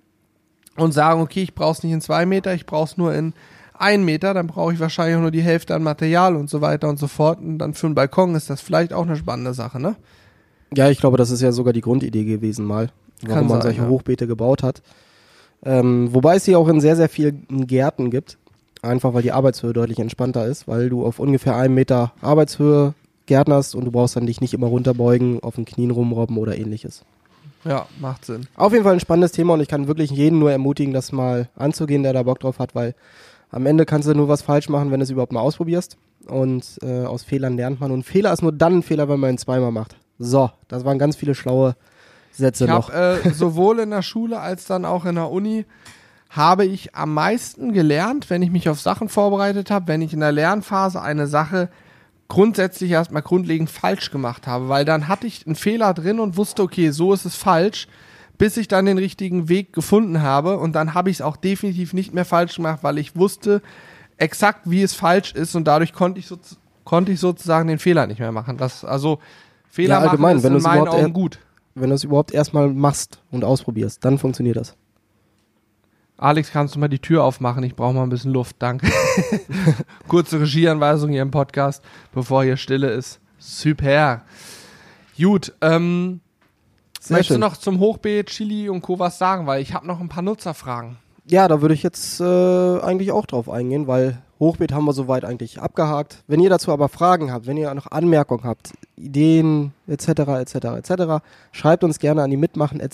und 0.76 0.92
sagen, 0.92 1.22
okay, 1.22 1.44
ich 1.44 1.54
brauche 1.54 1.74
es 1.74 1.84
nicht 1.84 1.94
in 1.94 2.02
zwei 2.02 2.26
Meter, 2.26 2.54
ich 2.54 2.66
brauche 2.66 2.86
es 2.86 2.98
nur 2.98 3.14
in 3.14 3.34
ein 3.74 4.04
Meter, 4.04 4.34
dann 4.34 4.48
brauche 4.48 4.74
ich 4.74 4.80
wahrscheinlich 4.80 5.18
auch 5.18 5.22
nur 5.22 5.32
die 5.32 5.42
Hälfte 5.42 5.76
an 5.76 5.84
Material 5.84 6.36
und 6.36 6.50
so 6.50 6.62
weiter 6.62 6.90
und 6.90 6.98
so 6.98 7.08
fort. 7.08 7.40
Und 7.40 7.60
dann 7.60 7.76
für 7.76 7.86
einen 7.86 7.96
Balkon 7.96 8.34
ist 8.34 8.50
das 8.50 8.60
vielleicht 8.62 8.92
auch 8.92 9.06
eine 9.06 9.16
spannende 9.16 9.54
Sache, 9.54 9.80
ne? 9.80 9.96
Ja, 10.74 10.90
ich 10.90 11.00
glaube, 11.00 11.18
das 11.18 11.30
ist 11.30 11.42
ja 11.42 11.52
sogar 11.52 11.74
die 11.74 11.82
Grundidee 11.82 12.26
gewesen 12.26 12.66
mal, 12.66 12.90
warum 13.22 13.48
man 13.48 13.62
solche 13.62 13.84
ja. 13.84 13.88
Hochbeete 13.88 14.26
gebaut 14.26 14.64
hat. 14.64 14.82
Ähm, 15.66 16.14
wobei 16.14 16.36
es 16.36 16.46
sie 16.46 16.56
auch 16.56 16.68
in 16.68 16.80
sehr, 16.80 16.96
sehr 16.96 17.10
vielen 17.10 17.68
Gärten 17.68 18.10
gibt. 18.10 18.38
Einfach 18.82 19.14
weil 19.14 19.24
die 19.24 19.32
Arbeitshöhe 19.32 19.74
deutlich 19.74 20.00
entspannter 20.00 20.46
ist, 20.46 20.68
weil 20.68 20.90
du 20.90 21.06
auf 21.06 21.20
ungefähr 21.20 21.56
einem 21.56 21.74
Meter 21.74 22.14
Arbeitshöhe 22.22 22.94
gärtnerst 23.26 23.76
und 23.76 23.86
du 23.86 23.92
brauchst 23.92 24.16
dann 24.16 24.28
dich 24.28 24.40
nicht 24.40 24.54
immer 24.54 24.68
runterbeugen, 24.68 25.42
auf 25.42 25.56
den 25.56 25.66
Knien 25.66 25.92
rumrobben 25.92 26.38
oder 26.38 26.58
ähnliches. 26.58 27.04
Ja, 27.66 27.88
macht 28.00 28.26
Sinn. 28.26 28.48
Auf 28.56 28.72
jeden 28.72 28.84
Fall 28.84 28.94
ein 28.94 29.00
spannendes 29.00 29.32
Thema 29.32 29.56
und 29.56 29.62
ich 29.62 29.68
kann 29.68 29.88
wirklich 29.88 30.12
jeden 30.12 30.40
nur 30.40 30.52
ermutigen, 30.52 30.94
das 30.94 31.12
mal 31.12 31.50
anzugehen, 31.56 32.04
der 32.04 32.14
da 32.14 32.24
Bock 32.24 32.40
drauf 32.40 32.60
hat, 32.60 32.76
weil 32.76 32.96
am 33.50 33.66
Ende 33.66 33.86
kannst 33.86 34.08
du 34.08 34.14
nur 34.14 34.28
was 34.28 34.42
falsch 34.42 34.70
machen, 34.70 34.92
wenn 34.92 35.00
du 35.00 35.04
es 35.04 35.10
überhaupt 35.10 35.32
mal 35.32 35.42
ausprobierst. 35.42 35.98
Und 36.28 36.80
äh, 36.82 37.06
aus 37.06 37.24
Fehlern 37.24 37.56
lernt 37.56 37.80
man. 37.80 37.92
Und 37.92 38.04
Fehler 38.04 38.34
ist 38.34 38.42
nur 38.42 38.52
dann 38.52 38.80
ein 38.80 38.84
Fehler, 38.84 39.08
wenn 39.08 39.20
man 39.20 39.32
ihn 39.32 39.38
zweimal 39.38 39.72
macht. 39.72 39.96
So, 40.20 40.50
das 40.68 40.84
waren 40.84 41.00
ganz 41.00 41.16
viele 41.16 41.36
schlaue 41.36 41.76
Sätze 42.32 42.66
Ich 42.66 42.70
noch. 42.70 42.92
habe 42.92 43.22
äh, 43.26 43.34
sowohl 43.34 43.80
in 43.80 43.90
der 43.90 44.02
Schule 44.02 44.40
als 44.40 44.66
dann 44.66 44.86
auch 44.86 45.06
in 45.06 45.16
der 45.16 45.32
Uni 45.32 45.66
habe 46.30 46.66
ich 46.66 46.94
am 46.96 47.14
meisten 47.14 47.74
gelernt, 47.74 48.30
wenn 48.30 48.42
ich 48.42 48.52
mich 48.52 48.70
auf 48.70 48.82
Sachen 48.82 49.10
vorbereitet 49.10 49.72
habe, 49.72 49.88
wenn 49.88 50.02
ich 50.02 50.14
in 50.14 50.20
der 50.20 50.32
Lernphase 50.32 51.02
eine 51.02 51.28
Sache 51.28 51.70
grundsätzlich 52.28 52.92
erstmal 52.92 53.22
grundlegend 53.22 53.70
falsch 53.70 54.12
gemacht 54.12 54.48
habe, 54.48 54.68
weil 54.68 54.84
dann 54.84 55.08
hatte 55.08 55.26
ich 55.28 55.46
einen 55.46 55.56
Fehler 55.56 55.94
drin 55.94 56.20
und 56.20 56.36
wusste, 56.36 56.64
okay, 56.64 56.90
so 56.92 57.14
ist 57.14 57.26
es 57.26 57.36
falsch, 57.36 57.88
bis 58.38 58.58
ich 58.58 58.68
dann 58.68 58.86
den 58.86 58.98
richtigen 58.98 59.48
Weg 59.50 59.72
gefunden 59.72 60.22
habe 60.22 60.58
und 60.60 60.74
dann 60.74 60.94
habe 60.94 61.10
ich 61.10 61.18
es 61.18 61.22
auch 61.22 61.38
definitiv 61.38 61.94
nicht 61.94 62.14
mehr 62.14 62.26
falsch 62.26 62.58
gemacht, 62.58 62.80
weil 62.82 62.98
ich 62.98 63.16
wusste 63.16 63.62
exakt, 64.18 64.62
wie 64.66 64.84
es 64.84 64.94
falsch 64.94 65.34
ist 65.34 65.56
und 65.56 65.66
dadurch 65.66 65.94
konnte 65.94 66.20
ich, 66.20 66.28
so, 66.28 66.38
konnte 66.84 67.14
ich 67.14 67.20
sozusagen 67.20 67.68
den 67.68 67.80
Fehler 67.80 68.06
nicht 68.06 68.20
mehr 68.20 68.34
machen. 68.34 68.58
Das, 68.58 68.84
also 68.84 69.20
Fehler 69.70 69.96
Ja, 69.96 70.00
allgemein, 70.02 70.36
machen 70.36 70.38
ist 70.38 70.44
wenn 70.44 70.56
in 70.56 70.62
meinen 70.62 70.88
Augen 70.90 71.14
gut. 71.14 71.40
Wenn 71.80 71.90
du 71.90 71.96
es 71.96 72.04
überhaupt 72.04 72.34
erstmal 72.34 72.70
machst 72.70 73.20
und 73.32 73.44
ausprobierst, 73.44 74.04
dann 74.04 74.18
funktioniert 74.18 74.58
das. 74.58 74.76
Alex, 76.18 76.52
kannst 76.52 76.74
du 76.74 76.80
mal 76.80 76.88
die 76.88 76.98
Tür 76.98 77.24
aufmachen? 77.24 77.64
Ich 77.64 77.76
brauche 77.76 77.94
mal 77.94 78.02
ein 78.02 78.10
bisschen 78.10 78.34
Luft, 78.34 78.56
danke. 78.58 78.92
Kurze 80.08 80.40
Regieanweisung 80.40 81.12
hier 81.12 81.22
im 81.22 81.30
Podcast, 81.30 81.84
bevor 82.12 82.44
hier 82.44 82.58
Stille 82.58 82.90
ist. 82.90 83.20
Super. 83.38 84.24
Gut, 85.16 85.54
ähm, 85.62 86.22
Sehr 87.00 87.18
möchtest 87.18 87.30
du 87.30 87.34
schön. 87.36 87.42
noch 87.42 87.58
zum 87.58 87.80
Hochbeet, 87.80 88.28
Chili 88.28 88.70
und 88.70 88.82
Co. 88.82 88.98
was 88.98 89.20
sagen? 89.20 89.46
Weil 89.46 89.62
ich 89.62 89.76
habe 89.76 89.86
noch 89.86 90.00
ein 90.00 90.10
paar 90.10 90.24
Nutzerfragen. 90.24 90.98
Ja, 91.26 91.48
da 91.48 91.62
würde 91.62 91.76
ich 91.76 91.84
jetzt 91.84 92.20
äh, 92.20 92.24
eigentlich 92.80 93.12
auch 93.12 93.28
drauf 93.28 93.48
eingehen, 93.50 93.86
weil 93.86 94.18
Hochbeet 94.40 94.72
haben 94.72 94.86
wir 94.86 94.94
soweit 94.94 95.26
eigentlich 95.26 95.62
abgehakt. 95.62 96.24
Wenn 96.28 96.40
ihr 96.40 96.50
dazu 96.50 96.72
aber 96.72 96.90
Fragen 96.90 97.32
habt, 97.32 97.48
wenn 97.48 97.58
ihr 97.58 97.74
noch 97.74 97.88
Anmerkungen 97.92 98.44
habt, 98.44 98.74
Ideen 98.96 99.74
etc. 99.88 100.08
etc. 100.08 100.56
etc., 100.78 101.24
schreibt 101.52 101.84
uns 101.84 102.00
gerne 102.00 102.24
an 102.24 102.30
die 102.30 102.38
mitmachen 102.38 102.82
at 102.82 102.94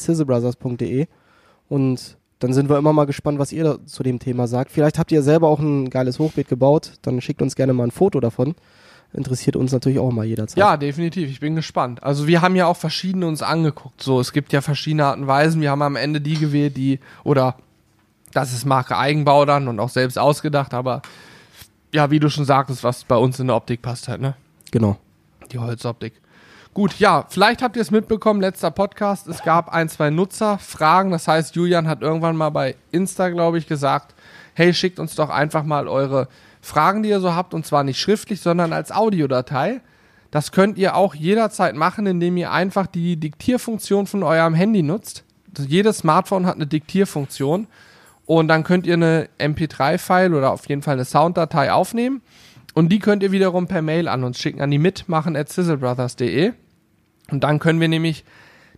und 1.69 2.17
dann 2.39 2.53
sind 2.53 2.69
wir 2.69 2.77
immer 2.77 2.91
mal 2.91 3.06
gespannt, 3.06 3.39
was 3.39 3.53
ihr 3.53 3.79
zu 3.86 4.03
dem 4.03 4.19
Thema 4.19 4.47
sagt. 4.47 4.71
Vielleicht 4.71 4.99
habt 4.99 5.12
ihr 5.12 5.23
selber 5.23 5.47
auch 5.47 5.60
ein 5.60 5.89
geiles 5.89 6.19
Hochbeet 6.19 6.49
gebaut, 6.49 6.93
dann 7.01 7.21
schickt 7.21 7.41
uns 7.41 7.56
gerne 7.56 7.73
mal 7.73 7.86
ein 7.86 7.91
Foto 7.91 8.19
davon. 8.19 8.56
Interessiert 9.13 9.56
uns 9.56 9.71
natürlich 9.71 9.99
auch 9.99 10.12
mal 10.12 10.25
jederzeit. 10.25 10.58
Ja, 10.58 10.75
definitiv. 10.75 11.29
Ich 11.29 11.39
bin 11.39 11.56
gespannt. 11.56 12.01
Also 12.01 12.27
wir 12.27 12.41
haben 12.41 12.56
ja 12.56 12.65
auch 12.65 12.75
verschiedene 12.75 13.27
uns 13.27 13.43
angeguckt. 13.43 14.01
So, 14.01 14.19
es 14.19 14.34
gibt 14.34 14.51
ja 14.51 14.62
verschiedene 14.62 15.06
Arten 15.06 15.21
und 15.21 15.27
Weisen. 15.27 15.62
Wir 15.62 15.69
haben 15.69 15.84
am 15.84 15.95
Ende 15.95 16.19
die 16.19 16.34
gewählt, 16.34 16.75
die 16.75 16.99
oder 17.23 17.56
das 18.34 18.53
ist 18.53 18.65
Marke 18.65 18.97
Eigenbau 18.97 19.45
dann 19.45 19.67
und 19.67 19.79
auch 19.79 19.89
selbst 19.89 20.17
ausgedacht. 20.17 20.73
Aber 20.73 21.03
ja, 21.93 22.10
wie 22.12 22.19
du 22.19 22.29
schon 22.29 22.45
sagtest, 22.45 22.84
was 22.84 23.03
bei 23.03 23.15
uns 23.15 23.39
in 23.39 23.47
der 23.47 23.56
Optik 23.56 23.82
passt 23.82 24.08
halt, 24.08 24.19
ne? 24.19 24.36
Genau. 24.71 24.97
Die 25.51 25.60
Holzoptik. 25.60 26.13
Gut, 26.73 26.97
ja, 26.97 27.25
vielleicht 27.29 27.62
habt 27.62 27.75
ihr 27.75 27.84
es 27.84 27.91
mitbekommen, 27.91 28.41
letzter 28.41 28.71
Podcast, 28.71 29.27
es 29.27 29.43
gab 29.43 29.69
ein, 29.69 29.89
zwei 29.89 30.10
Nutzerfragen. 30.10 31.12
Das 31.12 31.27
heißt, 31.27 31.56
Julian 31.56 31.88
hat 31.88 32.01
irgendwann 32.01 32.36
mal 32.36 32.49
bei 32.49 32.75
Insta, 32.91 33.29
glaube 33.29 33.60
ich, 33.60 33.67
gesagt, 33.67 34.15
hey, 34.56 34.73
schickt 34.73 34.97
uns 34.97 35.13
doch 35.13 35.29
einfach 35.29 35.63
mal 35.63 35.88
eure 35.88 36.27
Fragen, 36.62 37.03
die 37.03 37.10
ihr 37.10 37.19
so 37.19 37.36
habt, 37.36 37.53
und 37.53 37.63
zwar 37.67 37.84
nicht 37.84 37.99
schriftlich, 37.99 38.41
sondern 38.41 38.73
als 38.73 38.91
Audiodatei. 38.91 39.82
Das 40.32 40.51
könnt 40.51 40.79
ihr 40.79 40.95
auch 40.95 41.13
jederzeit 41.13 41.75
machen, 41.75 42.08
indem 42.08 42.38
ihr 42.38 42.51
einfach 42.51 42.88
die 42.88 43.17
Diktierfunktion 43.17 44.08
von 44.08 44.23
eurem 44.23 44.56
Handy 44.56 44.82
nutzt. 44.82 45.23
Jedes 45.60 45.99
Smartphone 45.99 46.47
hat 46.47 46.56
eine 46.56 46.65
Diktierfunktion. 46.65 47.67
Und 48.25 48.47
dann 48.47 48.63
könnt 48.63 48.88
ihr 48.88 48.93
eine 48.93 49.29
MP3-File 49.39 50.33
oder 50.33 50.51
auf 50.51 50.67
jeden 50.67 50.81
Fall 50.81 50.93
eine 50.93 51.05
Sounddatei 51.05 51.71
aufnehmen. 51.71 52.21
Und 52.73 52.89
die 52.89 52.99
könnt 52.99 53.21
ihr 53.21 53.31
wiederum 53.31 53.67
per 53.67 53.81
Mail 53.81 54.07
an 54.07 54.23
uns 54.23 54.39
schicken, 54.39 54.62
an 54.62 54.71
die 54.71 54.79
mitmachen 54.79 55.36
at 55.36 55.49
sizzlebrothers.de. 55.49 56.53
Und 57.31 57.43
dann 57.43 57.59
können 57.59 57.79
wir 57.79 57.88
nämlich 57.88 58.23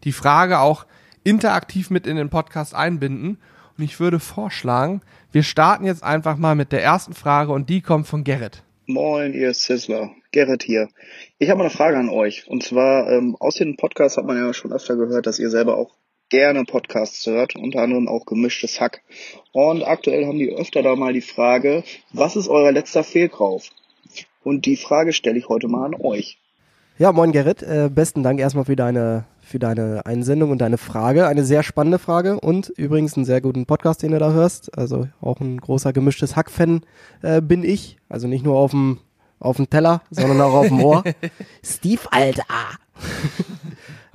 die 0.03 0.11
Frage 0.11 0.59
auch 0.59 0.85
interaktiv 1.23 1.89
mit 1.89 2.07
in 2.07 2.17
den 2.17 2.29
Podcast 2.29 2.75
einbinden. 2.75 3.37
Und 3.77 3.83
ich 3.83 3.99
würde 3.99 4.19
vorschlagen, 4.19 5.01
wir 5.31 5.43
starten 5.43 5.85
jetzt 5.85 6.03
einfach 6.03 6.37
mal 6.37 6.55
mit 6.55 6.71
der 6.71 6.83
ersten 6.83 7.13
Frage 7.13 7.51
und 7.51 7.69
die 7.69 7.81
kommt 7.81 8.07
von 8.07 8.23
Gerrit. 8.23 8.63
Moin, 8.87 9.33
ihr 9.33 9.53
Sizzler. 9.53 10.11
Gerrit 10.31 10.63
hier. 10.63 10.89
Ich 11.39 11.49
habe 11.49 11.61
eine 11.61 11.69
Frage 11.69 11.97
an 11.97 12.09
euch. 12.09 12.47
Und 12.47 12.63
zwar, 12.63 13.09
ähm, 13.11 13.35
aus 13.39 13.55
den 13.55 13.77
Podcasts 13.77 14.17
hat 14.17 14.25
man 14.25 14.37
ja 14.37 14.53
schon 14.53 14.71
öfter 14.71 14.95
gehört, 14.95 15.25
dass 15.25 15.39
ihr 15.39 15.49
selber 15.49 15.77
auch 15.77 15.95
gerne 16.29 16.63
Podcasts 16.65 17.25
hört, 17.25 17.55
unter 17.55 17.81
anderem 17.81 18.07
auch 18.07 18.25
gemischtes 18.25 18.79
Hack. 18.79 19.01
Und 19.51 19.83
aktuell 19.83 20.25
haben 20.25 20.39
die 20.39 20.51
öfter 20.51 20.83
da 20.83 20.95
mal 20.95 21.13
die 21.13 21.21
Frage, 21.21 21.83
was 22.13 22.35
ist 22.35 22.47
euer 22.47 22.71
letzter 22.71 23.03
Fehlkauf? 23.03 23.69
Und 24.43 24.65
die 24.65 24.77
Frage 24.77 25.13
stelle 25.13 25.37
ich 25.39 25.49
heute 25.49 25.67
mal 25.67 25.85
an 25.85 25.95
euch. 25.95 26.39
Ja, 26.97 27.11
moin 27.11 27.31
Gerrit. 27.31 27.61
Äh, 27.61 27.89
besten 27.93 28.23
Dank 28.23 28.39
erstmal 28.39 28.65
für 28.65 28.77
deine, 28.77 29.25
für 29.41 29.59
deine 29.59 30.05
Einsendung 30.05 30.51
und 30.51 30.59
deine 30.59 30.77
Frage. 30.77 31.27
Eine 31.27 31.43
sehr 31.43 31.61
spannende 31.61 31.99
Frage 31.99 32.39
und 32.39 32.69
übrigens 32.77 33.17
einen 33.17 33.25
sehr 33.25 33.41
guten 33.41 33.65
Podcast, 33.65 34.01
den 34.01 34.11
du 34.11 34.19
da 34.19 34.31
hörst. 34.31 34.77
Also 34.77 35.07
auch 35.19 35.41
ein 35.41 35.59
großer 35.59 35.91
gemischtes 35.91 36.35
Hack-Fan 36.35 36.81
äh, 37.21 37.41
bin 37.41 37.63
ich. 37.63 37.97
Also 38.07 38.27
nicht 38.27 38.45
nur 38.45 38.57
auf 38.57 38.71
dem 38.71 38.99
auf 39.39 39.57
dem 39.57 39.69
Teller, 39.69 40.01
sondern 40.09 40.41
auch 40.41 40.53
auf 40.53 40.67
dem 40.67 40.81
Ohr. 40.81 41.03
Steve, 41.63 42.01
Alter. 42.11 42.45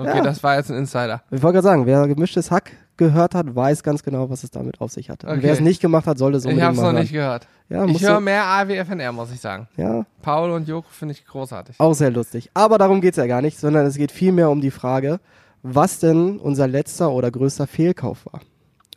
Okay, 0.00 0.16
Ja. 0.18 0.22
das 0.22 0.42
war 0.42 0.56
jetzt 0.56 0.70
ein 0.70 0.76
Insider. 0.78 1.22
Ich 1.30 1.42
wollte 1.42 1.54
gerade 1.56 1.62
sagen, 1.64 1.86
wer 1.86 2.06
gemischtes 2.08 2.50
Hack 2.50 2.72
gehört 2.96 3.34
hat, 3.34 3.54
weiß 3.54 3.82
ganz 3.82 4.02
genau, 4.02 4.28
was 4.30 4.44
es 4.44 4.50
damit 4.50 4.80
auf 4.80 4.90
sich 4.92 5.08
hat. 5.10 5.24
Und 5.24 5.30
Okay. 5.30 5.40
wer 5.42 5.52
es 5.52 5.60
nicht 5.60 5.80
gemacht 5.80 6.06
hat, 6.06 6.18
sollte 6.18 6.38
es 6.38 6.44
Ich 6.44 6.50
unbedingt 6.50 6.66
habe 6.78 6.86
es 6.88 6.92
noch 6.94 7.00
nicht 7.00 7.12
gehört. 7.12 7.46
Ja, 7.68 7.84
ich 7.86 8.02
höre 8.02 8.20
mehr 8.20 8.44
AWFNR, 8.44 9.12
muss 9.12 9.32
ich 9.32 9.40
sagen. 9.40 9.68
Ja, 9.76 10.04
Paul 10.22 10.50
und 10.50 10.68
Joko 10.68 10.88
finde 10.90 11.12
ich 11.14 11.24
großartig. 11.24 11.76
Auch 11.78 11.94
sehr 11.94 12.10
lustig. 12.10 12.50
Aber 12.52 12.76
darum 12.78 13.00
geht's 13.00 13.16
ja 13.16 13.26
gar 13.26 13.40
nicht, 13.42 13.58
sondern 13.58 13.86
es 13.86 13.96
geht 13.96 14.12
vielmehr 14.12 14.50
um 14.50 14.60
die 14.60 14.70
Frage, 14.72 15.20
was 15.62 15.98
denn 16.00 16.38
unser 16.38 16.66
letzter 16.66 17.10
oder 17.12 17.30
größter 17.30 17.66
Fehlkauf 17.66 18.26
war. 18.32 18.40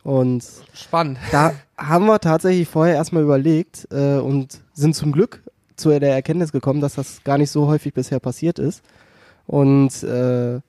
Und 0.03 0.43
Spannend. 0.73 1.17
da 1.31 1.53
haben 1.77 2.05
wir 2.07 2.19
tatsächlich 2.19 2.67
vorher 2.67 2.95
erstmal 2.95 3.23
überlegt 3.23 3.87
äh, 3.91 4.17
und 4.17 4.59
sind 4.73 4.95
zum 4.95 5.11
Glück 5.13 5.43
zu 5.77 5.97
der 5.97 6.13
Erkenntnis 6.13 6.51
gekommen, 6.51 6.81
dass 6.81 6.95
das 6.95 7.23
gar 7.23 7.37
nicht 7.37 7.51
so 7.51 7.67
häufig 7.67 7.93
bisher 7.93 8.19
passiert 8.19 8.59
ist. 8.59 8.83
Und 9.47 10.03
äh, 10.03 10.59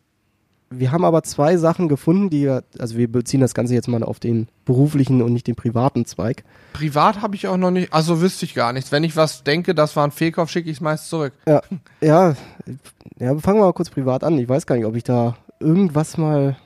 wir 0.78 0.92
haben 0.92 1.04
aber 1.04 1.22
zwei 1.22 1.56
Sachen 1.56 1.88
gefunden, 1.88 2.30
die, 2.30 2.48
also 2.48 2.96
wir 2.96 3.10
beziehen 3.10 3.40
das 3.40 3.54
Ganze 3.54 3.74
jetzt 3.74 3.88
mal 3.88 4.02
auf 4.02 4.20
den 4.20 4.48
beruflichen 4.64 5.22
und 5.22 5.32
nicht 5.32 5.46
den 5.46 5.56
privaten 5.56 6.04
Zweig. 6.04 6.44
Privat 6.72 7.22
habe 7.22 7.36
ich 7.36 7.48
auch 7.48 7.56
noch 7.56 7.70
nicht, 7.70 7.92
also 7.92 8.20
wüsste 8.20 8.44
ich 8.44 8.54
gar 8.54 8.72
nichts. 8.72 8.92
Wenn 8.92 9.04
ich 9.04 9.16
was 9.16 9.44
denke, 9.44 9.74
das 9.74 9.96
war 9.96 10.06
ein 10.06 10.10
Fehlkauf, 10.10 10.50
schicke 10.50 10.70
ich 10.70 10.78
es 10.78 10.80
meist 10.80 11.08
zurück. 11.08 11.32
Ja, 11.46 11.62
ja, 12.00 12.34
ja, 13.18 13.38
fangen 13.38 13.60
wir 13.60 13.66
mal 13.66 13.72
kurz 13.72 13.90
privat 13.90 14.24
an. 14.24 14.38
Ich 14.38 14.48
weiß 14.48 14.66
gar 14.66 14.76
nicht, 14.76 14.86
ob 14.86 14.96
ich 14.96 15.04
da 15.04 15.36
irgendwas 15.60 16.18
mal 16.18 16.56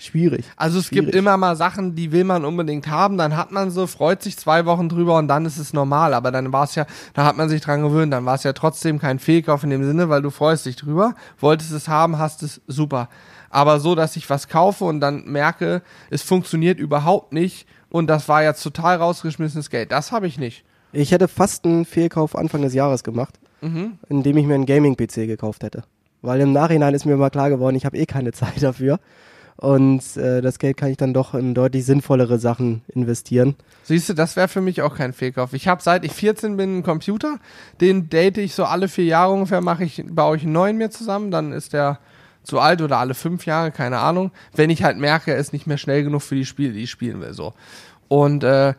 schwierig. 0.00 0.44
Also 0.56 0.78
es 0.78 0.86
Schwierig. 0.86 1.06
gibt 1.06 1.16
immer 1.16 1.36
mal 1.36 1.56
Sachen, 1.56 1.94
die 1.94 2.10
will 2.12 2.24
man 2.24 2.44
unbedingt 2.44 2.88
haben, 2.88 3.18
dann 3.18 3.36
hat 3.36 3.52
man 3.52 3.70
so, 3.70 3.86
freut 3.86 4.22
sich 4.22 4.36
zwei 4.36 4.64
Wochen 4.66 4.88
drüber 4.88 5.16
und 5.18 5.28
dann 5.28 5.44
ist 5.46 5.58
es 5.58 5.72
normal. 5.72 6.14
Aber 6.14 6.30
dann 6.32 6.52
war 6.52 6.64
es 6.64 6.74
ja, 6.74 6.86
da 7.14 7.24
hat 7.24 7.36
man 7.36 7.48
sich 7.48 7.60
dran 7.60 7.82
gewöhnt, 7.82 8.12
dann 8.12 8.24
war 8.24 8.34
es 8.34 8.42
ja 8.42 8.52
trotzdem 8.52 8.98
kein 8.98 9.18
Fehlkauf 9.18 9.62
in 9.64 9.70
dem 9.70 9.84
Sinne, 9.84 10.08
weil 10.08 10.22
du 10.22 10.30
freust 10.30 10.66
dich 10.66 10.76
drüber, 10.76 11.14
wolltest 11.38 11.72
es 11.72 11.88
haben, 11.88 12.18
hast 12.18 12.42
es 12.42 12.60
super. 12.66 13.08
Aber 13.50 13.80
so, 13.80 13.94
dass 13.94 14.16
ich 14.16 14.28
was 14.30 14.48
kaufe 14.48 14.84
und 14.84 15.00
dann 15.00 15.24
merke, 15.26 15.82
es 16.10 16.22
funktioniert 16.22 16.78
überhaupt 16.78 17.32
nicht 17.32 17.66
und 17.90 18.06
das 18.08 18.28
war 18.28 18.42
jetzt 18.42 18.62
total 18.62 18.96
rausgeschmissenes 18.96 19.70
Geld. 19.70 19.90
Das 19.92 20.12
habe 20.12 20.26
ich 20.26 20.38
nicht. 20.38 20.64
Ich 20.92 21.12
hätte 21.12 21.28
fast 21.28 21.64
einen 21.64 21.84
Fehlkauf 21.84 22.36
Anfang 22.36 22.62
des 22.62 22.74
Jahres 22.74 23.04
gemacht, 23.04 23.38
Mhm. 23.60 23.98
indem 24.08 24.36
ich 24.38 24.46
mir 24.46 24.54
einen 24.54 24.66
Gaming-PC 24.66 25.26
gekauft 25.26 25.62
hätte. 25.62 25.82
Weil 26.22 26.40
im 26.40 26.52
Nachhinein 26.52 26.94
ist 26.94 27.04
mir 27.06 27.16
mal 27.16 27.30
klar 27.30 27.48
geworden, 27.50 27.76
ich 27.76 27.84
habe 27.84 27.96
eh 27.96 28.06
keine 28.06 28.32
Zeit 28.32 28.62
dafür. 28.62 28.98
Und 29.60 30.16
äh, 30.16 30.40
das 30.40 30.58
Geld 30.58 30.78
kann 30.78 30.88
ich 30.88 30.96
dann 30.96 31.12
doch 31.12 31.34
in 31.34 31.52
deutlich 31.52 31.84
sinnvollere 31.84 32.38
Sachen 32.38 32.80
investieren. 32.88 33.56
Siehst 33.82 34.08
du, 34.08 34.14
das 34.14 34.34
wäre 34.34 34.48
für 34.48 34.62
mich 34.62 34.80
auch 34.80 34.96
kein 34.96 35.12
Fehlkauf. 35.12 35.52
Ich 35.52 35.68
habe 35.68 35.82
seit 35.82 36.02
ich 36.06 36.12
14 36.12 36.56
bin 36.56 36.70
einen 36.70 36.82
Computer, 36.82 37.38
den 37.78 38.08
date 38.08 38.38
ich 38.38 38.54
so 38.54 38.64
alle 38.64 38.88
vier 38.88 39.04
Jahre 39.04 39.34
ungefähr, 39.34 39.60
mache 39.60 39.84
ich, 39.84 40.02
baue 40.08 40.38
ich 40.38 40.44
einen 40.44 40.52
neuen 40.52 40.78
mir 40.78 40.88
zusammen, 40.88 41.30
dann 41.30 41.52
ist 41.52 41.74
der 41.74 41.98
zu 42.42 42.58
alt 42.58 42.80
oder 42.80 42.96
alle 42.96 43.12
fünf 43.12 43.44
Jahre, 43.44 43.70
keine 43.70 43.98
Ahnung. 43.98 44.30
Wenn 44.54 44.70
ich 44.70 44.82
halt 44.82 44.96
merke, 44.96 45.32
er 45.32 45.36
ist 45.36 45.52
nicht 45.52 45.66
mehr 45.66 45.76
schnell 45.76 46.04
genug 46.04 46.22
für 46.22 46.36
die 46.36 46.46
Spiele, 46.46 46.72
die 46.72 46.84
ich 46.84 46.90
spielen 46.90 47.20
will, 47.20 47.34
so. 47.34 47.52
Und 48.08 48.42
äh, 48.42 48.72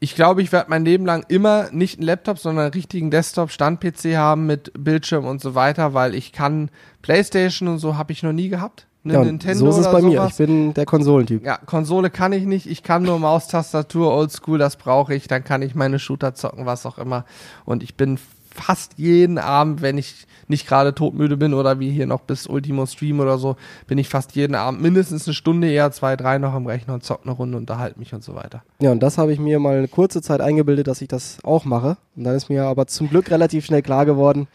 ich 0.00 0.14
glaube, 0.14 0.42
ich 0.42 0.52
werde 0.52 0.68
mein 0.68 0.84
Leben 0.84 1.06
lang 1.06 1.24
immer 1.28 1.70
nicht 1.72 1.98
einen 1.98 2.06
Laptop, 2.06 2.38
sondern 2.38 2.66
einen 2.66 2.74
richtigen 2.74 3.10
Desktop-Stand-PC 3.10 4.16
haben 4.16 4.44
mit 4.44 4.70
Bildschirm 4.76 5.24
und 5.24 5.40
so 5.40 5.54
weiter, 5.54 5.94
weil 5.94 6.14
ich 6.14 6.32
kann 6.32 6.70
Playstation 7.00 7.70
und 7.70 7.78
so 7.78 7.96
habe 7.96 8.12
ich 8.12 8.22
noch 8.22 8.34
nie 8.34 8.50
gehabt. 8.50 8.86
Eine 9.06 9.18
Ja, 9.18 9.24
Nintendo 9.24 9.58
so 9.58 9.68
ist 9.68 9.86
es 9.86 9.92
bei 9.92 10.02
mir. 10.02 10.18
sowas. 10.18 10.32
Ich 10.32 10.46
bin 10.46 10.74
der 10.74 10.84
Konsolentyp. 10.84 11.44
Ja, 11.44 11.58
Konsole 11.58 12.10
kann 12.10 12.32
ich 12.32 12.44
nicht. 12.44 12.66
Ich 12.68 12.82
kann 12.82 13.02
nur 13.04 13.18
Maus, 13.18 13.46
Tastatur, 13.48 14.12
Oldschool, 14.12 14.58
das 14.58 14.76
brauche 14.76 15.14
ich. 15.14 15.28
Dann 15.28 15.44
kann 15.44 15.62
ich 15.62 15.74
meine 15.74 15.98
Shooter 15.98 16.34
zocken, 16.34 16.66
was 16.66 16.84
auch 16.86 16.98
immer. 16.98 17.24
Und 17.64 17.82
ich 17.82 17.94
bin 17.94 18.18
fast 18.52 18.94
jeden 18.96 19.38
Abend, 19.38 19.82
wenn 19.82 19.98
ich 19.98 20.26
nicht 20.48 20.66
gerade 20.66 20.94
todmüde 20.94 21.36
bin 21.36 21.54
oder 21.54 21.78
wie 21.78 21.90
hier 21.90 22.06
noch 22.06 22.22
bis 22.22 22.46
Ultimo 22.46 22.86
Stream 22.86 23.20
oder 23.20 23.36
so, 23.38 23.56
bin 23.86 23.98
ich 23.98 24.08
fast 24.08 24.34
jeden 24.34 24.54
Abend 24.54 24.80
mindestens 24.80 25.26
eine 25.26 25.34
Stunde, 25.34 25.70
eher 25.70 25.90
zwei, 25.92 26.16
drei 26.16 26.38
noch 26.38 26.54
am 26.54 26.66
Rechner 26.66 26.94
und 26.94 27.04
zock 27.04 27.20
eine 27.24 27.32
Runde, 27.32 27.58
unterhalte 27.58 27.98
mich 27.98 28.14
und 28.14 28.24
so 28.24 28.34
weiter. 28.34 28.62
Ja, 28.80 28.92
und 28.92 29.00
das 29.02 29.18
habe 29.18 29.32
ich 29.32 29.38
mir 29.38 29.58
mal 29.58 29.76
eine 29.76 29.88
kurze 29.88 30.22
Zeit 30.22 30.40
eingebildet, 30.40 30.86
dass 30.86 31.02
ich 31.02 31.08
das 31.08 31.38
auch 31.44 31.64
mache. 31.64 31.96
Und 32.16 32.24
dann 32.24 32.34
ist 32.34 32.48
mir 32.48 32.64
aber 32.64 32.86
zum 32.86 33.10
Glück 33.10 33.30
relativ 33.30 33.66
schnell 33.66 33.82
klar 33.82 34.06
geworden, 34.06 34.48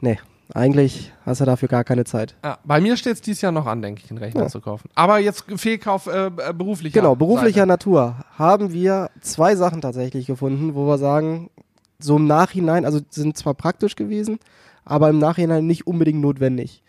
nee, 0.00 0.18
eigentlich 0.54 1.12
hast 1.26 1.40
du 1.40 1.44
dafür 1.44 1.68
gar 1.68 1.84
keine 1.84 2.04
Zeit. 2.04 2.36
Ja, 2.44 2.58
bei 2.64 2.80
mir 2.80 2.96
steht 2.96 3.14
es 3.14 3.20
dieses 3.20 3.42
Jahr 3.42 3.52
noch 3.52 3.66
an, 3.66 3.82
denke 3.82 4.02
ich, 4.04 4.10
einen 4.10 4.18
Rechner 4.18 4.42
Ja. 4.42 4.48
zu 4.48 4.60
kaufen. 4.60 4.88
Aber 4.94 5.18
jetzt 5.18 5.44
Fehlkauf 5.56 6.06
äh, 6.06 6.26
äh, 6.28 6.30
beruflicher. 6.52 7.00
Genau, 7.00 7.16
beruflicher 7.16 7.60
Seite. 7.62 7.68
Natur 7.68 8.16
haben 8.38 8.72
wir 8.72 9.10
zwei 9.20 9.56
Sachen 9.56 9.80
tatsächlich 9.80 10.26
gefunden, 10.26 10.74
wo 10.74 10.86
wir 10.86 10.98
sagen, 10.98 11.50
so 11.98 12.16
im 12.16 12.26
Nachhinein, 12.26 12.84
also 12.84 13.00
sind 13.10 13.36
zwar 13.36 13.54
praktisch 13.54 13.96
gewesen, 13.96 14.38
aber 14.84 15.08
im 15.10 15.18
Nachhinein 15.18 15.66
nicht 15.66 15.86
unbedingt 15.86 16.20
notwendig. 16.20 16.82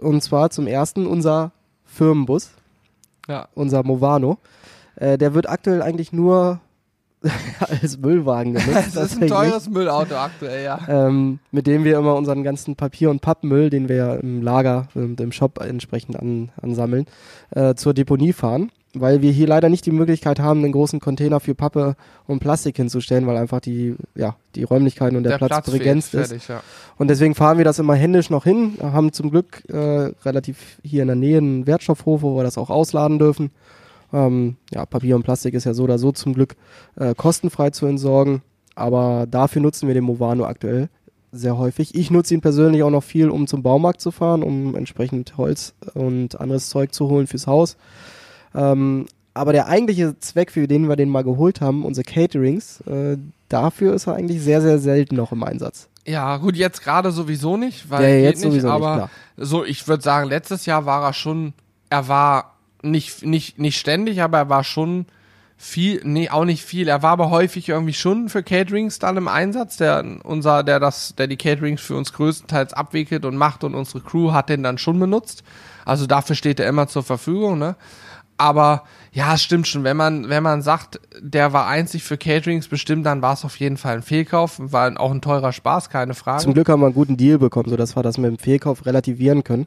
Und 0.00 0.22
zwar 0.22 0.50
zum 0.50 0.66
ersten 0.68 1.06
unser 1.06 1.50
Firmenbus, 1.84 2.50
Ja. 3.26 3.48
unser 3.54 3.82
Movano. 3.82 4.38
Äh, 4.96 5.18
der 5.18 5.34
wird 5.34 5.48
aktuell 5.48 5.82
eigentlich 5.82 6.12
nur 6.12 6.60
als 7.60 7.98
Müllwagen 7.98 8.54
genutzt. 8.54 8.96
Es 8.96 9.12
ist 9.12 9.22
ein 9.22 9.28
teures 9.28 9.68
Müllauto 9.68 10.16
aktuell, 10.16 10.64
ja. 10.64 10.80
ähm, 10.88 11.40
mit 11.50 11.66
dem 11.66 11.84
wir 11.84 11.98
immer 11.98 12.14
unseren 12.14 12.42
ganzen 12.42 12.76
Papier- 12.76 13.10
und 13.10 13.20
Pappmüll, 13.20 13.70
den 13.70 13.88
wir 13.88 13.96
ja 13.96 14.14
im 14.14 14.42
Lager 14.42 14.88
und 14.94 15.20
im 15.20 15.32
Shop 15.32 15.60
entsprechend 15.60 16.18
an, 16.18 16.50
ansammeln, 16.60 17.06
äh, 17.50 17.74
zur 17.74 17.94
Deponie 17.94 18.32
fahren. 18.32 18.70
Weil 18.94 19.20
wir 19.20 19.30
hier 19.30 19.46
leider 19.46 19.68
nicht 19.68 19.84
die 19.84 19.90
Möglichkeit 19.90 20.40
haben, 20.40 20.64
einen 20.64 20.72
großen 20.72 20.98
Container 20.98 21.40
für 21.40 21.54
Pappe 21.54 21.94
und 22.26 22.38
Plastik 22.38 22.76
hinzustellen, 22.76 23.26
weil 23.26 23.36
einfach 23.36 23.60
die, 23.60 23.96
ja, 24.14 24.36
die 24.54 24.62
Räumlichkeiten 24.62 25.14
und 25.14 25.24
der, 25.24 25.36
Platz, 25.36 25.68
fehlt, 25.68 25.78
begrenzt 25.78 26.14
ist. 26.14 26.28
fertig, 26.28 26.48
ja. 26.48 26.62
Und 26.96 27.08
deswegen 27.08 27.34
fahren 27.34 27.58
wir 27.58 27.66
das 27.66 27.78
immer 27.78 27.94
händisch 27.94 28.30
noch 28.30 28.44
hin, 28.44 28.78
haben 28.80 29.12
zum 29.12 29.30
Glück 29.30 29.62
äh, 29.68 30.12
relativ 30.24 30.78
hier 30.82 31.02
in 31.02 31.08
der 31.08 31.16
Nähe 31.16 31.36
einen 31.36 31.66
Wertstoffhof, 31.66 32.22
wo 32.22 32.36
wir 32.36 32.44
das 32.44 32.56
auch 32.56 32.70
ausladen 32.70 33.18
dürfen. 33.18 33.50
Ähm, 34.12 34.56
ja, 34.72 34.86
Papier 34.86 35.16
und 35.16 35.22
Plastik 35.22 35.54
ist 35.54 35.64
ja 35.64 35.74
so 35.74 35.84
oder 35.84 35.98
so 35.98 36.12
zum 36.12 36.32
Glück 36.34 36.56
äh, 36.96 37.14
kostenfrei 37.14 37.70
zu 37.70 37.86
entsorgen, 37.86 38.42
aber 38.74 39.26
dafür 39.30 39.62
nutzen 39.62 39.86
wir 39.86 39.94
den 39.94 40.04
Movano 40.04 40.44
aktuell 40.44 40.88
sehr 41.30 41.58
häufig. 41.58 41.94
Ich 41.94 42.10
nutze 42.10 42.34
ihn 42.34 42.40
persönlich 42.40 42.82
auch 42.82 42.90
noch 42.90 43.02
viel, 43.02 43.28
um 43.28 43.46
zum 43.46 43.62
Baumarkt 43.62 44.00
zu 44.00 44.10
fahren, 44.10 44.42
um 44.42 44.74
entsprechend 44.74 45.36
Holz 45.36 45.74
und 45.94 46.40
anderes 46.40 46.70
Zeug 46.70 46.94
zu 46.94 47.08
holen 47.08 47.26
fürs 47.26 47.46
Haus. 47.46 47.76
Ähm, 48.54 49.06
aber 49.34 49.52
der 49.52 49.68
eigentliche 49.68 50.18
Zweck, 50.18 50.50
für 50.50 50.66
den 50.66 50.88
wir 50.88 50.96
den 50.96 51.10
mal 51.10 51.22
geholt 51.22 51.60
haben, 51.60 51.84
unsere 51.84 52.04
Caterings, 52.04 52.80
äh, 52.82 53.18
dafür 53.48 53.94
ist 53.94 54.06
er 54.06 54.14
eigentlich 54.14 54.42
sehr, 54.42 54.62
sehr 54.62 54.78
selten 54.78 55.16
noch 55.16 55.32
im 55.32 55.44
Einsatz. 55.44 55.88
Ja, 56.06 56.38
gut, 56.38 56.56
jetzt 56.56 56.82
gerade 56.82 57.12
sowieso 57.12 57.56
nicht, 57.56 57.90
weil 57.90 58.02
Ja, 58.02 58.08
geht 58.08 58.24
jetzt 58.24 58.36
nicht, 58.36 58.50
sowieso 58.50 58.66
nicht, 58.66 58.74
aber 58.74 58.94
klar. 58.94 59.10
so, 59.36 59.64
ich 59.64 59.86
würde 59.86 60.02
sagen, 60.02 60.28
letztes 60.28 60.64
Jahr 60.66 60.86
war 60.86 61.04
er 61.04 61.12
schon, 61.12 61.52
er 61.90 62.08
war 62.08 62.54
nicht, 62.82 63.24
nicht, 63.24 63.58
nicht 63.58 63.78
ständig, 63.78 64.22
aber 64.22 64.38
er 64.38 64.48
war 64.48 64.64
schon 64.64 65.06
viel, 65.56 66.00
nee, 66.04 66.30
auch 66.30 66.44
nicht 66.44 66.64
viel. 66.64 66.86
Er 66.86 67.02
war 67.02 67.10
aber 67.10 67.30
häufig 67.30 67.68
irgendwie 67.68 67.92
schon 67.92 68.28
für 68.28 68.44
Caterings 68.44 69.00
dann 69.00 69.16
im 69.16 69.26
Einsatz. 69.26 69.76
Der, 69.76 70.04
unser, 70.22 70.62
der 70.62 70.78
das, 70.78 71.16
der 71.16 71.26
die 71.26 71.36
Caterings 71.36 71.80
für 71.80 71.96
uns 71.96 72.12
größtenteils 72.12 72.72
abwickelt 72.72 73.24
und 73.24 73.36
macht 73.36 73.64
und 73.64 73.74
unsere 73.74 74.00
Crew 74.00 74.32
hat 74.32 74.48
den 74.48 74.62
dann 74.62 74.78
schon 74.78 75.00
benutzt. 75.00 75.42
Also 75.84 76.06
dafür 76.06 76.36
steht 76.36 76.60
er 76.60 76.68
immer 76.68 76.86
zur 76.86 77.02
Verfügung, 77.02 77.58
ne? 77.58 77.74
Aber 78.40 78.84
ja, 79.10 79.34
es 79.34 79.42
stimmt 79.42 79.66
schon. 79.66 79.82
Wenn 79.82 79.96
man, 79.96 80.28
wenn 80.28 80.44
man 80.44 80.62
sagt, 80.62 81.00
der 81.20 81.52
war 81.52 81.66
einzig 81.66 82.04
für 82.04 82.16
Caterings 82.16 82.68
bestimmt, 82.68 83.04
dann 83.04 83.20
war 83.20 83.32
es 83.32 83.44
auf 83.44 83.56
jeden 83.56 83.76
Fall 83.76 83.96
ein 83.96 84.02
Fehlkauf. 84.02 84.60
War 84.60 85.00
auch 85.00 85.10
ein 85.10 85.20
teurer 85.20 85.52
Spaß, 85.52 85.90
keine 85.90 86.14
Frage. 86.14 86.44
Zum 86.44 86.54
Glück 86.54 86.68
haben 86.68 86.80
wir 86.80 86.86
einen 86.86 86.94
guten 86.94 87.16
Deal 87.16 87.38
bekommen, 87.38 87.68
sodass 87.68 87.96
wir 87.96 88.04
das 88.04 88.16
mit 88.16 88.30
dem 88.30 88.38
Fehlkauf 88.38 88.86
relativieren 88.86 89.42
können. 89.42 89.66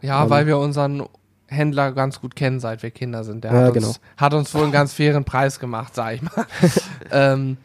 Ja, 0.00 0.22
Ähm, 0.22 0.30
weil 0.30 0.46
wir 0.46 0.58
unseren 0.58 1.02
Händler 1.46 1.92
ganz 1.92 2.20
gut 2.20 2.36
kennen, 2.36 2.60
seit 2.60 2.82
wir 2.82 2.90
Kinder 2.90 3.24
sind. 3.24 3.44
Der 3.44 3.52
Ja, 3.52 3.60
hat, 3.66 3.74
genau. 3.74 3.88
uns, 3.88 4.00
hat 4.16 4.34
uns 4.34 4.54
wohl 4.54 4.62
einen 4.62 4.72
ganz 4.72 4.92
fairen 4.92 5.24
Preis 5.24 5.58
gemacht, 5.58 5.94
sag 5.94 6.14
ich 6.14 6.22
mal. 6.22 6.46
ähm, 7.10 7.56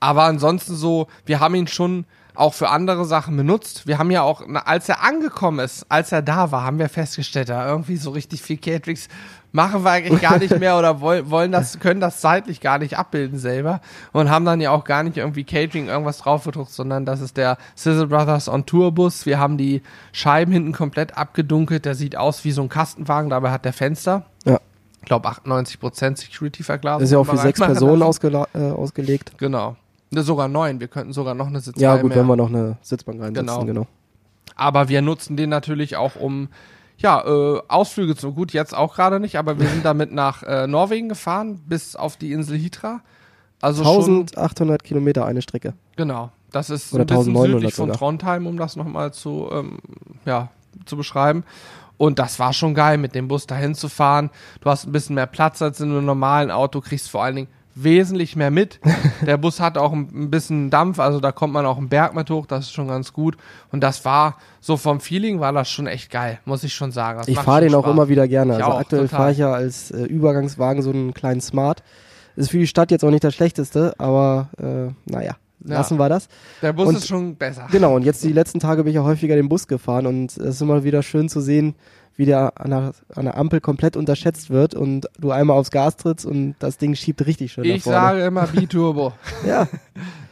aber 0.00 0.24
ansonsten 0.24 0.74
so, 0.74 1.08
wir 1.26 1.40
haben 1.40 1.54
ihn 1.54 1.68
schon 1.68 2.04
auch 2.34 2.54
für 2.54 2.70
andere 2.70 3.04
Sachen 3.04 3.36
benutzt. 3.36 3.86
Wir 3.86 3.98
haben 3.98 4.10
ja 4.10 4.22
auch, 4.22 4.42
als 4.64 4.88
er 4.88 5.02
angekommen 5.02 5.58
ist, 5.58 5.84
als 5.88 6.12
er 6.12 6.22
da 6.22 6.50
war, 6.50 6.64
haben 6.64 6.78
wir 6.78 6.88
festgestellt, 6.88 7.50
da 7.50 7.68
irgendwie 7.68 7.96
so 7.96 8.10
richtig 8.10 8.42
viel 8.42 8.56
Caterings 8.56 9.08
machen 9.52 9.84
wir 9.84 9.90
eigentlich 9.90 10.20
gar 10.20 10.38
nicht 10.38 10.58
mehr 10.58 10.78
oder 10.78 11.00
wollen, 11.00 11.52
das, 11.52 11.78
können 11.78 12.00
das 12.00 12.20
zeitlich 12.20 12.60
gar 12.60 12.78
nicht 12.78 12.96
abbilden 12.98 13.38
selber 13.38 13.80
und 14.12 14.30
haben 14.30 14.44
dann 14.44 14.60
ja 14.60 14.70
auch 14.70 14.84
gar 14.84 15.02
nicht 15.02 15.18
irgendwie 15.18 15.44
Catering 15.44 15.88
irgendwas 15.88 16.18
draufgedruckt, 16.18 16.70
sondern 16.72 17.04
das 17.04 17.20
ist 17.20 17.36
der 17.36 17.58
Sizzle 17.74 18.06
Brothers 18.06 18.48
on 18.48 18.64
Tour 18.66 18.92
Bus. 18.92 19.26
Wir 19.26 19.38
haben 19.38 19.58
die 19.58 19.82
Scheiben 20.12 20.52
hinten 20.52 20.72
komplett 20.72 21.16
abgedunkelt. 21.16 21.84
Der 21.84 21.94
sieht 21.94 22.16
aus 22.16 22.44
wie 22.44 22.52
so 22.52 22.62
ein 22.62 22.68
Kastenwagen, 22.68 23.28
dabei 23.30 23.50
hat 23.50 23.64
der 23.64 23.72
Fenster. 23.74 24.24
Ja. 24.44 24.58
Ich 25.00 25.06
glaube 25.06 25.28
98% 25.28 26.16
Security-Verglasung. 26.16 27.02
Ist 27.04 27.10
ja 27.12 27.18
auch 27.18 27.24
für 27.26 27.36
sechs 27.36 27.60
Personen 27.60 28.02
ausgela- 28.02 28.46
äh, 28.54 28.70
ausgelegt. 28.72 29.32
Genau. 29.38 29.76
Ne, 30.10 30.22
Sogar 30.22 30.48
neun. 30.48 30.78
Wir 30.80 30.88
könnten 30.88 31.12
sogar 31.12 31.34
noch 31.34 31.46
eine 31.48 31.60
Sitzreihe 31.60 31.82
Ja, 31.84 31.96
gut, 31.96 32.10
mehr. 32.10 32.18
wenn 32.18 32.26
wir 32.26 32.36
noch 32.36 32.48
eine 32.48 32.76
Sitzbank 32.82 33.20
reinsetzen, 33.20 33.46
Genau. 33.46 33.64
genau. 33.64 33.86
Aber 34.56 34.88
wir 34.88 35.02
nutzen 35.02 35.36
den 35.36 35.50
natürlich 35.50 35.96
auch 35.96 36.16
um 36.16 36.48
ja, 37.02 37.24
äh, 37.24 37.60
Ausflüge 37.68 38.16
zu. 38.16 38.32
Gut, 38.32 38.52
jetzt 38.52 38.74
auch 38.74 38.94
gerade 38.94 39.20
nicht, 39.20 39.36
aber 39.36 39.58
wir 39.58 39.68
sind 39.68 39.84
damit 39.84 40.12
nach 40.12 40.42
äh, 40.42 40.66
Norwegen 40.66 41.08
gefahren, 41.08 41.60
bis 41.66 41.96
auf 41.96 42.16
die 42.16 42.32
Insel 42.32 42.56
Hitra. 42.56 43.00
Also 43.60 43.84
schon, 43.84 44.20
1800 44.20 44.82
Kilometer 44.82 45.24
eine 45.26 45.42
Strecke. 45.42 45.74
genau. 45.96 46.30
Das 46.50 46.68
ist 46.68 46.92
Oder 46.92 47.04
ein 47.04 47.06
bisschen 47.06 47.28
1900 47.28 47.60
südlich 47.60 47.74
von 47.74 47.86
sogar. 47.86 47.96
Trondheim, 47.96 48.46
um 48.46 48.58
das 48.58 48.76
nochmal 48.76 49.14
zu, 49.14 49.48
ähm, 49.50 49.78
ja, 50.26 50.50
zu 50.84 50.98
beschreiben. 50.98 51.44
Und 51.96 52.18
das 52.18 52.38
war 52.38 52.52
schon 52.52 52.74
geil, 52.74 52.98
mit 52.98 53.14
dem 53.14 53.26
Bus 53.26 53.46
dahin 53.46 53.74
zu 53.74 53.88
fahren. 53.88 54.28
Du 54.60 54.68
hast 54.68 54.84
ein 54.84 54.92
bisschen 54.92 55.14
mehr 55.14 55.26
Platz 55.26 55.62
als 55.62 55.80
in 55.80 55.90
einem 55.90 56.04
normalen 56.04 56.50
Auto, 56.50 56.82
kriegst 56.82 57.10
vor 57.10 57.24
allen 57.24 57.36
Dingen 57.36 57.48
wesentlich 57.74 58.36
mehr 58.36 58.50
mit. 58.50 58.80
Der 59.26 59.36
Bus 59.36 59.60
hat 59.60 59.78
auch 59.78 59.92
ein, 59.92 60.30
bisschen 60.30 60.70
Dampf, 60.70 60.98
also 60.98 61.20
da 61.20 61.32
kommt 61.32 61.52
man 61.52 61.64
auch 61.66 61.78
einen 61.78 61.88
Berg 61.88 62.14
mit 62.14 62.28
hoch, 62.30 62.46
das 62.46 62.66
ist 62.66 62.72
schon 62.72 62.88
ganz 62.88 63.12
gut. 63.12 63.36
Und 63.70 63.80
das 63.82 64.04
war, 64.04 64.36
so 64.60 64.76
vom 64.76 65.00
Feeling 65.00 65.40
war 65.40 65.52
das 65.52 65.70
schon 65.70 65.86
echt 65.86 66.10
geil, 66.10 66.38
muss 66.44 66.64
ich 66.64 66.74
schon 66.74 66.92
sagen. 66.92 67.18
Das 67.20 67.28
Ich 67.28 67.38
fahre 67.38 67.62
den 67.62 67.74
auch 67.74 67.82
Spaß. 67.82 67.92
immer 67.94 68.08
wieder 68.08 68.28
gerne. 68.28 68.52
Ich 68.58 68.64
Also 68.64 68.72
auch, 68.72 68.80
aktuell 68.80 69.08
fahre 69.08 69.32
ich 69.32 69.38
ja 69.38 69.52
als 69.52 69.90
äh, 69.90 70.02
Übergangswagen 70.04 70.82
so 70.82 70.90
einen 70.90 71.14
kleinen 71.14 71.40
Smart. 71.40 71.82
Ist 72.36 72.50
für 72.50 72.58
die 72.58 72.66
Stadt 72.66 72.90
jetzt 72.90 73.04
auch 73.04 73.10
nicht 73.10 73.24
das 73.24 73.34
schlechteste, 73.34 73.94
aber 73.98 74.48
äh, 74.58 74.90
naja, 75.10 75.36
Ja. 75.64 75.76
lassen 75.76 75.98
wir 75.98 76.08
das. 76.08 76.28
Der 76.62 76.72
Bus 76.72 76.88
Und- 76.88 76.96
ist 76.96 77.08
schon 77.08 77.36
besser. 77.36 77.66
Genau, 77.70 77.94
und 77.96 78.02
jetzt 78.04 78.24
die 78.24 78.32
letzten 78.32 78.58
Tage 78.58 78.84
bin 78.84 78.90
ich 78.90 78.96
ja 78.96 79.02
häufiger 79.04 79.36
den 79.36 79.48
Bus 79.48 79.66
gefahren 79.68 80.06
und 80.06 80.30
es 80.32 80.36
ist 80.38 80.60
immer 80.62 80.82
wieder 80.84 81.02
schön 81.02 81.28
zu 81.28 81.40
sehen, 81.40 81.74
wie 82.16 82.26
der 82.26 82.60
an 82.60 82.70
der, 82.70 82.92
an 83.14 83.24
der 83.24 83.36
Ampel 83.36 83.60
komplett 83.60 83.96
unterschätzt 83.96 84.50
wird 84.50 84.74
und 84.74 85.06
du 85.18 85.30
einmal 85.30 85.56
aufs 85.56 85.70
Gas 85.70 85.96
trittst 85.96 86.26
und 86.26 86.54
das 86.58 86.78
Ding 86.78 86.94
schiebt 86.94 87.24
richtig 87.26 87.52
schön 87.52 87.64
Ich 87.64 87.84
sage 87.84 88.24
immer 88.24 88.46
Biturbo. 88.46 89.12
ja, 89.46 89.66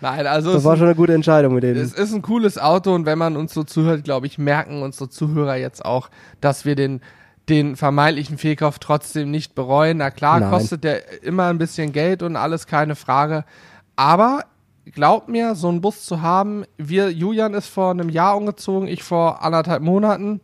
Nein, 0.01 0.27
also 0.27 0.53
das 0.53 0.65
war 0.65 0.77
schon 0.77 0.87
eine 0.87 0.95
gute 0.95 1.15
Entscheidung 1.15 1.55
mit 1.55 1.63
dem. 1.63 1.77
Es 1.77 1.93
ist 1.93 2.15
ein 2.15 2.23
cooles 2.23 2.59
Auto 2.59 2.95
und 2.95 3.07
wenn 3.07 3.19
man 3.19 3.37
uns 3.37 3.53
so 3.53 3.65
zuhört, 3.65 4.05
glaube 4.05 4.27
ich, 4.27 4.39
merken 4.39 4.83
unsere 4.83 5.11
Zuhörer 5.11 5.57
jetzt 5.57 5.85
auch, 5.85 6.09
dass 6.41 6.65
wir 6.65 6.75
den, 6.75 7.01
den 7.49 7.77
vermeintlichen 7.77 8.39
Fehlkauf 8.39 8.79
trotzdem 8.79 9.31
nicht 9.31 9.55
bereuen. 9.55 9.99
Na 9.99 10.11
klar, 10.11 10.41
Nein. 10.41 10.51
kostet 10.51 10.85
der 10.85 11.23
immer 11.23 11.47
ein 11.47 11.59
bisschen 11.59 11.93
Geld 11.93 12.23
und 12.23 12.37
alles, 12.37 12.67
keine 12.67 12.95
Frage. 12.95 13.45
Aber 13.97 14.45
glaubt 14.87 15.29
mir, 15.29 15.55
so 15.55 15.69
einen 15.69 15.83
Bus 15.83 16.05
zu 16.05 16.23
haben, 16.23 16.65
wir, 16.79 17.11
Julian 17.11 17.53
ist 17.55 17.69
vor 17.69 17.91
einem 17.91 18.09
Jahr 18.09 18.37
umgezogen, 18.37 18.89
ich 18.89 19.03
vor 19.03 19.43
anderthalb 19.43 19.83
Monaten. 19.83 20.41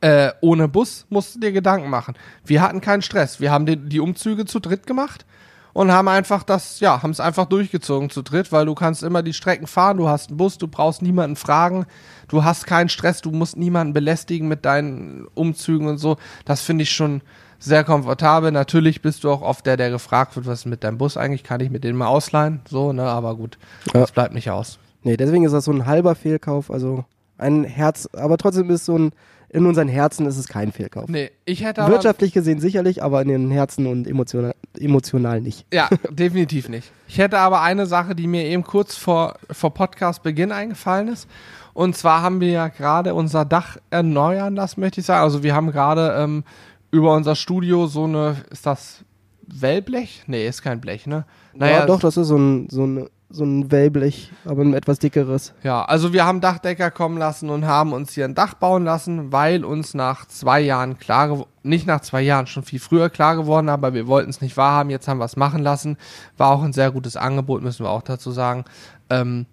Äh, 0.00 0.30
ohne 0.40 0.68
Bus 0.68 1.06
musst 1.08 1.34
du 1.34 1.40
dir 1.40 1.50
Gedanken 1.52 1.90
machen. 1.90 2.14
Wir 2.44 2.62
hatten 2.62 2.80
keinen 2.80 3.02
Stress. 3.02 3.40
Wir 3.40 3.50
haben 3.50 3.66
die, 3.66 3.76
die 3.76 3.98
Umzüge 4.00 4.44
zu 4.44 4.60
dritt 4.60 4.86
gemacht 4.86 5.26
und 5.72 5.90
haben 5.90 6.06
einfach 6.06 6.44
das, 6.44 6.78
ja, 6.78 7.02
haben 7.02 7.10
es 7.10 7.18
einfach 7.18 7.46
durchgezogen 7.46 8.08
zu 8.08 8.22
dritt, 8.22 8.52
weil 8.52 8.66
du 8.66 8.74
kannst 8.76 9.02
immer 9.02 9.22
die 9.24 9.32
Strecken 9.32 9.66
fahren, 9.66 9.96
du 9.96 10.08
hast 10.08 10.28
einen 10.28 10.36
Bus, 10.36 10.56
du 10.56 10.68
brauchst 10.68 11.02
niemanden 11.02 11.34
fragen, 11.36 11.84
du 12.28 12.44
hast 12.44 12.66
keinen 12.66 12.88
Stress, 12.88 13.22
du 13.22 13.32
musst 13.32 13.56
niemanden 13.56 13.92
belästigen 13.92 14.46
mit 14.46 14.64
deinen 14.64 15.26
Umzügen 15.34 15.88
und 15.88 15.98
so. 15.98 16.16
Das 16.44 16.62
finde 16.62 16.82
ich 16.84 16.90
schon 16.92 17.20
sehr 17.58 17.82
komfortabel. 17.82 18.52
Natürlich 18.52 19.02
bist 19.02 19.24
du 19.24 19.32
auch 19.32 19.42
oft 19.42 19.66
der, 19.66 19.76
der 19.76 19.90
gefragt 19.90 20.36
wird, 20.36 20.46
was 20.46 20.60
ist 20.60 20.66
mit 20.66 20.84
deinem 20.84 20.98
Bus 20.98 21.16
eigentlich, 21.16 21.42
kann 21.42 21.60
ich 21.60 21.70
mit 21.70 21.82
dem 21.82 21.96
mal 21.96 22.06
ausleihen? 22.06 22.60
So, 22.68 22.92
ne, 22.92 23.02
aber 23.02 23.34
gut, 23.34 23.58
Ja. 23.92 24.00
das 24.00 24.12
bleibt 24.12 24.32
nicht 24.32 24.48
aus. 24.50 24.78
Nee, 25.02 25.16
deswegen 25.16 25.44
ist 25.44 25.52
das 25.52 25.64
so 25.64 25.72
ein 25.72 25.86
halber 25.86 26.14
Fehlkauf, 26.14 26.70
also 26.70 27.04
ein 27.36 27.64
Herz, 27.64 28.08
aber 28.14 28.36
trotzdem 28.36 28.70
ist 28.70 28.84
so 28.84 28.96
ein, 28.96 29.12
in 29.50 29.64
unseren 29.64 29.88
Herzen 29.88 30.26
ist 30.26 30.36
es 30.36 30.46
kein 30.48 30.72
Fehlkauf. 30.72 31.08
Nee, 31.08 31.30
ich 31.44 31.64
hätte 31.64 31.82
aber. 31.82 31.92
Wirtschaftlich 31.92 32.32
gesehen 32.32 32.60
sicherlich, 32.60 33.02
aber 33.02 33.22
in 33.22 33.28
den 33.28 33.50
Herzen 33.50 33.86
und 33.86 34.06
emotional, 34.06 34.54
emotional 34.78 35.40
nicht. 35.40 35.66
Ja, 35.72 35.88
definitiv 36.10 36.68
nicht. 36.68 36.92
Ich 37.06 37.18
hätte 37.18 37.38
aber 37.38 37.62
eine 37.62 37.86
Sache, 37.86 38.14
die 38.14 38.26
mir 38.26 38.44
eben 38.44 38.62
kurz 38.62 38.96
vor, 38.96 39.36
vor 39.50 39.72
Podcast-Beginn 39.72 40.52
eingefallen 40.52 41.08
ist. 41.08 41.28
Und 41.72 41.96
zwar 41.96 42.22
haben 42.22 42.40
wir 42.40 42.50
ja 42.50 42.68
gerade 42.68 43.14
unser 43.14 43.44
Dach 43.44 43.78
erneuern 43.90 44.54
lassen, 44.56 44.80
möchte 44.80 45.00
ich 45.00 45.06
sagen. 45.06 45.22
Also 45.22 45.42
wir 45.42 45.54
haben 45.54 45.70
gerade 45.70 46.14
ähm, 46.18 46.44
über 46.90 47.14
unser 47.14 47.36
Studio 47.36 47.86
so 47.86 48.04
eine, 48.04 48.36
ist 48.50 48.66
das 48.66 49.04
Wellblech? 49.46 50.24
Nee, 50.26 50.46
ist 50.46 50.62
kein 50.62 50.80
Blech, 50.80 51.06
ne? 51.06 51.24
ja, 51.54 51.86
doch, 51.86 52.00
das 52.00 52.16
ist 52.16 52.28
so 52.28 52.36
ein, 52.36 52.68
so 52.70 52.86
ein, 52.86 53.08
so 53.30 53.44
ein 53.44 53.70
Wellblech, 53.70 54.32
aber 54.46 54.62
ein 54.62 54.72
etwas 54.72 54.98
dickeres. 54.98 55.52
Ja, 55.62 55.84
also 55.84 56.12
wir 56.12 56.24
haben 56.24 56.40
Dachdecker 56.40 56.90
kommen 56.90 57.18
lassen 57.18 57.50
und 57.50 57.66
haben 57.66 57.92
uns 57.92 58.12
hier 58.12 58.24
ein 58.24 58.34
Dach 58.34 58.54
bauen 58.54 58.84
lassen, 58.84 59.32
weil 59.32 59.64
uns 59.64 59.92
nach 59.92 60.26
zwei 60.26 60.60
Jahren 60.60 60.98
klar 60.98 61.46
nicht 61.62 61.86
nach 61.86 62.00
zwei 62.00 62.22
Jahren, 62.22 62.46
schon 62.46 62.62
viel 62.62 62.80
früher 62.80 63.10
klar 63.10 63.36
geworden, 63.36 63.68
aber 63.68 63.92
wir 63.92 64.06
wollten 64.06 64.30
es 64.30 64.40
nicht 64.40 64.56
wahrhaben, 64.56 64.88
jetzt 64.88 65.08
haben 65.08 65.18
wir 65.18 65.26
es 65.26 65.36
machen 65.36 65.62
lassen. 65.62 65.98
War 66.38 66.50
auch 66.50 66.62
ein 66.62 66.72
sehr 66.72 66.90
gutes 66.90 67.16
Angebot, 67.16 67.62
müssen 67.62 67.84
wir 67.84 67.90
auch 67.90 68.02
dazu 68.02 68.30
sagen. 68.30 68.64
Ähm, 69.10 69.44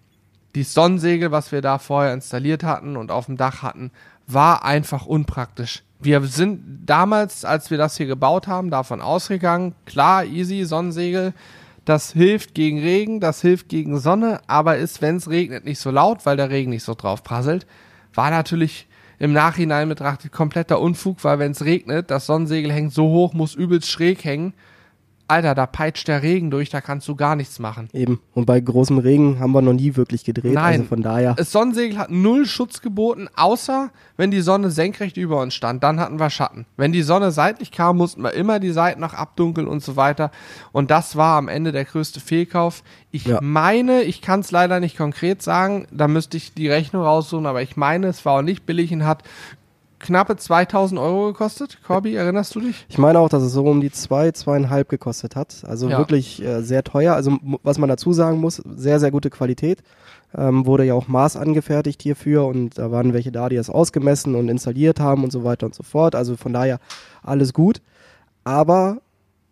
die 0.55 0.63
Sonnensegel, 0.63 1.31
was 1.31 1.51
wir 1.51 1.61
da 1.61 1.77
vorher 1.77 2.13
installiert 2.13 2.63
hatten 2.63 2.95
und 2.95 3.11
auf 3.11 3.25
dem 3.25 3.35
Dach 3.35 3.61
hatten, 3.61 3.91
war 4.25 4.63
einfach 4.63 5.05
unpraktisch. 5.05 5.83
Wir 5.99 6.21
sind 6.21 6.85
damals, 6.85 7.43
als 7.43 7.71
wir 7.71 7.77
das 7.77 7.97
hier 7.97 8.05
gebaut 8.05 8.47
haben, 8.47 8.69
davon 8.69 9.01
ausgegangen, 9.01 9.75
klar, 9.85 10.23
easy, 10.23 10.63
Sonnensegel, 10.63 11.33
das 11.85 12.13
hilft 12.13 12.55
gegen 12.55 12.79
Regen, 12.79 13.19
das 13.19 13.41
hilft 13.41 13.69
gegen 13.69 13.99
Sonne, 13.99 14.41
aber 14.47 14.77
ist, 14.77 15.01
wenn 15.01 15.17
es 15.17 15.29
regnet, 15.29 15.65
nicht 15.65 15.79
so 15.79 15.91
laut, 15.91 16.25
weil 16.25 16.35
der 16.35 16.49
Regen 16.49 16.71
nicht 16.71 16.83
so 16.83 16.95
drauf 16.95 17.23
prasselt. 17.23 17.67
War 18.13 18.31
natürlich 18.31 18.87
im 19.19 19.33
Nachhinein 19.33 19.87
betrachtet 19.87 20.31
kompletter 20.31 20.81
Unfug, 20.81 21.23
weil 21.23 21.39
wenn 21.39 21.51
es 21.51 21.63
regnet, 21.63 22.11
das 22.11 22.25
Sonnensegel 22.25 22.71
hängt 22.71 22.93
so 22.93 23.07
hoch, 23.09 23.33
muss 23.33 23.55
übelst 23.55 23.89
schräg 23.89 24.23
hängen. 24.25 24.53
Alter, 25.27 25.55
da 25.55 25.65
peitscht 25.65 26.07
der 26.07 26.21
Regen 26.21 26.51
durch, 26.51 26.69
da 26.69 26.81
kannst 26.81 27.07
du 27.07 27.15
gar 27.15 27.35
nichts 27.35 27.57
machen. 27.59 27.89
Eben. 27.93 28.19
Und 28.33 28.45
bei 28.45 28.59
großem 28.59 28.99
Regen 28.99 29.39
haben 29.39 29.51
wir 29.53 29.61
noch 29.61 29.73
nie 29.73 29.95
wirklich 29.95 30.23
gedreht. 30.23 30.53
Nein. 30.53 30.81
Also 30.81 30.83
von 30.85 31.01
daher. 31.01 31.33
Das 31.33 31.51
Sonnensegel 31.51 31.97
hat 31.97 32.11
null 32.11 32.45
Schutz 32.45 32.81
geboten, 32.81 33.27
außer 33.35 33.89
wenn 34.17 34.29
die 34.31 34.41
Sonne 34.41 34.69
senkrecht 34.69 35.17
über 35.17 35.41
uns 35.41 35.53
stand, 35.55 35.83
dann 35.83 35.99
hatten 35.99 36.19
wir 36.19 36.29
Schatten. 36.29 36.65
Wenn 36.77 36.91
die 36.91 37.01
Sonne 37.01 37.31
seitlich 37.31 37.71
kam, 37.71 37.97
mussten 37.97 38.21
wir 38.21 38.33
immer 38.33 38.59
die 38.59 38.71
Seiten 38.71 39.01
noch 39.01 39.13
abdunkeln 39.13 39.67
und 39.67 39.81
so 39.83 39.95
weiter. 39.95 40.31
Und 40.71 40.91
das 40.91 41.15
war 41.15 41.37
am 41.37 41.47
Ende 41.47 41.71
der 41.71 41.85
größte 41.85 42.19
Fehlkauf. 42.19 42.83
Ich 43.11 43.25
Ja. 43.25 43.39
meine, 43.41 44.03
ich 44.03 44.21
kann 44.21 44.41
es 44.41 44.51
leider 44.51 44.79
nicht 44.79 44.97
konkret 44.97 45.41
sagen, 45.41 45.87
da 45.91 46.07
müsste 46.07 46.37
ich 46.37 46.53
die 46.53 46.69
Rechnung 46.69 47.03
raussuchen, 47.03 47.45
aber 47.45 47.61
ich 47.61 47.75
meine, 47.77 48.07
es 48.07 48.25
war 48.25 48.39
auch 48.39 48.41
nicht 48.43 48.65
billig 48.65 48.91
und 48.93 49.05
hat 49.05 49.23
knappe 50.05 50.35
2000 50.37 50.99
Euro 50.99 51.27
gekostet. 51.27 51.79
Corby, 51.85 52.15
erinnerst 52.15 52.53
du 52.55 52.59
dich? 52.61 52.85
Ich 52.89 52.97
meine 52.97 53.19
auch, 53.19 53.29
dass 53.29 53.43
es 53.43 53.51
so 53.51 53.63
um 53.65 53.81
die 53.81 53.91
zwei, 53.91 54.31
zweieinhalb 54.31 54.87
gekostet 54.89 55.35
hat. 55.35 55.63
Also 55.67 55.89
Ja. 55.89 55.97
wirklich 55.97 56.41
äh, 56.43 56.61
sehr 56.61 56.83
teuer. 56.83 57.15
Also 57.15 57.37
was 57.63 57.77
man 57.77 57.89
dazu 57.89 58.13
sagen 58.13 58.39
muss, 58.39 58.57
sehr, 58.57 58.99
sehr 58.99 59.11
gute 59.11 59.29
Qualität. 59.29 59.81
Ähm, 60.37 60.65
wurde 60.65 60.83
ja 60.83 60.93
auch 60.93 61.07
Maß 61.07 61.37
angefertigt 61.37 62.01
hierfür 62.01 62.45
und 62.45 62.77
da 62.77 62.91
waren 62.91 63.13
welche 63.13 63.31
da, 63.31 63.47
die 63.47 63.55
das 63.55 63.69
ausgemessen 63.69 64.35
und 64.35 64.49
installiert 64.49 64.99
haben 64.99 65.23
und 65.23 65.31
so 65.31 65.43
weiter 65.43 65.65
und 65.65 65.73
so 65.75 65.83
fort. 65.83 66.13
Also 66.13 66.35
von 66.35 66.51
daher 66.53 66.79
alles 67.23 67.53
gut. 67.53 67.81
Aber 68.43 68.97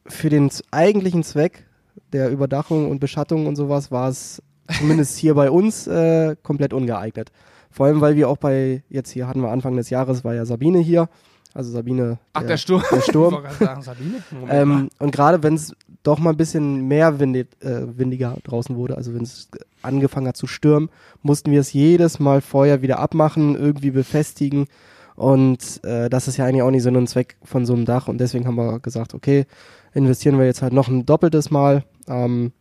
für 0.05 0.29
den 0.29 0.49
eigentlichen 0.71 1.23
Zweck 1.23 1.65
der 2.11 2.29
Überdachung 2.29 2.91
und 2.91 2.99
Beschattung 2.99 3.47
und 3.47 3.55
sowas 3.55 3.91
war 3.91 4.09
es 4.09 4.41
zumindest 4.77 5.17
hier 5.17 5.35
bei 5.35 5.49
uns 5.49 5.87
äh, 5.87 6.35
komplett 6.43 6.73
ungeeignet. 6.73 7.31
Vor 7.73 7.87
allem, 7.87 8.01
weil 8.01 8.15
wir 8.15 8.29
auch 8.29 8.37
bei, 8.37 8.83
jetzt 8.89 9.09
hier 9.09 9.27
hatten 9.27 9.41
wir 9.41 9.49
Anfang 9.49 9.75
des 9.75 9.89
Jahres, 9.89 10.23
war 10.23 10.35
ja 10.35 10.45
Sabine 10.45 10.79
hier. 10.79 11.09
Also 11.55 11.71
Sabine. 11.71 12.19
Ach, 12.33 12.43
der 12.43 12.57
Sturm. 12.57 12.83
Der 12.91 13.01
Sturm. 13.01 13.33
Wollte 13.33 13.47
gerade 13.47 13.65
sagen, 13.65 13.81
Sabine. 13.81 14.23
Ähm, 14.49 14.89
und 14.99 15.11
gerade 15.11 15.43
wenn 15.43 15.55
es 15.55 15.75
doch 16.03 16.19
mal 16.19 16.31
ein 16.31 16.37
bisschen 16.37 16.87
mehr 16.87 17.19
windig, 17.19 17.47
äh, 17.61 17.97
windiger 17.97 18.37
draußen 18.43 18.75
wurde, 18.75 18.97
also 18.97 19.13
wenn 19.13 19.23
es 19.23 19.49
angefangen 19.81 20.27
hat 20.27 20.37
zu 20.37 20.47
stürmen, 20.47 20.89
mussten 21.21 21.51
wir 21.51 21.59
es 21.59 21.73
jedes 21.73 22.19
Mal 22.19 22.41
vorher 22.41 22.81
wieder 22.81 22.99
abmachen, 22.99 23.55
irgendwie 23.55 23.91
befestigen. 23.91 24.67
Und 25.15 25.83
äh, 25.83 26.09
das 26.09 26.27
ist 26.27 26.37
ja 26.37 26.45
eigentlich 26.45 26.63
auch 26.63 26.71
nicht 26.71 26.83
Sinn 26.83 26.95
und 26.95 27.07
Zweck 27.07 27.37
von 27.43 27.65
so 27.65 27.73
einem 27.73 27.85
Dach. 27.85 28.07
Und 28.07 28.19
deswegen 28.19 28.47
haben 28.47 28.55
wir 28.55 28.79
gesagt, 28.79 29.13
okay, 29.13 29.45
investieren 29.93 30.39
wir 30.39 30.45
jetzt 30.45 30.61
halt 30.61 30.73
noch 30.73 30.87
ein 30.87 31.05
doppeltes 31.05 31.51
Mal. 31.51 31.83
Ähm, 32.07 32.51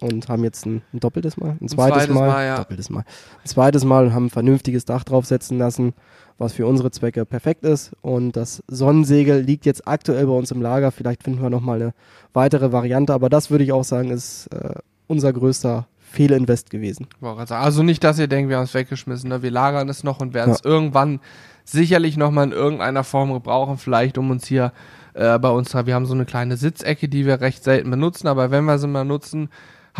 und 0.00 0.28
haben 0.28 0.44
jetzt 0.44 0.66
ein, 0.66 0.82
ein 0.92 1.00
doppeltes 1.00 1.36
Mal, 1.36 1.56
ein 1.60 1.68
zweites, 1.68 1.98
zweites 1.98 2.14
Mal, 2.14 2.28
Mal, 2.28 2.46
ja. 2.46 2.56
doppeltes 2.56 2.90
Mal, 2.90 3.00
ein 3.00 3.46
zweites 3.46 3.84
Mal 3.84 4.06
und 4.06 4.14
haben 4.14 4.26
ein 4.26 4.30
vernünftiges 4.30 4.84
Dach 4.84 5.04
draufsetzen 5.04 5.58
lassen, 5.58 5.94
was 6.38 6.54
für 6.54 6.66
unsere 6.66 6.90
Zwecke 6.90 7.26
perfekt 7.26 7.64
ist. 7.64 7.92
Und 8.00 8.32
das 8.32 8.62
Sonnensegel 8.66 9.40
liegt 9.40 9.66
jetzt 9.66 9.86
aktuell 9.86 10.26
bei 10.26 10.32
uns 10.32 10.50
im 10.50 10.62
Lager. 10.62 10.90
Vielleicht 10.90 11.22
finden 11.22 11.42
wir 11.42 11.50
noch 11.50 11.60
mal 11.60 11.80
eine 11.80 11.92
weitere 12.32 12.72
Variante, 12.72 13.12
aber 13.12 13.28
das 13.28 13.50
würde 13.50 13.64
ich 13.64 13.72
auch 13.72 13.84
sagen, 13.84 14.10
ist 14.10 14.46
äh, 14.48 14.74
unser 15.06 15.32
größter 15.32 15.86
Fehlinvest 15.98 16.70
gewesen. 16.70 17.06
Also 17.20 17.82
nicht, 17.82 18.02
dass 18.02 18.18
ihr 18.18 18.26
denkt, 18.26 18.48
wir 18.48 18.56
haben 18.56 18.64
es 18.64 18.74
weggeschmissen. 18.74 19.28
Ne? 19.28 19.42
Wir 19.42 19.50
lagern 19.50 19.88
es 19.88 20.02
noch 20.02 20.20
und 20.20 20.34
werden 20.34 20.52
es 20.52 20.64
irgendwann 20.64 21.20
sicherlich 21.64 22.16
nochmal 22.16 22.46
in 22.46 22.52
irgendeiner 22.52 23.04
Form 23.04 23.32
gebrauchen. 23.32 23.78
Vielleicht 23.78 24.18
um 24.18 24.30
uns 24.30 24.46
hier 24.46 24.72
äh, 25.14 25.38
bei 25.38 25.50
uns, 25.50 25.74
wir 25.74 25.94
haben 25.94 26.06
so 26.06 26.14
eine 26.14 26.24
kleine 26.24 26.56
Sitzecke, 26.56 27.08
die 27.08 27.26
wir 27.26 27.40
recht 27.40 27.62
selten 27.62 27.90
benutzen, 27.90 28.26
aber 28.26 28.50
wenn 28.50 28.64
wir 28.64 28.78
sie 28.78 28.88
mal 28.88 29.04
nutzen, 29.04 29.50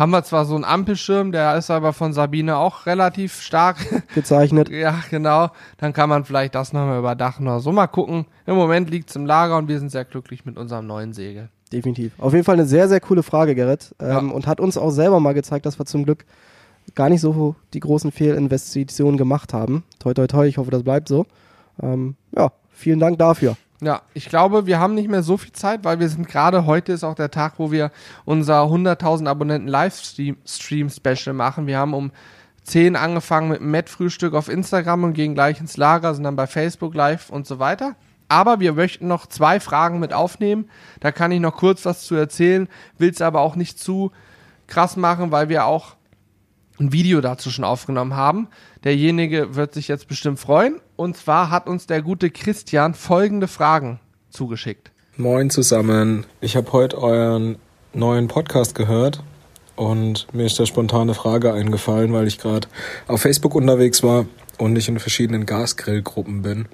haben 0.01 0.11
wir 0.11 0.23
zwar 0.23 0.45
so 0.45 0.55
einen 0.55 0.63
Ampelschirm, 0.63 1.31
der 1.31 1.55
ist 1.55 1.69
aber 1.69 1.93
von 1.93 2.11
Sabine 2.11 2.57
auch 2.57 2.87
relativ 2.87 3.39
stark. 3.39 3.77
Gezeichnet. 4.15 4.69
ja, 4.69 4.95
genau. 5.11 5.51
Dann 5.77 5.93
kann 5.93 6.09
man 6.09 6.25
vielleicht 6.25 6.55
das 6.55 6.73
nochmal 6.73 6.97
überdachen 6.97 7.47
oder 7.47 7.59
so. 7.59 7.71
Mal 7.71 7.85
gucken. 7.85 8.25
Im 8.47 8.55
Moment 8.55 8.89
liegt 8.89 9.11
es 9.11 9.15
im 9.15 9.27
Lager 9.27 9.57
und 9.57 9.67
wir 9.67 9.77
sind 9.79 9.91
sehr 9.91 10.03
glücklich 10.03 10.43
mit 10.43 10.57
unserem 10.57 10.87
neuen 10.87 11.13
Segel. 11.13 11.49
Definitiv. 11.71 12.13
Auf 12.17 12.33
jeden 12.33 12.43
Fall 12.43 12.55
eine 12.55 12.65
sehr, 12.65 12.89
sehr 12.89 12.99
coole 12.99 13.21
Frage, 13.21 13.53
Gerrit. 13.53 13.95
Ähm, 13.99 14.09
Ja. 14.09 14.17
Und 14.33 14.47
hat 14.47 14.59
uns 14.59 14.75
auch 14.77 14.89
selber 14.89 15.19
mal 15.19 15.33
gezeigt, 15.33 15.65
dass 15.67 15.79
wir 15.79 15.85
zum 15.85 16.03
Glück 16.03 16.25
gar 16.95 17.09
nicht 17.09 17.21
so 17.21 17.55
die 17.73 17.79
großen 17.79 18.11
Fehlinvestitionen 18.11 19.17
gemacht 19.17 19.53
haben. 19.53 19.83
Toi, 19.99 20.15
toi, 20.15 20.25
toi, 20.25 20.47
ich 20.47 20.57
hoffe, 20.57 20.71
das 20.71 20.81
bleibt 20.83 21.07
so. 21.09 21.27
Ähm, 21.81 22.15
ja, 22.35 22.51
vielen 22.71 22.99
Dank 22.99 23.19
dafür. 23.19 23.55
Ja, 23.83 24.03
ich 24.13 24.29
glaube, 24.29 24.67
wir 24.67 24.79
haben 24.79 24.93
nicht 24.93 25.09
mehr 25.09 25.23
so 25.23 25.37
viel 25.37 25.53
Zeit, 25.53 25.83
weil 25.83 25.99
wir 25.99 26.07
sind 26.07 26.27
gerade 26.27 26.67
heute 26.67 26.91
ist 26.91 27.03
auch 27.03 27.15
der 27.15 27.31
Tag, 27.31 27.53
wo 27.57 27.71
wir 27.71 27.91
unser 28.25 28.61
100.000 28.61 29.27
Abonnenten 29.27 29.67
Livestream-Special 29.67 31.33
machen. 31.33 31.65
Wir 31.65 31.79
haben 31.79 31.95
um 31.95 32.11
10 32.63 32.95
angefangen 32.95 33.49
mit 33.49 33.59
dem 33.59 33.71
Met-Frühstück 33.71 34.35
auf 34.35 34.49
Instagram 34.49 35.03
und 35.03 35.13
gehen 35.13 35.33
gleich 35.33 35.59
ins 35.59 35.77
Lager, 35.77 36.13
sind 36.13 36.25
dann 36.25 36.35
bei 36.35 36.45
Facebook 36.45 36.93
live 36.93 37.31
und 37.31 37.47
so 37.47 37.57
weiter. 37.57 37.95
Aber 38.27 38.59
wir 38.59 38.73
möchten 38.73 39.07
noch 39.07 39.25
zwei 39.25 39.59
Fragen 39.59 39.99
mit 39.99 40.13
aufnehmen. 40.13 40.69
Da 40.99 41.11
kann 41.11 41.31
ich 41.31 41.39
noch 41.39 41.57
kurz 41.57 41.83
was 41.83 42.03
zu 42.03 42.13
erzählen, 42.13 42.69
will 42.99 43.09
es 43.09 43.19
aber 43.19 43.41
auch 43.41 43.55
nicht 43.55 43.79
zu 43.79 44.11
krass 44.67 44.95
machen, 44.95 45.31
weil 45.31 45.49
wir 45.49 45.65
auch 45.65 45.95
ein 46.79 46.93
Video 46.93 47.19
dazu 47.19 47.49
schon 47.49 47.65
aufgenommen 47.65 48.15
haben. 48.15 48.47
Derjenige 48.83 49.55
wird 49.55 49.75
sich 49.75 49.87
jetzt 49.87 50.07
bestimmt 50.07 50.39
freuen. 50.39 50.81
Und 50.95 51.15
zwar 51.15 51.51
hat 51.51 51.67
uns 51.67 51.85
der 51.85 52.01
gute 52.01 52.31
Christian 52.31 52.95
folgende 52.95 53.47
Fragen 53.47 53.99
zugeschickt. 54.31 54.91
Moin 55.17 55.51
zusammen. 55.51 56.25
Ich 56.39 56.55
habe 56.55 56.71
heute 56.71 56.97
euren 56.97 57.57
neuen 57.93 58.27
Podcast 58.27 58.73
gehört 58.73 59.21
und 59.75 60.27
mir 60.33 60.45
ist 60.45 60.59
da 60.59 60.65
spontane 60.65 61.13
Frage 61.13 61.53
eingefallen, 61.53 62.11
weil 62.11 62.27
ich 62.27 62.39
gerade 62.39 62.67
auf 63.07 63.21
Facebook 63.21 63.53
unterwegs 63.53 64.01
war 64.01 64.25
und 64.57 64.75
ich 64.75 64.87
in 64.87 64.97
verschiedenen 64.97 65.45
Gasgrillgruppen 65.45 66.41
bin. 66.41 66.65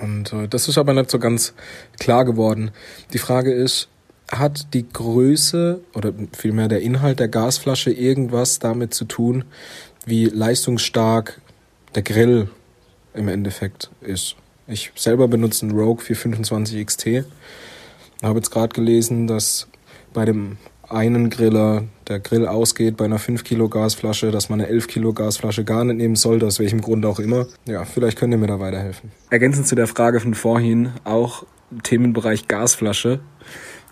Und 0.00 0.32
äh, 0.32 0.48
das 0.48 0.68
ist 0.68 0.78
aber 0.78 0.94
nicht 0.94 1.10
so 1.10 1.18
ganz 1.18 1.52
klar 1.98 2.24
geworden. 2.24 2.70
Die 3.12 3.18
Frage 3.18 3.52
ist, 3.52 3.88
hat 4.30 4.72
die 4.72 4.88
Größe 4.88 5.80
oder 5.94 6.12
vielmehr 6.32 6.68
der 6.68 6.80
Inhalt 6.80 7.20
der 7.20 7.28
Gasflasche 7.28 7.90
irgendwas 7.90 8.58
damit 8.58 8.94
zu 8.94 9.04
tun, 9.04 9.44
wie 10.06 10.26
leistungsstark 10.26 11.40
der 11.94 12.02
Grill 12.02 12.48
im 13.14 13.28
Endeffekt 13.28 13.90
ist? 14.00 14.36
Ich 14.66 14.92
selber 14.94 15.28
benutze 15.28 15.66
einen 15.66 15.78
Rogue 15.78 16.02
425 16.02 16.86
XT. 16.86 17.06
Habe 18.22 18.38
jetzt 18.38 18.50
gerade 18.50 18.74
gelesen, 18.74 19.26
dass 19.26 19.68
bei 20.12 20.24
dem 20.24 20.56
einen 20.88 21.30
Griller 21.30 21.84
der 22.08 22.20
Grill 22.20 22.46
ausgeht 22.46 22.96
bei 22.96 23.04
einer 23.04 23.18
5 23.18 23.44
Kilo 23.44 23.68
Gasflasche, 23.68 24.30
dass 24.30 24.48
man 24.48 24.60
eine 24.60 24.68
11 24.68 24.86
Kilo 24.86 25.12
Gasflasche 25.12 25.64
gar 25.64 25.84
nicht 25.84 25.96
nehmen 25.96 26.16
sollte, 26.16 26.46
aus 26.46 26.58
welchem 26.58 26.80
Grund 26.80 27.04
auch 27.06 27.18
immer. 27.18 27.46
Ja, 27.66 27.84
vielleicht 27.84 28.18
könnt 28.18 28.32
ihr 28.32 28.38
mir 28.38 28.46
da 28.46 28.60
weiterhelfen. 28.60 29.10
Ergänzend 29.30 29.66
zu 29.66 29.74
der 29.74 29.86
Frage 29.86 30.20
von 30.20 30.34
vorhin, 30.34 30.92
auch 31.04 31.44
Themenbereich 31.82 32.48
Gasflasche, 32.48 33.20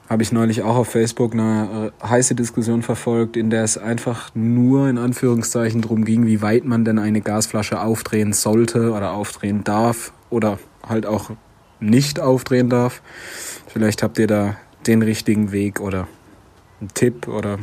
habe 0.09 0.23
ich 0.23 0.33
neulich 0.33 0.63
auch 0.63 0.77
auf 0.77 0.89
Facebook 0.89 1.33
eine 1.33 1.93
äh, 2.03 2.07
heiße 2.07 2.35
Diskussion 2.35 2.83
verfolgt, 2.83 3.37
in 3.37 3.51
der 3.51 3.65
es 3.65 3.79
einfach 3.79 4.31
nur 4.35 4.89
in 4.89 4.99
Anführungszeichen 4.99 5.81
darum 5.81 6.05
ging, 6.05 6.27
wie 6.27 6.43
weit 6.43 6.65
man 6.65 6.85
denn 6.85 6.99
eine 6.99 7.21
Gasflasche 7.21 7.81
aufdrehen 7.81 8.33
sollte 8.33 8.93
oder 8.93 9.13
aufdrehen 9.13 9.65
darf 9.65 10.13
oder 10.31 10.59
halt 10.87 11.07
auch 11.07 11.31
nicht 11.81 12.21
aufdrehen 12.21 12.69
darf. 12.69 13.03
Vielleicht 13.67 14.03
habt 14.03 14.19
ihr 14.19 14.27
da 14.27 14.57
den 14.87 15.03
richtigen 15.03 15.53
Weg 15.53 15.81
oder 15.81 16.09
einen 16.81 16.93
Tipp 16.95 17.29
oder 17.29 17.59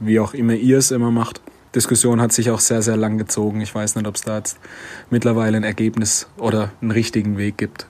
wie 0.00 0.20
auch 0.20 0.34
immer 0.34 0.54
ihr 0.54 0.78
es 0.78 0.90
immer 0.90 1.10
macht. 1.10 1.40
Diskussion 1.74 2.20
hat 2.20 2.32
sich 2.32 2.50
auch 2.50 2.60
sehr, 2.60 2.82
sehr 2.82 2.96
lang 2.96 3.16
gezogen. 3.16 3.60
Ich 3.60 3.74
weiß 3.74 3.94
nicht, 3.94 4.06
ob 4.06 4.16
es 4.16 4.22
da 4.22 4.38
jetzt 4.38 4.58
mittlerweile 5.08 5.56
ein 5.56 5.62
Ergebnis 5.62 6.28
oder 6.36 6.72
einen 6.80 6.90
richtigen 6.90 7.38
Weg 7.38 7.58
gibt. 7.58 7.86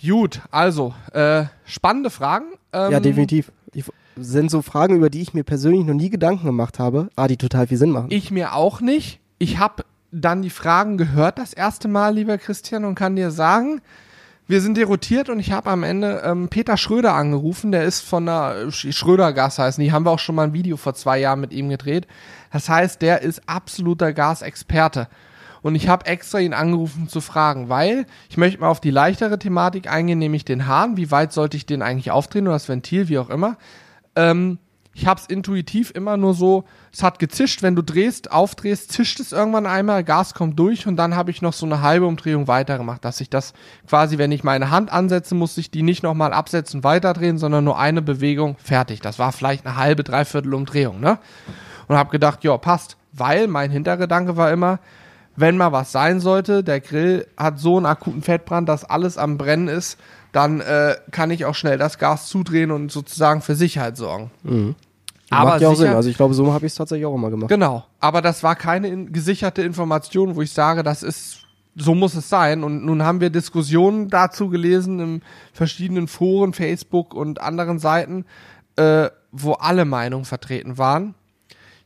Gut, 0.00 0.40
also, 0.50 0.94
äh, 1.12 1.44
spannende 1.64 2.10
Fragen. 2.10 2.52
Ähm, 2.72 2.92
ja, 2.92 3.00
definitiv. 3.00 3.52
Die 3.74 3.84
sind 4.16 4.50
so 4.50 4.62
Fragen, 4.62 4.96
über 4.96 5.10
die 5.10 5.22
ich 5.22 5.34
mir 5.34 5.44
persönlich 5.44 5.84
noch 5.84 5.94
nie 5.94 6.10
Gedanken 6.10 6.46
gemacht 6.46 6.78
habe, 6.78 7.08
ah, 7.16 7.28
die 7.28 7.36
total 7.36 7.66
viel 7.66 7.78
Sinn 7.78 7.90
machen. 7.90 8.08
Ich 8.10 8.30
mir 8.30 8.54
auch 8.54 8.80
nicht. 8.80 9.20
Ich 9.38 9.58
habe 9.58 9.84
dann 10.12 10.42
die 10.42 10.50
Fragen 10.50 10.98
gehört 10.98 11.38
das 11.38 11.52
erste 11.52 11.88
Mal, 11.88 12.14
lieber 12.14 12.36
Christian, 12.38 12.84
und 12.84 12.96
kann 12.96 13.16
dir 13.16 13.30
sagen, 13.30 13.80
wir 14.48 14.60
sind 14.60 14.76
derotiert 14.76 15.28
und 15.28 15.38
ich 15.38 15.52
habe 15.52 15.70
am 15.70 15.84
Ende 15.84 16.22
ähm, 16.24 16.48
Peter 16.48 16.76
Schröder 16.76 17.14
angerufen, 17.14 17.70
der 17.70 17.84
ist 17.84 18.00
von 18.00 18.26
der 18.26 18.70
Schröder-Gas 18.72 19.60
heißen. 19.60 19.82
Die 19.82 19.92
haben 19.92 20.04
wir 20.04 20.10
auch 20.10 20.18
schon 20.18 20.34
mal 20.34 20.48
ein 20.48 20.52
Video 20.52 20.76
vor 20.76 20.94
zwei 20.94 21.20
Jahren 21.20 21.40
mit 21.40 21.52
ihm 21.52 21.68
gedreht. 21.68 22.08
Das 22.52 22.68
heißt, 22.68 23.00
der 23.00 23.22
ist 23.22 23.48
absoluter 23.48 24.12
Gasexperte. 24.12 25.06
Und 25.62 25.74
ich 25.74 25.88
habe 25.88 26.06
extra 26.06 26.38
ihn 26.38 26.54
angerufen 26.54 27.08
zu 27.08 27.20
fragen, 27.20 27.68
weil 27.68 28.06
ich 28.28 28.36
möchte 28.36 28.60
mal 28.60 28.68
auf 28.68 28.80
die 28.80 28.90
leichtere 28.90 29.38
Thematik 29.38 29.90
eingehen, 29.90 30.18
nämlich 30.18 30.44
den 30.44 30.66
Hahn. 30.66 30.96
Wie 30.96 31.10
weit 31.10 31.32
sollte 31.32 31.56
ich 31.56 31.66
den 31.66 31.82
eigentlich 31.82 32.10
aufdrehen 32.10 32.46
oder 32.46 32.56
das 32.56 32.68
Ventil, 32.68 33.08
wie 33.08 33.18
auch 33.18 33.30
immer. 33.30 33.56
Ähm, 34.16 34.58
ich 34.92 35.06
habe 35.06 35.20
es 35.20 35.26
intuitiv 35.26 35.92
immer 35.94 36.16
nur 36.16 36.34
so, 36.34 36.64
es 36.92 37.02
hat 37.02 37.20
gezischt, 37.20 37.62
wenn 37.62 37.76
du 37.76 37.82
drehst, 37.82 38.32
aufdrehst, 38.32 38.90
zischt 38.90 39.20
es 39.20 39.30
irgendwann 39.30 39.66
einmal, 39.66 40.02
Gas 40.02 40.34
kommt 40.34 40.58
durch 40.58 40.86
und 40.86 40.96
dann 40.96 41.14
habe 41.14 41.30
ich 41.30 41.42
noch 41.42 41.52
so 41.52 41.64
eine 41.64 41.80
halbe 41.80 42.06
Umdrehung 42.06 42.48
weitergemacht, 42.48 43.04
dass 43.04 43.20
ich 43.20 43.30
das 43.30 43.52
quasi, 43.88 44.18
wenn 44.18 44.32
ich 44.32 44.42
meine 44.42 44.70
Hand 44.70 44.92
ansetze, 44.92 45.36
muss 45.36 45.56
ich 45.58 45.70
die 45.70 45.82
nicht 45.82 46.02
nochmal 46.02 46.32
absetzen, 46.32 46.82
weiterdrehen, 46.82 47.38
sondern 47.38 47.64
nur 47.64 47.78
eine 47.78 48.02
Bewegung, 48.02 48.56
fertig. 48.58 49.00
Das 49.00 49.18
war 49.18 49.30
vielleicht 49.30 49.64
eine 49.64 49.76
halbe, 49.76 50.02
dreiviertel 50.02 50.52
Umdrehung, 50.52 51.00
ne? 51.00 51.18
Und 51.86 51.96
habe 51.96 52.10
gedacht, 52.10 52.44
ja, 52.44 52.56
passt, 52.58 52.96
weil 53.12 53.46
mein 53.46 53.70
Hintergedanke 53.70 54.36
war 54.36 54.50
immer, 54.50 54.80
wenn 55.40 55.56
mal 55.56 55.72
was 55.72 55.92
sein 55.92 56.20
sollte, 56.20 56.62
der 56.62 56.80
Grill 56.80 57.26
hat 57.36 57.58
so 57.58 57.76
einen 57.76 57.86
akuten 57.86 58.22
Fettbrand, 58.22 58.68
dass 58.68 58.84
alles 58.84 59.18
am 59.18 59.38
Brennen 59.38 59.68
ist, 59.68 59.98
dann 60.32 60.60
äh, 60.60 60.96
kann 61.10 61.30
ich 61.30 61.44
auch 61.44 61.54
schnell 61.54 61.78
das 61.78 61.98
Gas 61.98 62.28
zudrehen 62.28 62.70
und 62.70 62.92
sozusagen 62.92 63.42
für 63.42 63.54
Sicherheit 63.54 63.96
sorgen. 63.96 64.30
Mhm. 64.42 64.74
Aber 65.30 65.50
Macht 65.50 65.60
ja 65.60 65.68
auch 65.68 65.74
sicher, 65.74 65.88
Sinn. 65.88 65.96
Also 65.96 66.10
ich 66.10 66.16
glaube, 66.16 66.34
so 66.34 66.52
habe 66.52 66.66
ich 66.66 66.72
es 66.72 66.76
tatsächlich 66.76 67.06
auch 67.06 67.14
immer 67.14 67.30
gemacht. 67.30 67.48
Genau. 67.48 67.84
Aber 68.00 68.20
das 68.20 68.42
war 68.42 68.56
keine 68.56 68.88
in, 68.88 69.12
gesicherte 69.12 69.62
Information, 69.62 70.34
wo 70.34 70.42
ich 70.42 70.52
sage, 70.52 70.82
das 70.82 71.02
ist 71.02 71.46
so 71.76 71.94
muss 71.94 72.14
es 72.14 72.28
sein. 72.28 72.64
Und 72.64 72.84
nun 72.84 73.02
haben 73.02 73.20
wir 73.20 73.30
Diskussionen 73.30 74.08
dazu 74.08 74.48
gelesen 74.48 74.98
in 74.98 75.22
verschiedenen 75.52 76.08
Foren, 76.08 76.52
Facebook 76.52 77.14
und 77.14 77.40
anderen 77.40 77.78
Seiten, 77.78 78.24
äh, 78.76 79.08
wo 79.30 79.52
alle 79.52 79.84
Meinungen 79.84 80.24
vertreten 80.24 80.78
waren. 80.78 81.14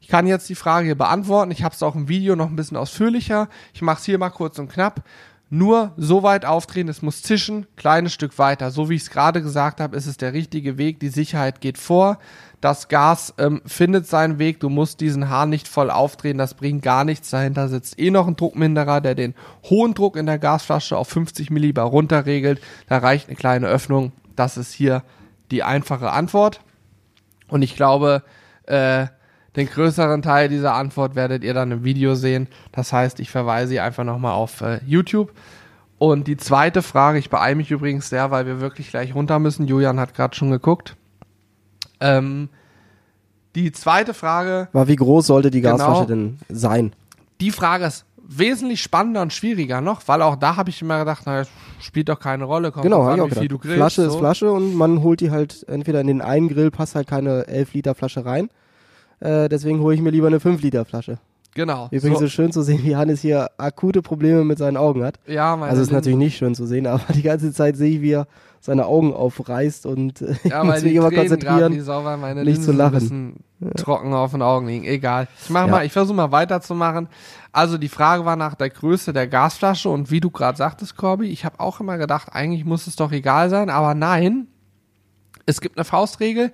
Ich 0.05 0.09
kann 0.09 0.26
jetzt 0.26 0.50
die 0.50 0.55
Frage 0.55 0.84
hier 0.84 0.98
beantworten. 0.98 1.50
Ich 1.50 1.64
habe 1.64 1.74
es 1.74 1.82
auch 1.82 1.94
im 1.94 2.09
Video 2.09 2.36
noch 2.36 2.50
ein 2.50 2.57
bisschen 2.57 2.76
ausführlicher. 2.76 3.48
Ich 3.72 3.80
mache 3.80 4.00
es 4.00 4.05
hier 4.05 4.18
mal 4.18 4.28
kurz 4.28 4.59
und 4.59 4.70
knapp. 4.70 5.02
Nur 5.48 5.92
so 5.96 6.22
weit 6.22 6.44
aufdrehen, 6.44 6.88
es 6.88 7.00
muss 7.00 7.22
zischen, 7.22 7.66
kleines 7.76 8.12
Stück 8.12 8.38
weiter. 8.38 8.70
So 8.70 8.90
wie 8.90 8.96
ich 8.96 9.02
es 9.02 9.11
gerade 9.11 9.40
gesagt 9.40 9.80
habe, 9.80 9.96
ist 9.96 10.05
es 10.05 10.18
der 10.18 10.34
richtige 10.34 10.76
Weg. 10.76 11.00
Die 11.00 11.09
Sicherheit 11.09 11.62
geht 11.62 11.78
vor. 11.78 12.18
Das 12.61 12.88
Gas 12.88 13.32
ähm, 13.38 13.62
findet 13.64 14.07
seinen 14.07 14.38
Weg. 14.38 14.61
Du 14.61 14.68
musst 14.68 15.00
diesen 15.00 15.30
Hahn 15.30 15.48
nicht 15.48 15.68
voll 15.68 15.90
aufdrehen. 15.90 16.36
Das 16.36 16.52
bringt 16.52 16.82
gar 16.82 17.05
nichts. 17.07 17.30
Dahinter 17.30 17.70
sitzt 17.70 17.98
eh 17.98 18.11
noch 18.11 18.26
ein 18.26 18.36
Druckminderer, 18.36 19.00
der 19.00 19.14
den 19.14 19.34
hohen 19.70 19.94
Druck 19.94 20.16
in 20.16 20.26
der 20.26 20.38
Gasflasche 20.38 20.98
auf 20.98 21.09
50 21.09 21.48
Millibar 21.48 21.86
runterregelt. 21.86 22.61
Da 22.88 22.98
reicht 22.98 23.28
eine 23.28 23.36
kleine 23.36 23.68
Öffnung. 23.68 24.12
Das 24.36 24.59
ist 24.59 24.74
hier 24.74 25.02
die 25.50 25.62
einfache 25.62 26.11
Antwort. 26.11 26.61
Und 27.48 27.62
ich 27.62 27.74
glaube, 27.74 28.22
äh, 28.66 29.07
den 29.57 29.68
größeren 29.68 30.22
Teil 30.22 30.48
dieser 30.48 30.74
Antwort 30.74 31.14
werdet 31.14 31.44
ihr 31.44 31.55
dann 31.55 31.70
im 31.70 31.84
Video 31.84 32.14
sehen. 32.14 32.48
Das 32.72 32.92
heißt, 32.92 33.20
ich 33.20 33.30
verweise 33.30 33.82
einfach 33.82 34.05
nochmal 34.05 34.32
auf 34.32 34.61
äh, 34.61 34.80
YouTube. 34.84 35.32
Und 35.98 36.26
die 36.26 36.36
zweite 36.36 36.82
Frage, 36.82 37.18
ich 37.18 37.30
beeile 37.30 37.55
mich 37.55 37.70
übrigens 37.70 38.09
sehr, 38.09 38.30
weil 38.30 38.46
wir 38.46 38.61
wirklich 38.61 38.90
gleich 38.90 39.14
runter 39.14 39.38
müssen. 39.38 39.66
Julian 39.66 40.00
hat 40.00 40.14
gerade 40.14 40.34
schon 40.34 40.50
geguckt. 40.50 40.96
Ähm, 42.00 42.48
die 43.55 43.70
zweite 43.70 44.12
Frage. 44.12 44.68
War, 44.72 44.88
wie 44.88 44.96
groß 44.96 45.28
sollte 45.28 45.52
die 45.52 45.61
genau. 45.61 45.76
Gasflasche 45.76 46.07
genau, 46.07 46.32
denn 46.32 46.38
sein? 46.48 46.92
Die 47.40 47.52
Frage 47.52 47.84
ist 47.84 48.05
wesentlich 48.26 48.82
spannender 48.82 49.22
und 49.22 49.32
schwieriger 49.32 49.80
noch, 49.80 50.02
weil 50.07 50.22
auch 50.22 50.34
da 50.34 50.57
habe 50.57 50.70
ich 50.70 50.82
immer 50.82 50.98
gedacht, 50.98 51.22
na, 51.26 51.44
spielt 51.78 52.09
doch 52.09 52.18
keine 52.18 52.44
Rolle. 52.44 52.72
Kommt 52.72 52.82
genau, 52.82 53.02
an, 53.02 53.30
wie 53.30 53.34
viel 53.34 53.48
du 53.48 53.59
grillst, 53.59 53.76
Flasche 53.76 54.02
so. 54.02 54.09
ist 54.09 54.16
Flasche 54.16 54.50
und 54.50 54.74
man 54.74 55.02
holt 55.02 55.20
die 55.20 55.30
halt 55.30 55.64
entweder 55.68 56.00
in 56.00 56.07
den 56.09 56.22
einen 56.22 56.48
Grill, 56.48 56.70
passt 56.70 56.96
halt 56.96 57.07
keine 57.07 57.46
11 57.46 57.74
Liter 57.74 57.94
Flasche 57.94 58.24
rein 58.24 58.48
äh, 59.21 59.49
deswegen 59.49 59.81
hole 59.81 59.95
ich 59.95 60.01
mir 60.01 60.11
lieber 60.11 60.27
eine 60.27 60.39
5-Liter-Flasche. 60.39 61.19
Genau. 61.55 61.89
Übrigens 61.91 62.19
so. 62.19 62.25
ist 62.25 62.33
schön 62.33 62.51
zu 62.53 62.62
sehen, 62.62 62.83
wie 62.83 62.97
Hannes 62.97 63.21
hier 63.21 63.49
akute 63.59 64.03
Probleme 64.03 64.45
mit 64.45 64.59
seinen 64.59 64.77
Augen 64.77 65.05
hat. 65.05 65.21
Ja, 65.27 65.55
meine 65.57 65.71
Also 65.71 65.83
ist 65.83 65.93
natürlich 65.93 66.19
nicht 66.19 66.37
schön 66.37 66.55
zu 66.55 66.67
sehen, 66.67 66.87
aber 66.87 67.12
die 67.15 67.23
ganze 67.23 67.53
Zeit 67.53 67.77
sehe 67.77 67.97
ich, 67.97 68.01
wie 68.03 68.12
er 68.12 68.27
seine 68.61 68.87
Augen 68.87 69.12
aufreißt 69.12 69.87
und 69.87 70.25
ja, 70.43 70.65
muss 70.65 70.83
mich 70.83 70.95
immer 70.95 71.11
konzentrieren, 71.11 71.75
grad, 71.75 71.85
sauber, 71.85 72.17
meine 72.17 72.45
nicht 72.45 72.57
Linsen 72.57 72.65
zu 72.65 72.73
lachen. 72.73 73.45
Ja. 73.61 73.71
trocken 73.73 74.15
auf 74.15 74.33
den 74.33 74.43
Augen 74.43 74.67
liegen. 74.67 74.85
Egal. 74.85 75.29
Ich 75.43 75.51
mach 75.51 75.67
ja. 75.67 75.71
mal, 75.71 75.87
ich 75.87 75.93
versuche 75.93 76.17
mal 76.17 76.33
weiterzumachen. 76.33 77.09
Also 77.53 77.79
die 77.79 77.89
Frage 77.89 78.25
war 78.25 78.37
nach 78.37 78.55
der 78.55 78.71
Größe 78.71 79.12
der 79.12 79.29
Gasflasche 79.29 79.89
und 79.91 80.11
wie 80.11 80.21
du 80.21 80.31
gerade 80.31 80.59
sagtest, 80.59 80.97
Corby, 80.97 81.29
ich 81.29 81.45
habe 81.45 81.61
auch 81.61 81.79
immer 81.79 81.99
gedacht, 81.99 82.29
eigentlich 82.33 82.65
muss 82.65 82.87
es 82.87 82.97
doch 82.97 83.12
egal 83.12 83.51
sein, 83.51 83.71
aber 83.71 83.95
nein. 83.95 84.49
Es 85.47 85.61
gibt 85.61 85.77
eine 85.77 85.85
Faustregel 85.85 86.51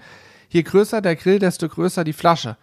je 0.51 0.62
größer 0.62 1.01
der 1.01 1.16
Grill, 1.16 1.38
desto 1.38 1.68
größer 1.68 2.05
die 2.05 2.12
Flasche. 2.12 2.57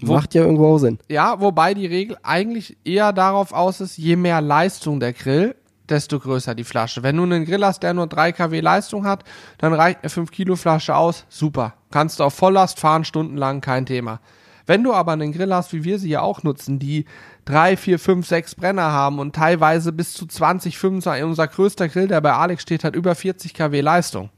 Wo, 0.00 0.14
Macht 0.14 0.34
ja 0.34 0.42
irgendwo 0.42 0.74
auch 0.74 0.78
Sinn. 0.78 0.98
Ja, 1.08 1.40
wobei 1.40 1.72
die 1.72 1.86
Regel 1.86 2.16
eigentlich 2.22 2.76
eher 2.84 3.12
darauf 3.12 3.52
aus 3.52 3.80
ist, 3.80 3.96
je 3.96 4.16
mehr 4.16 4.40
Leistung 4.40 5.00
der 5.00 5.12
Grill, 5.12 5.54
desto 5.88 6.18
größer 6.18 6.54
die 6.54 6.64
Flasche. 6.64 7.02
Wenn 7.02 7.16
du 7.16 7.22
einen 7.22 7.44
Grill 7.44 7.64
hast, 7.64 7.82
der 7.82 7.94
nur 7.94 8.08
3 8.08 8.32
kW 8.32 8.60
Leistung 8.60 9.06
hat, 9.06 9.24
dann 9.58 9.72
reicht 9.72 10.00
eine 10.02 10.10
5 10.10 10.30
Kilo 10.30 10.56
Flasche 10.56 10.96
aus. 10.96 11.24
Super. 11.28 11.74
Kannst 11.90 12.18
du 12.18 12.24
auf 12.24 12.34
Volllast 12.34 12.80
fahren, 12.80 13.04
stundenlang, 13.04 13.60
kein 13.60 13.86
Thema. 13.86 14.20
Wenn 14.66 14.82
du 14.82 14.94
aber 14.94 15.12
einen 15.12 15.32
Grill 15.32 15.54
hast, 15.54 15.72
wie 15.72 15.84
wir 15.84 15.98
sie 15.98 16.08
ja 16.08 16.22
auch 16.22 16.42
nutzen, 16.42 16.78
die 16.78 17.04
3, 17.44 17.76
4, 17.76 17.98
5, 17.98 18.26
6 18.26 18.54
Brenner 18.54 18.90
haben 18.90 19.18
und 19.18 19.36
teilweise 19.36 19.92
bis 19.92 20.14
zu 20.14 20.26
20, 20.26 20.78
25, 20.78 21.22
unser 21.22 21.46
größter 21.46 21.88
Grill, 21.88 22.08
der 22.08 22.20
bei 22.22 22.32
Alex 22.32 22.62
steht, 22.62 22.82
hat 22.82 22.96
über 22.96 23.14
40 23.14 23.52
kW 23.52 23.80
Leistung. 23.82 24.30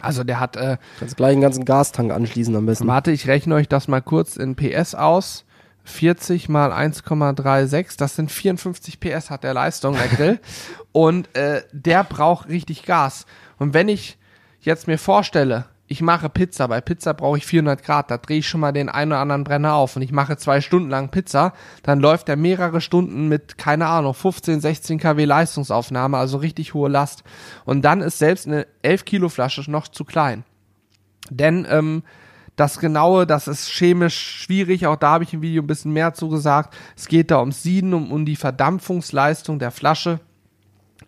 Also 0.00 0.24
der 0.24 0.40
hat. 0.40 0.56
Äh, 0.56 0.78
Kannst 0.98 1.16
gleich 1.16 1.32
einen 1.32 1.40
ganzen 1.40 1.64
Gastank 1.64 2.12
anschließen 2.12 2.54
am 2.54 2.66
besten. 2.66 2.86
Warte, 2.86 3.10
ich 3.10 3.26
rechne 3.26 3.54
euch 3.54 3.68
das 3.68 3.88
mal 3.88 4.00
kurz 4.00 4.36
in 4.36 4.56
PS 4.56 4.94
aus. 4.94 5.44
40 5.84 6.50
mal 6.50 6.70
1,36, 6.70 7.96
das 7.96 8.14
sind 8.14 8.30
54 8.30 9.00
PS 9.00 9.30
hat 9.30 9.42
der 9.42 9.54
Leistung, 9.54 9.94
der 9.94 10.08
Grill. 10.08 10.40
und 10.92 11.34
äh, 11.34 11.62
der 11.72 12.04
braucht 12.04 12.48
richtig 12.48 12.84
Gas. 12.84 13.24
Und 13.58 13.72
wenn 13.72 13.88
ich 13.88 14.18
jetzt 14.60 14.86
mir 14.86 14.98
vorstelle, 14.98 15.64
ich 15.90 16.02
mache 16.02 16.28
Pizza. 16.28 16.68
Bei 16.68 16.82
Pizza 16.82 17.14
brauche 17.14 17.38
ich 17.38 17.46
400 17.46 17.82
Grad. 17.82 18.10
Da 18.10 18.18
drehe 18.18 18.38
ich 18.38 18.48
schon 18.48 18.60
mal 18.60 18.72
den 18.72 18.90
einen 18.90 19.12
oder 19.12 19.20
anderen 19.20 19.44
Brenner 19.44 19.74
auf 19.74 19.96
und 19.96 20.02
ich 20.02 20.12
mache 20.12 20.36
zwei 20.36 20.60
Stunden 20.60 20.90
lang 20.90 21.08
Pizza. 21.08 21.54
Dann 21.82 21.98
läuft 21.98 22.28
der 22.28 22.36
mehrere 22.36 22.82
Stunden 22.82 23.26
mit, 23.28 23.56
keine 23.56 23.86
Ahnung, 23.86 24.12
15, 24.12 24.60
16 24.60 24.98
kW 24.98 25.24
Leistungsaufnahme, 25.24 26.18
also 26.18 26.36
richtig 26.36 26.74
hohe 26.74 26.90
Last. 26.90 27.24
Und 27.64 27.82
dann 27.82 28.02
ist 28.02 28.18
selbst 28.18 28.46
eine 28.46 28.66
11 28.82 29.06
Kilo 29.06 29.28
Flasche 29.30 29.68
noch 29.70 29.88
zu 29.88 30.04
klein. 30.04 30.44
Denn 31.30 31.66
ähm, 31.70 32.02
das 32.54 32.80
Genaue, 32.80 33.26
das 33.26 33.48
ist 33.48 33.70
chemisch 33.70 34.42
schwierig. 34.42 34.86
Auch 34.86 34.96
da 34.96 35.12
habe 35.12 35.24
ich 35.24 35.32
im 35.32 35.40
Video 35.40 35.62
ein 35.62 35.66
bisschen 35.66 35.92
mehr 35.92 36.12
zu 36.12 36.28
gesagt. 36.28 36.76
Es 36.96 37.08
geht 37.08 37.30
da 37.30 37.40
ums 37.40 37.62
Sieden, 37.62 37.94
um, 37.94 38.12
um 38.12 38.26
die 38.26 38.36
Verdampfungsleistung 38.36 39.58
der 39.58 39.70
Flasche. 39.70 40.20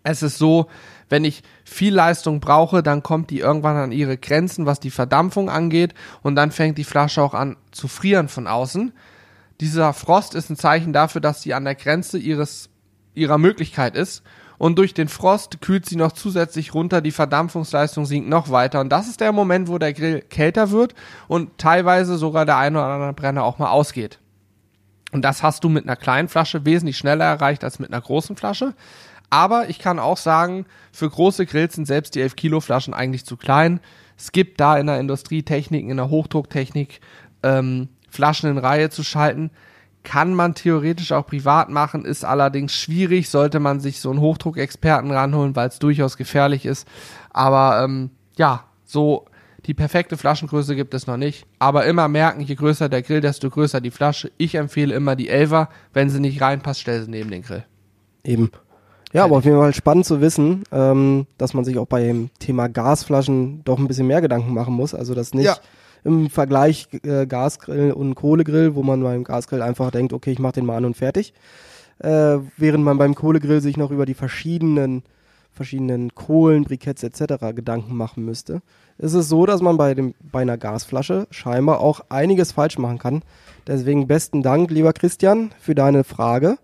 Es 0.03 0.23
ist 0.23 0.39
so, 0.39 0.69
wenn 1.11 1.25
ich 1.25 1.43
viel 1.65 1.93
Leistung 1.95 2.41
brauche, 2.41 2.83
dann 2.83 3.03
kommt 3.03 3.31
die 3.31 3.41
irgendwann 3.41 3.77
an 3.77 3.93
ihre 3.93 4.17
Grenzen, 4.17 4.65
was 4.65 4.81
die 4.81 4.91
Verdampfung 4.91 5.51
angeht 5.51 5.93
und 6.23 6.37
dann 6.37 6.53
fängt 6.53 6.79
die 6.79 6.85
Flasche 6.85 7.21
auch 7.21 7.35
an 7.35 7.57
zu 7.73 7.89
frieren 7.89 8.29
von 8.29 8.47
außen. 8.47 8.93
Dieser 9.61 9.93
Frost 9.93 10.35
ist 10.35 10.49
ein 10.49 10.57
Zeichen 10.57 10.95
dafür, 10.95 11.21
dass 11.21 11.43
sie 11.43 11.53
an 11.53 11.65
der 11.65 11.75
Grenze 11.75 12.17
ihres, 12.17 12.71
ihrer 13.13 13.37
Möglichkeit 13.37 13.97
ist 13.97 14.23
und 14.57 14.79
durch 14.79 14.95
den 14.95 15.09
Frost 15.09 15.61
kühlt 15.61 15.85
sie 15.85 15.97
noch 15.97 16.13
zusätzlich 16.13 16.75
runter, 16.75 17.01
die 17.01 17.11
Verdampfungsleistung 17.11 18.07
sinkt 18.07 18.29
noch 18.29 18.51
weiter 18.51 18.81
und 18.81 18.89
das 18.91 19.09
ist 19.09 19.21
der 19.21 19.33
Moment, 19.33 19.69
wo 19.69 19.79
der 19.79 19.93
Grill 19.93 20.23
kälter 20.23 20.71
wird 20.71 20.95
und 21.27 21.59
teilweise 21.59 22.17
sogar 22.17 22.47
der 22.47 22.57
eine 22.57 22.79
oder 22.79 22.87
andere 22.87 23.13
Brenner 23.13 23.43
auch 23.43 23.59
mal 23.59 23.71
ausgeht. 23.71 24.21
Und 25.13 25.23
das 25.23 25.43
hast 25.43 25.65
du 25.65 25.69
mit 25.69 25.85
einer 25.85 25.97
kleinen 25.97 26.29
Flasche 26.29 26.65
wesentlich 26.65 26.97
schneller 26.97 27.25
erreicht 27.25 27.65
als 27.65 27.81
mit 27.81 27.93
einer 27.93 28.01
großen 28.01 28.37
Flasche. 28.37 28.75
Aber 29.31 29.69
ich 29.69 29.79
kann 29.79 29.99
auch 29.99 30.17
sagen, 30.17 30.67
für 30.93 31.09
große 31.09 31.47
Grills 31.47 31.75
sind 31.75 31.87
selbst 31.87 32.15
die 32.15 32.21
11 32.21 32.37
Kilo 32.37 32.61
Flaschen 32.61 32.93
eigentlich 32.93 33.25
zu 33.25 33.37
klein. 33.37 33.81
Es 34.19 34.33
gibt 34.33 34.61
da 34.61 34.77
in 34.77 34.87
der 34.87 35.01
Industrie 35.01 35.45
Techniken, 35.45 35.91
in 35.91 35.97
der 35.97 36.11
Hochdrucktechnik, 36.11 37.01
ähm, 37.43 37.89
Flaschen 38.11 38.51
in 38.51 38.59
Reihe 38.59 38.91
zu 38.91 39.05
schalten. 39.05 39.51
Kann 40.03 40.35
man 40.35 40.55
theoretisch 40.55 41.13
auch 41.13 41.27
privat 41.27 41.69
machen, 41.69 42.05
ist 42.05 42.25
allerdings 42.25 42.75
schwierig, 42.75 43.29
sollte 43.29 43.61
man 43.61 43.81
sich 43.81 44.01
so 44.01 44.11
einen 44.11 44.21
Hochdruckexperten 44.21 45.11
ranholen, 45.11 45.55
weil 45.55 45.69
es 45.69 45.79
durchaus 45.79 46.17
gefährlich 46.17 46.67
ist. 46.67 46.89
Aber 47.31 47.83
ähm, 47.85 48.11
ja, 48.37 48.65
so 48.85 49.27
die 49.67 49.75
perfekte 49.75 50.17
Flaschengröße 50.17 50.75
gibt 50.75 50.95
es 50.95 51.07
noch 51.07 51.19
nicht. 51.19 51.47
Aber 51.59 51.85
immer 51.85 52.09
merken, 52.09 52.41
je 52.41 52.55
größer 52.55 52.89
der 52.89 53.03
Grill, 53.03 53.21
desto 53.21 53.51
größer 53.51 53.81
die 53.81 53.91
Flasche. 53.91 54.33
Ich 54.39 54.55
empfehle 54.55 54.95
immer 54.95 55.17
die 55.17 55.29
Elfer. 55.29 55.69
Wenn 55.93 56.09
sie 56.09 56.21
nicht 56.21 56.41
reinpasst, 56.41 56.81
stell 56.81 57.03
sie 57.03 57.11
neben 57.11 57.31
den 57.31 57.43
Grill. 57.43 57.65
Eben. 58.25 58.51
Ja, 59.13 59.25
aber 59.25 59.39
auf 59.39 59.45
jeden 59.45 59.57
Fall 59.59 59.75
spannend 59.75 60.07
zu 60.07 60.21
wissen, 60.21 60.63
ähm, 60.71 61.27
dass 61.37 61.53
man 61.55 61.65
sich 61.65 61.79
auch 61.79 61.87
beim 61.87 62.31
Thema 62.39 62.69
Gasflaschen 62.69 63.63
doch 63.65 63.79
ein 63.79 63.89
bisschen 63.89 64.07
mehr 64.07 64.21
Gedanken 64.21 64.55
machen 64.55 64.75
muss. 64.75 64.95
Also 64.95 65.15
das 65.15 65.35
nicht 65.35 65.47
Ja. 65.47 65.57
im 66.05 66.31
Vergleich 66.31 66.89
äh, 67.03 67.27
Gasgrill 67.27 67.93
und 67.93 68.15
Kohlegrill, 68.15 68.75
wo 68.77 68.83
man 68.83 69.03
beim 69.03 69.25
Gasgrill 69.25 69.63
einfach 69.63 69.91
denkt, 69.91 70.13
okay, 70.13 70.31
ich 70.31 70.39
mach 70.39 70.53
den 70.53 70.65
mal 70.67 70.77
an 70.77 70.85
und 70.85 70.97
fertig. 70.97 71.35
Äh, 71.99 72.39
während 72.57 72.85
man 72.85 72.99
beim 72.99 73.15
Kohlegrill 73.15 73.61
sich 73.61 73.77
noch 73.77 73.91
über 73.91 74.07
die 74.07 74.15
verschiedenen 74.15 75.03
verschiedenen 75.53 76.15
Kohlen, 76.15 76.63
Briketts 76.65 77.03
etc. 77.03 77.35
Gedanken 77.55 77.95
machen 77.97 78.25
müsste, 78.25 78.63
ist 78.99 79.15
es 79.15 79.29
so, 79.29 79.47
dass 79.47 79.61
man 79.61 79.77
bei, 79.77 79.95
dem, 79.95 80.15
bei 80.31 80.43
einer 80.43 80.57
Gasflasche 80.57 81.27
scheinbar 81.31 81.81
auch 81.81 82.01
einiges 82.09 82.53
falsch 82.53 82.79
machen 82.79 82.99
kann. 82.99 83.23
Deswegen 83.67 84.07
besten 84.07 84.43
Dank, 84.43 84.71
lieber 84.71 84.93
Christian, 84.93 85.51
für 85.59 85.75
deine 85.75 86.05
Frage. 86.05 86.57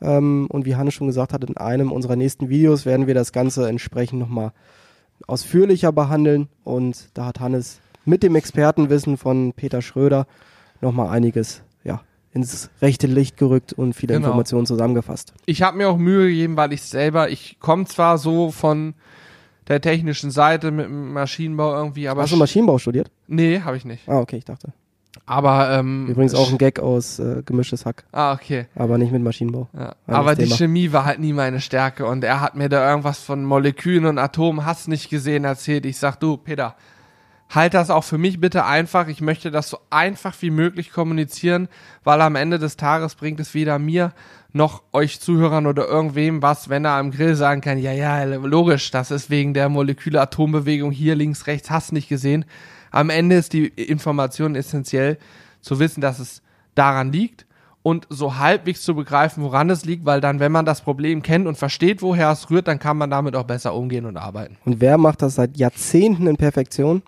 Ähm, 0.00 0.46
und 0.50 0.64
wie 0.66 0.76
Hannes 0.76 0.94
schon 0.94 1.06
gesagt 1.08 1.32
hat, 1.32 1.44
in 1.44 1.56
einem 1.56 1.90
unserer 1.92 2.16
nächsten 2.16 2.48
Videos 2.48 2.86
werden 2.86 3.06
wir 3.06 3.14
das 3.14 3.32
Ganze 3.32 3.68
entsprechend 3.68 4.18
nochmal 4.20 4.52
ausführlicher 5.26 5.92
behandeln. 5.92 6.48
Und 6.64 7.08
da 7.14 7.26
hat 7.26 7.40
Hannes 7.40 7.80
mit 8.04 8.22
dem 8.22 8.34
Expertenwissen 8.36 9.16
von 9.16 9.52
Peter 9.54 9.82
Schröder 9.82 10.26
nochmal 10.80 11.08
einiges 11.08 11.62
ja, 11.84 12.00
ins 12.32 12.70
rechte 12.80 13.06
Licht 13.06 13.36
gerückt 13.36 13.72
und 13.72 13.94
viele 13.94 14.14
Genau. 14.14 14.26
Informationen 14.28 14.66
zusammengefasst. 14.66 15.34
Ich 15.46 15.62
habe 15.62 15.76
mir 15.76 15.88
auch 15.88 15.98
Mühe 15.98 16.28
gegeben, 16.28 16.56
weil 16.56 16.72
ich 16.72 16.82
selber, 16.82 17.28
ich 17.30 17.58
komme 17.60 17.84
zwar 17.86 18.18
so 18.18 18.50
von 18.50 18.94
der 19.66 19.80
technischen 19.82 20.30
Seite 20.30 20.70
mit 20.70 20.86
dem 20.86 21.12
Maschinenbau 21.12 21.74
irgendwie, 21.74 22.08
aber 22.08 22.22
Hast 22.22 22.32
du 22.32 22.36
Maschinenbau 22.36 22.78
studiert? 22.78 23.10
nee, 23.26 23.60
habe 23.60 23.76
ich 23.76 23.84
nicht. 23.84 24.08
Ah, 24.08 24.20
okay, 24.20 24.36
ich 24.36 24.44
dachte. 24.46 24.72
Aber 25.26 25.70
ähm, 25.72 26.06
Übrigens 26.06 26.34
auch 26.34 26.50
ein 26.50 26.58
Gag 26.58 26.78
aus 26.80 27.18
äh, 27.18 27.42
gemischtes 27.44 27.84
Hack, 27.86 28.04
Ah, 28.12 28.32
okay. 28.32 28.66
aber 28.74 28.98
nicht 28.98 29.12
mit 29.12 29.22
Maschinenbau. 29.22 29.68
Ja. 29.76 29.94
Aber 30.06 30.34
die 30.34 30.44
Thema. 30.44 30.56
Chemie 30.56 30.92
war 30.92 31.04
halt 31.04 31.18
nie 31.18 31.32
meine 31.32 31.60
Stärke 31.60 32.06
und 32.06 32.24
er 32.24 32.40
hat 32.40 32.54
mir 32.54 32.68
da 32.68 32.88
irgendwas 32.88 33.20
von 33.20 33.44
Molekülen 33.44 34.06
und 34.06 34.18
Atomen 34.18 34.64
hast 34.64 34.88
nicht 34.88 35.10
gesehen 35.10 35.44
erzählt. 35.44 35.86
Ich 35.86 35.98
sag, 35.98 36.16
du, 36.20 36.36
Peter, 36.36 36.76
halt 37.50 37.74
das 37.74 37.90
auch 37.90 38.04
für 38.04 38.18
mich 38.18 38.40
bitte 38.40 38.64
einfach. 38.64 39.08
Ich 39.08 39.20
möchte 39.20 39.50
das 39.50 39.68
so 39.70 39.78
einfach 39.90 40.34
wie 40.40 40.50
möglich 40.50 40.92
kommunizieren, 40.92 41.68
weil 42.04 42.20
am 42.20 42.36
Ende 42.36 42.58
des 42.58 42.76
Tages 42.76 43.14
bringt 43.14 43.40
es 43.40 43.54
weder 43.54 43.78
mir 43.78 44.12
noch 44.52 44.82
euch 44.92 45.20
Zuhörern 45.20 45.66
oder 45.66 45.86
irgendwem 45.86 46.40
was, 46.42 46.68
wenn 46.68 46.84
er 46.84 46.92
am 46.92 47.10
Grill 47.10 47.34
sagen 47.34 47.60
kann, 47.60 47.78
ja, 47.78 47.92
ja, 47.92 48.24
logisch, 48.24 48.90
das 48.90 49.10
ist 49.10 49.28
wegen 49.28 49.52
der 49.52 49.68
Moleküle-Atombewegung 49.68 50.90
hier 50.90 51.14
links, 51.16 51.46
rechts, 51.46 51.70
hast 51.70 51.92
nicht 51.92 52.08
gesehen. 52.08 52.44
Am 52.90 53.10
Ende 53.10 53.36
ist 53.36 53.52
die 53.52 53.66
Information 53.66 54.54
essentiell 54.54 55.18
zu 55.60 55.78
wissen, 55.78 56.00
dass 56.00 56.18
es 56.18 56.42
daran 56.74 57.12
liegt 57.12 57.46
und 57.82 58.06
so 58.10 58.36
halbwegs 58.36 58.82
zu 58.82 58.94
begreifen, 58.94 59.42
woran 59.42 59.70
es 59.70 59.84
liegt, 59.84 60.04
weil 60.04 60.20
dann, 60.20 60.40
wenn 60.40 60.52
man 60.52 60.64
das 60.64 60.80
Problem 60.80 61.22
kennt 61.22 61.46
und 61.46 61.56
versteht, 61.56 62.02
woher 62.02 62.30
es 62.30 62.50
rührt, 62.50 62.68
dann 62.68 62.78
kann 62.78 62.96
man 62.96 63.10
damit 63.10 63.34
auch 63.36 63.44
besser 63.44 63.74
umgehen 63.74 64.04
und 64.04 64.16
arbeiten. 64.16 64.56
Und 64.64 64.80
wer 64.80 64.98
macht 64.98 65.22
das 65.22 65.36
seit 65.36 65.56
Jahrzehnten 65.56 66.26
in 66.26 66.36
Perfektion? 66.36 67.02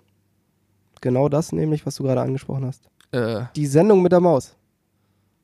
Genau 1.01 1.29
das 1.29 1.51
nämlich, 1.51 1.85
was 1.85 1.95
du 1.95 2.03
gerade 2.03 2.21
angesprochen 2.21 2.65
hast. 2.65 2.83
Äh, 3.11 3.45
Die 3.55 3.65
Sendung 3.65 4.01
mit 4.01 4.11
der 4.11 4.21
Maus. 4.21 4.55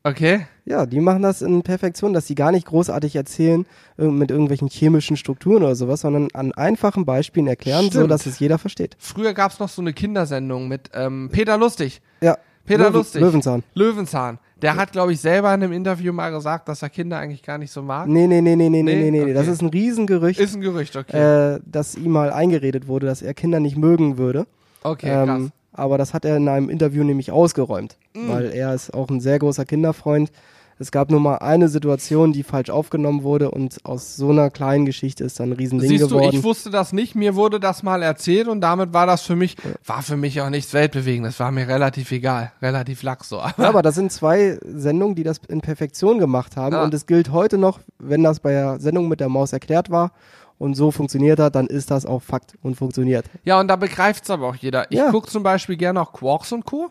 Okay. 0.09 0.47
Ja, 0.65 0.85
die 0.85 0.99
machen 0.99 1.21
das 1.21 1.41
in 1.41 1.61
Perfektion, 1.63 2.13
dass 2.13 2.27
sie 2.27 2.35
gar 2.35 2.51
nicht 2.51 2.67
großartig 2.67 3.15
erzählen 3.15 3.65
mit 3.97 4.31
irgendwelchen 4.31 4.67
chemischen 4.67 5.15
Strukturen 5.15 5.63
oder 5.63 5.75
sowas, 5.75 6.01
sondern 6.01 6.27
an 6.33 6.51
einfachen 6.53 7.05
Beispielen 7.05 7.47
erklären, 7.47 7.85
so 7.85 7.91
Stimmt. 7.99 8.11
dass 8.11 8.25
es 8.25 8.39
jeder 8.39 8.57
versteht. 8.57 8.95
Früher 8.99 9.33
gab 9.33 9.51
es 9.51 9.59
noch 9.59 9.69
so 9.69 9.81
eine 9.81 9.93
Kindersendung 9.93 10.67
mit 10.67 10.89
ähm, 10.93 11.29
Peter 11.31 11.57
Lustig. 11.57 12.01
Ja. 12.21 12.37
Peter 12.65 12.83
Löwen, 12.83 12.93
Lustig. 12.95 13.21
Löwenzahn. 13.21 13.63
Löwenzahn. 13.75 14.39
Der 14.61 14.75
hat, 14.75 14.91
glaube 14.91 15.13
ich, 15.13 15.21
selber 15.21 15.53
in 15.53 15.63
einem 15.63 15.71
Interview 15.71 16.11
mal 16.11 16.31
gesagt, 16.31 16.67
dass 16.67 16.81
er 16.81 16.89
Kinder 16.89 17.17
eigentlich 17.17 17.43
gar 17.43 17.57
nicht 17.57 17.71
so 17.71 17.81
mag. 17.81 18.07
Nee, 18.09 18.27
nee, 18.27 18.41
nee, 18.41 18.55
nee, 18.57 18.67
nee, 18.69 18.83
Nee? 18.83 18.95
nee, 18.95 19.11
nee, 19.11 19.23
nee. 19.25 19.33
Das 19.33 19.43
Okay. 19.43 19.51
ist 19.53 19.61
ein 19.61 19.69
Riesengerücht, 19.69 20.39
Ist 20.39 20.55
ein 20.55 20.61
Gerücht, 20.61 20.97
okay. 20.97 21.55
äh, 21.55 21.59
dass 21.65 21.95
ihm 21.95 22.11
mal 22.11 22.33
eingeredet 22.33 22.87
wurde, 22.89 23.05
dass 23.05 23.21
er 23.21 23.33
Kinder 23.33 23.61
nicht 23.61 23.77
mögen 23.77 24.17
würde. 24.17 24.47
okay, 24.83 25.11
krass. 25.25 25.43
Aber 25.77 25.97
das 25.97 26.13
hat 26.13 26.25
er 26.25 26.35
in 26.37 26.47
einem 26.49 26.69
Interview 26.69 27.03
nämlich 27.03 27.31
ausgeräumt, 27.31 27.97
Mm. 28.13 28.29
weil 28.29 28.45
er 28.51 28.73
ist 28.73 28.93
auch 28.93 29.09
ein 29.09 29.19
sehr 29.21 29.39
großer 29.39 29.63
Kinderfreund. 29.65 30.31
Es 30.79 30.91
gab 30.91 31.09
nur 31.09 31.19
mal 31.19 31.37
eine 31.37 31.69
Situation, 31.69 32.33
die 32.33 32.43
falsch 32.43 32.69
aufgenommen 32.69 33.23
wurde 33.23 33.49
und 33.49 33.83
aus 33.83 34.15
so 34.15 34.29
einer 34.29 34.51
kleinen 34.51 34.85
Geschichte 34.85 35.23
ist 35.23 35.39
dann 35.39 35.49
ein 35.49 35.53
Riesending 35.53 35.89
Siehst 35.89 36.03
du, 36.03 36.07
geworden. 36.17 36.35
ich 36.35 36.43
wusste 36.43 36.69
das 36.69 36.93
nicht, 36.93 37.15
mir 37.15 37.33
wurde 37.35 37.59
das 37.59 37.81
mal 37.81 38.03
erzählt 38.03 38.47
und 38.47 38.61
damit 38.61 38.93
war 38.93 39.07
das 39.07 39.23
für 39.23 39.35
mich, 39.35 39.55
war 39.87 40.03
für 40.03 40.17
mich 40.17 40.39
auch 40.39 40.51
nichts 40.51 40.73
Weltbewegendes, 40.75 41.39
war 41.39 41.51
mir 41.51 41.67
relativ 41.67 42.11
egal, 42.11 42.51
relativ 42.61 43.01
lax 43.01 43.27
so. 43.29 43.37
ja, 43.37 43.53
aber 43.57 43.81
das 43.81 43.95
sind 43.95 44.11
zwei 44.11 44.59
Sendungen, 44.63 45.15
die 45.15 45.23
das 45.23 45.41
in 45.47 45.61
Perfektion 45.61 46.19
gemacht 46.19 46.55
haben 46.57 46.73
Ja. 46.75 46.83
und 46.83 46.93
es 46.93 47.07
gilt 47.07 47.31
heute 47.31 47.57
noch, 47.57 47.79
wenn 47.97 48.21
das 48.21 48.39
bei 48.39 48.51
der 48.51 48.79
Sendung 48.79 49.07
mit 49.07 49.19
der 49.19 49.29
Maus 49.29 49.53
erklärt 49.53 49.89
war 49.89 50.11
und 50.59 50.73
so 50.75 50.91
funktioniert 50.91 51.39
hat, 51.39 51.55
dann 51.55 51.67
ist 51.67 51.91
das 51.91 52.05
auch 52.05 52.21
Fakt 52.21 52.55
und 52.63 52.75
funktioniert. 52.75 53.25
Ja, 53.43 53.59
und 53.59 53.67
da 53.67 53.75
begreift's 53.75 54.29
aber 54.29 54.47
auch 54.47 54.55
jeder. 54.55 54.91
Ich 54.91 54.97
Ja. 54.97 55.11
guck 55.11 55.29
zum 55.29 55.43
Beispiel 55.43 55.77
gerne 55.77 56.01
auch 56.01 56.13
Quarks 56.13 56.51
und 56.51 56.65
Co., 56.65 56.89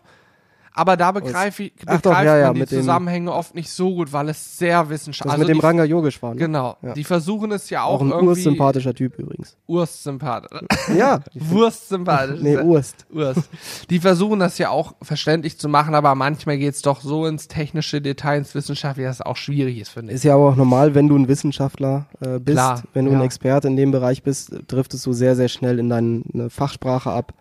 aber 0.77 0.95
da 0.95 1.11
begreife 1.11 1.63
ich, 1.63 1.73
begreift 1.75 2.05
doch, 2.05 2.11
ja, 2.11 2.37
ja, 2.37 2.47
man 2.47 2.55
die 2.55 2.67
Zusammenhänge 2.67 3.33
oft 3.33 3.55
nicht 3.55 3.69
so 3.69 3.93
gut, 3.95 4.13
weil 4.13 4.29
es 4.29 4.57
sehr 4.57 4.89
wissenschaftlich 4.89 5.31
Das 5.33 5.39
mit 5.39 5.49
dem 5.49 5.59
die, 5.59 5.65
Ranga 5.65 5.83
Yogesh 5.83 6.21
war. 6.21 6.35
Ne? 6.35 6.39
Genau, 6.39 6.77
Ja. 6.83 6.93
die 6.93 7.03
versuchen 7.03 7.51
es 7.51 7.69
ja 7.69 7.83
auch, 7.83 7.95
Auch 7.95 8.01
ein 8.01 8.09
irgendwie 8.11 8.27
ursympathischer 8.27 8.93
Typ 8.93 9.17
übrigens. 9.17 9.57
urstsympathisch. 9.67 10.59
Ja. 10.97 11.19
Wurstsympathisch. 11.33 12.39
nee, 12.41 12.57
Urst. 12.57 13.05
Urst. 13.11 13.49
Die 13.89 13.99
versuchen 13.99 14.39
das 14.39 14.57
ja 14.57 14.69
auch 14.69 14.93
verständlich 15.01 15.57
zu 15.57 15.67
machen, 15.69 15.95
aber 15.95 16.13
manchmal 16.15 16.57
geht's 16.57 16.81
doch 16.81 17.01
so 17.01 17.25
ins 17.25 17.47
technische 17.47 18.01
Detail, 18.01 18.37
ins 18.37 18.55
Wissenschaftliche, 18.55 19.07
dass 19.07 19.17
es 19.17 19.25
auch 19.25 19.35
schwierig 19.37 19.79
ist, 19.79 19.89
finde 19.89 20.11
ich. 20.11 20.15
Ist 20.17 20.23
ja 20.23 20.35
aber 20.35 20.49
auch 20.49 20.55
normal, 20.55 20.95
wenn 20.95 21.07
du 21.07 21.17
ein 21.17 21.27
Wissenschaftler 21.27 22.05
äh, 22.21 22.39
bist, 22.39 22.55
Klar, 22.57 22.83
wenn 22.93 23.05
du 23.05 23.11
ein 23.11 23.21
Experte 23.21 23.67
in 23.67 23.75
dem 23.75 23.91
Bereich 23.91 24.23
bist, 24.23 24.51
driftest 24.67 25.05
du 25.05 25.13
sehr, 25.13 25.35
sehr 25.35 25.47
schnell 25.47 25.79
in 25.79 25.89
deine 25.89 26.49
Fachsprache 26.49 27.09
ab. 27.11 27.33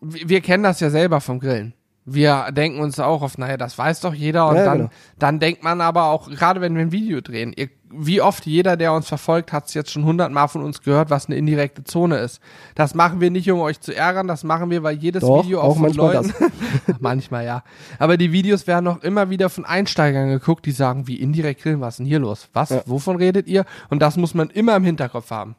wir 0.00 0.28
wir 0.28 0.40
kennen 0.40 0.62
das 0.62 0.80
ja 0.80 0.90
selber 0.90 1.20
vom 1.20 1.40
Grillen. 1.40 1.74
Wir 2.10 2.48
denken 2.52 2.80
uns 2.80 2.98
auch 2.98 3.22
auf, 3.22 3.36
naja, 3.38 3.56
das 3.56 3.76
weiß 3.76 4.00
doch 4.00 4.14
jeder. 4.14 4.48
Und 4.48 4.56
Ja, 4.56 4.64
dann, 4.64 4.78
genau. 4.78 4.90
dann 5.18 5.40
denkt 5.40 5.62
man 5.62 5.80
aber 5.80 6.04
auch, 6.04 6.30
gerade 6.30 6.60
wenn 6.60 6.74
wir 6.74 6.82
ein 6.82 6.92
Video 6.92 7.20
drehen, 7.20 7.52
ihr, 7.54 7.68
wie 7.90 8.20
oft 8.20 8.46
jeder, 8.46 8.76
der 8.76 8.92
uns 8.92 9.08
verfolgt, 9.08 9.52
hat 9.52 9.66
es 9.66 9.74
jetzt 9.74 9.90
schon 9.90 10.04
hundertmal 10.04 10.48
von 10.48 10.62
uns 10.62 10.82
gehört, 10.82 11.10
was 11.10 11.26
eine 11.26 11.36
indirekte 11.36 11.84
Zone 11.84 12.18
ist. 12.18 12.40
Das 12.74 12.94
machen 12.94 13.20
wir 13.20 13.30
nicht, 13.30 13.50
um 13.50 13.60
euch 13.60 13.80
zu 13.80 13.94
ärgern, 13.94 14.28
das 14.28 14.44
machen 14.44 14.70
wir, 14.70 14.82
weil 14.82 14.96
jedes 14.96 15.22
Doch, 15.22 15.44
Video 15.44 15.60
auch 15.60 15.74
von 15.74 15.82
manchmal 15.82 16.14
Leuten, 16.14 16.34
manchmal 17.00 17.44
ja. 17.44 17.62
Aber 17.98 18.16
die 18.16 18.32
Videos 18.32 18.66
werden 18.66 18.86
auch 18.88 19.02
immer 19.02 19.30
wieder 19.30 19.48
von 19.48 19.64
Einsteigern 19.64 20.28
geguckt, 20.28 20.66
die 20.66 20.72
sagen, 20.72 21.06
wie 21.06 21.16
indirekt 21.16 21.62
grillen, 21.62 21.80
was 21.80 21.94
ist 21.94 21.98
denn 21.98 22.06
hier 22.06 22.18
los? 22.20 22.48
Was? 22.52 22.70
Ja. 22.70 22.82
Wovon 22.86 23.16
redet 23.16 23.46
ihr? 23.48 23.64
Und 23.90 24.00
das 24.00 24.16
muss 24.16 24.34
man 24.34 24.50
immer 24.50 24.76
im 24.76 24.84
Hinterkopf 24.84 25.30
haben. 25.30 25.56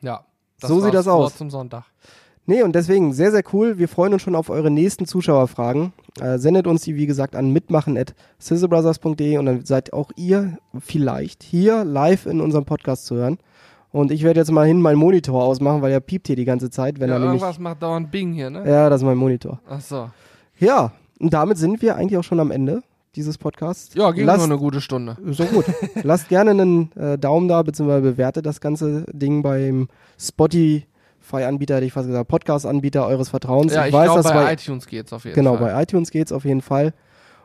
Ja. 0.00 0.24
So 0.58 0.80
sieht 0.80 0.94
das 0.94 1.06
aus. 1.08 1.36
Zum 1.36 1.50
Sonntag. 1.50 1.84
Nee, 2.48 2.62
und 2.62 2.74
deswegen 2.76 3.12
sehr, 3.12 3.32
sehr 3.32 3.42
cool. 3.52 3.78
Wir 3.78 3.88
freuen 3.88 4.12
uns 4.12 4.22
schon 4.22 4.36
auf 4.36 4.50
eure 4.50 4.70
nächsten 4.70 5.04
Zuschauerfragen. 5.06 5.92
Äh, 6.20 6.38
sendet 6.38 6.66
uns 6.68 6.82
die, 6.82 6.94
wie 6.94 7.06
gesagt, 7.06 7.34
an 7.34 7.50
mitmachen.sizzlebrothers.de 8.40 9.38
und 9.38 9.46
dann 9.46 9.64
seid 9.64 9.92
auch 9.92 10.10
ihr 10.16 10.58
vielleicht 10.78 11.42
hier 11.42 11.84
live 11.84 12.26
in 12.26 12.40
unserem 12.40 12.64
Podcast 12.64 13.06
zu 13.06 13.16
hören. 13.16 13.38
Und 13.92 14.10
ich 14.12 14.22
werde 14.22 14.40
jetzt 14.40 14.50
mal 14.52 14.66
hin 14.66 14.80
meinen 14.80 14.98
Monitor 14.98 15.42
ausmachen, 15.42 15.80
weil 15.82 15.90
er 15.92 16.00
piept 16.00 16.26
hier 16.26 16.36
die 16.36 16.44
ganze 16.44 16.70
Zeit, 16.70 17.00
wenn 17.00 17.08
Ja, 17.08 17.16
er 17.16 17.20
nämlich. 17.20 17.40
irgendwas 17.40 17.58
macht 17.58 17.82
dauernd 17.82 18.10
Bing 18.10 18.32
hier, 18.32 18.50
ne? 18.50 18.68
Ja, 18.68 18.90
das 18.90 19.00
ist 19.00 19.06
mein 19.06 19.16
Monitor. 19.16 19.60
Ach 19.68 19.80
so. 19.80 20.10
Ja, 20.58 20.92
und 21.18 21.32
damit 21.32 21.56
sind 21.58 21.80
wir 21.82 21.96
eigentlich 21.96 22.18
auch 22.18 22.24
schon 22.24 22.40
am 22.40 22.50
Ende 22.50 22.82
dieses 23.14 23.38
Podcasts. 23.38 23.94
Ja, 23.94 24.10
ging 24.10 24.26
Lasst- 24.26 24.38
nur 24.38 24.46
eine 24.48 24.58
gute 24.58 24.80
Stunde. 24.82 25.16
So 25.30 25.44
gut. 25.44 25.64
Lasst 26.02 26.28
gerne 26.28 26.50
einen 26.50 26.92
äh, 26.96 27.16
Daumen 27.16 27.48
da, 27.48 27.62
beziehungsweise 27.62 28.02
bewertet 28.02 28.44
das 28.44 28.60
ganze 28.60 29.06
Ding 29.12 29.42
beim 29.42 29.88
Spotify-Anbieter, 31.26 31.76
hätte 31.76 31.86
ich 31.86 31.92
fast 31.92 32.06
gesagt, 32.06 32.28
Podcast-Anbieter 32.28 33.06
eures 33.06 33.28
Vertrauens. 33.28 33.72
Ja, 33.72 33.86
ich, 33.86 33.92
weiß, 33.92 34.04
glaube, 34.04 34.22
dass 34.22 34.32
bei 34.32 34.44
bei, 34.44 34.52
iTunes 34.52 34.86
geht's 34.86 35.12
auf 35.12 35.24
jeden 35.24 35.34
genau, 35.34 35.56
Fall. 35.56 35.72
bei 35.72 35.82
iTunes 35.82 36.10
geht's 36.10 36.32
auf 36.32 36.44
jeden 36.44 36.62
Fall. 36.62 36.94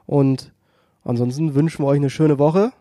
Und 0.06 0.52
ansonsten 1.04 1.56
wünschen 1.56 1.84
wir 1.84 1.88
euch 1.88 1.98
eine 1.98 2.10
schöne 2.10 2.38
Woche. 2.38 2.72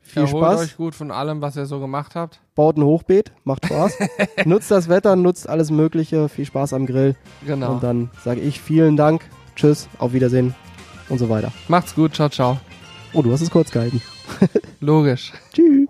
Viel 0.00 0.24
Erholt 0.24 0.44
Spaß. 0.44 0.60
euch 0.60 0.76
gut 0.76 0.94
von 0.94 1.10
allem, 1.10 1.42
was 1.42 1.56
ihr 1.56 1.66
so 1.66 1.80
gemacht 1.80 2.14
habt. 2.14 2.40
Baut 2.54 2.76
ein 2.76 2.82
Hochbeet. 2.82 3.32
Macht 3.44 3.66
Spaß. 3.66 3.98
nutzt 4.46 4.70
das 4.70 4.88
Wetter, 4.88 5.16
nutzt 5.16 5.48
alles 5.48 5.70
Mögliche. 5.70 6.28
Viel 6.28 6.46
Spaß 6.46 6.72
am 6.72 6.86
Grill. 6.86 7.14
Genau. 7.46 7.72
Und 7.72 7.82
dann 7.82 8.10
sage 8.24 8.40
ich 8.40 8.60
vielen 8.60 8.96
Dank. 8.96 9.28
Tschüss. 9.54 9.88
Auf 9.98 10.12
Wiedersehen. 10.12 10.54
Und 11.08 11.18
so 11.18 11.28
weiter. 11.28 11.52
Macht's 11.68 11.94
gut. 11.94 12.14
Ciao, 12.14 12.28
ciao. 12.28 12.58
Oh, 13.12 13.22
du 13.22 13.32
hast 13.32 13.42
es 13.42 13.50
kurz 13.50 13.70
gehalten. 13.70 14.02
Logisch. 14.80 15.32
Tschüss. 15.52 15.87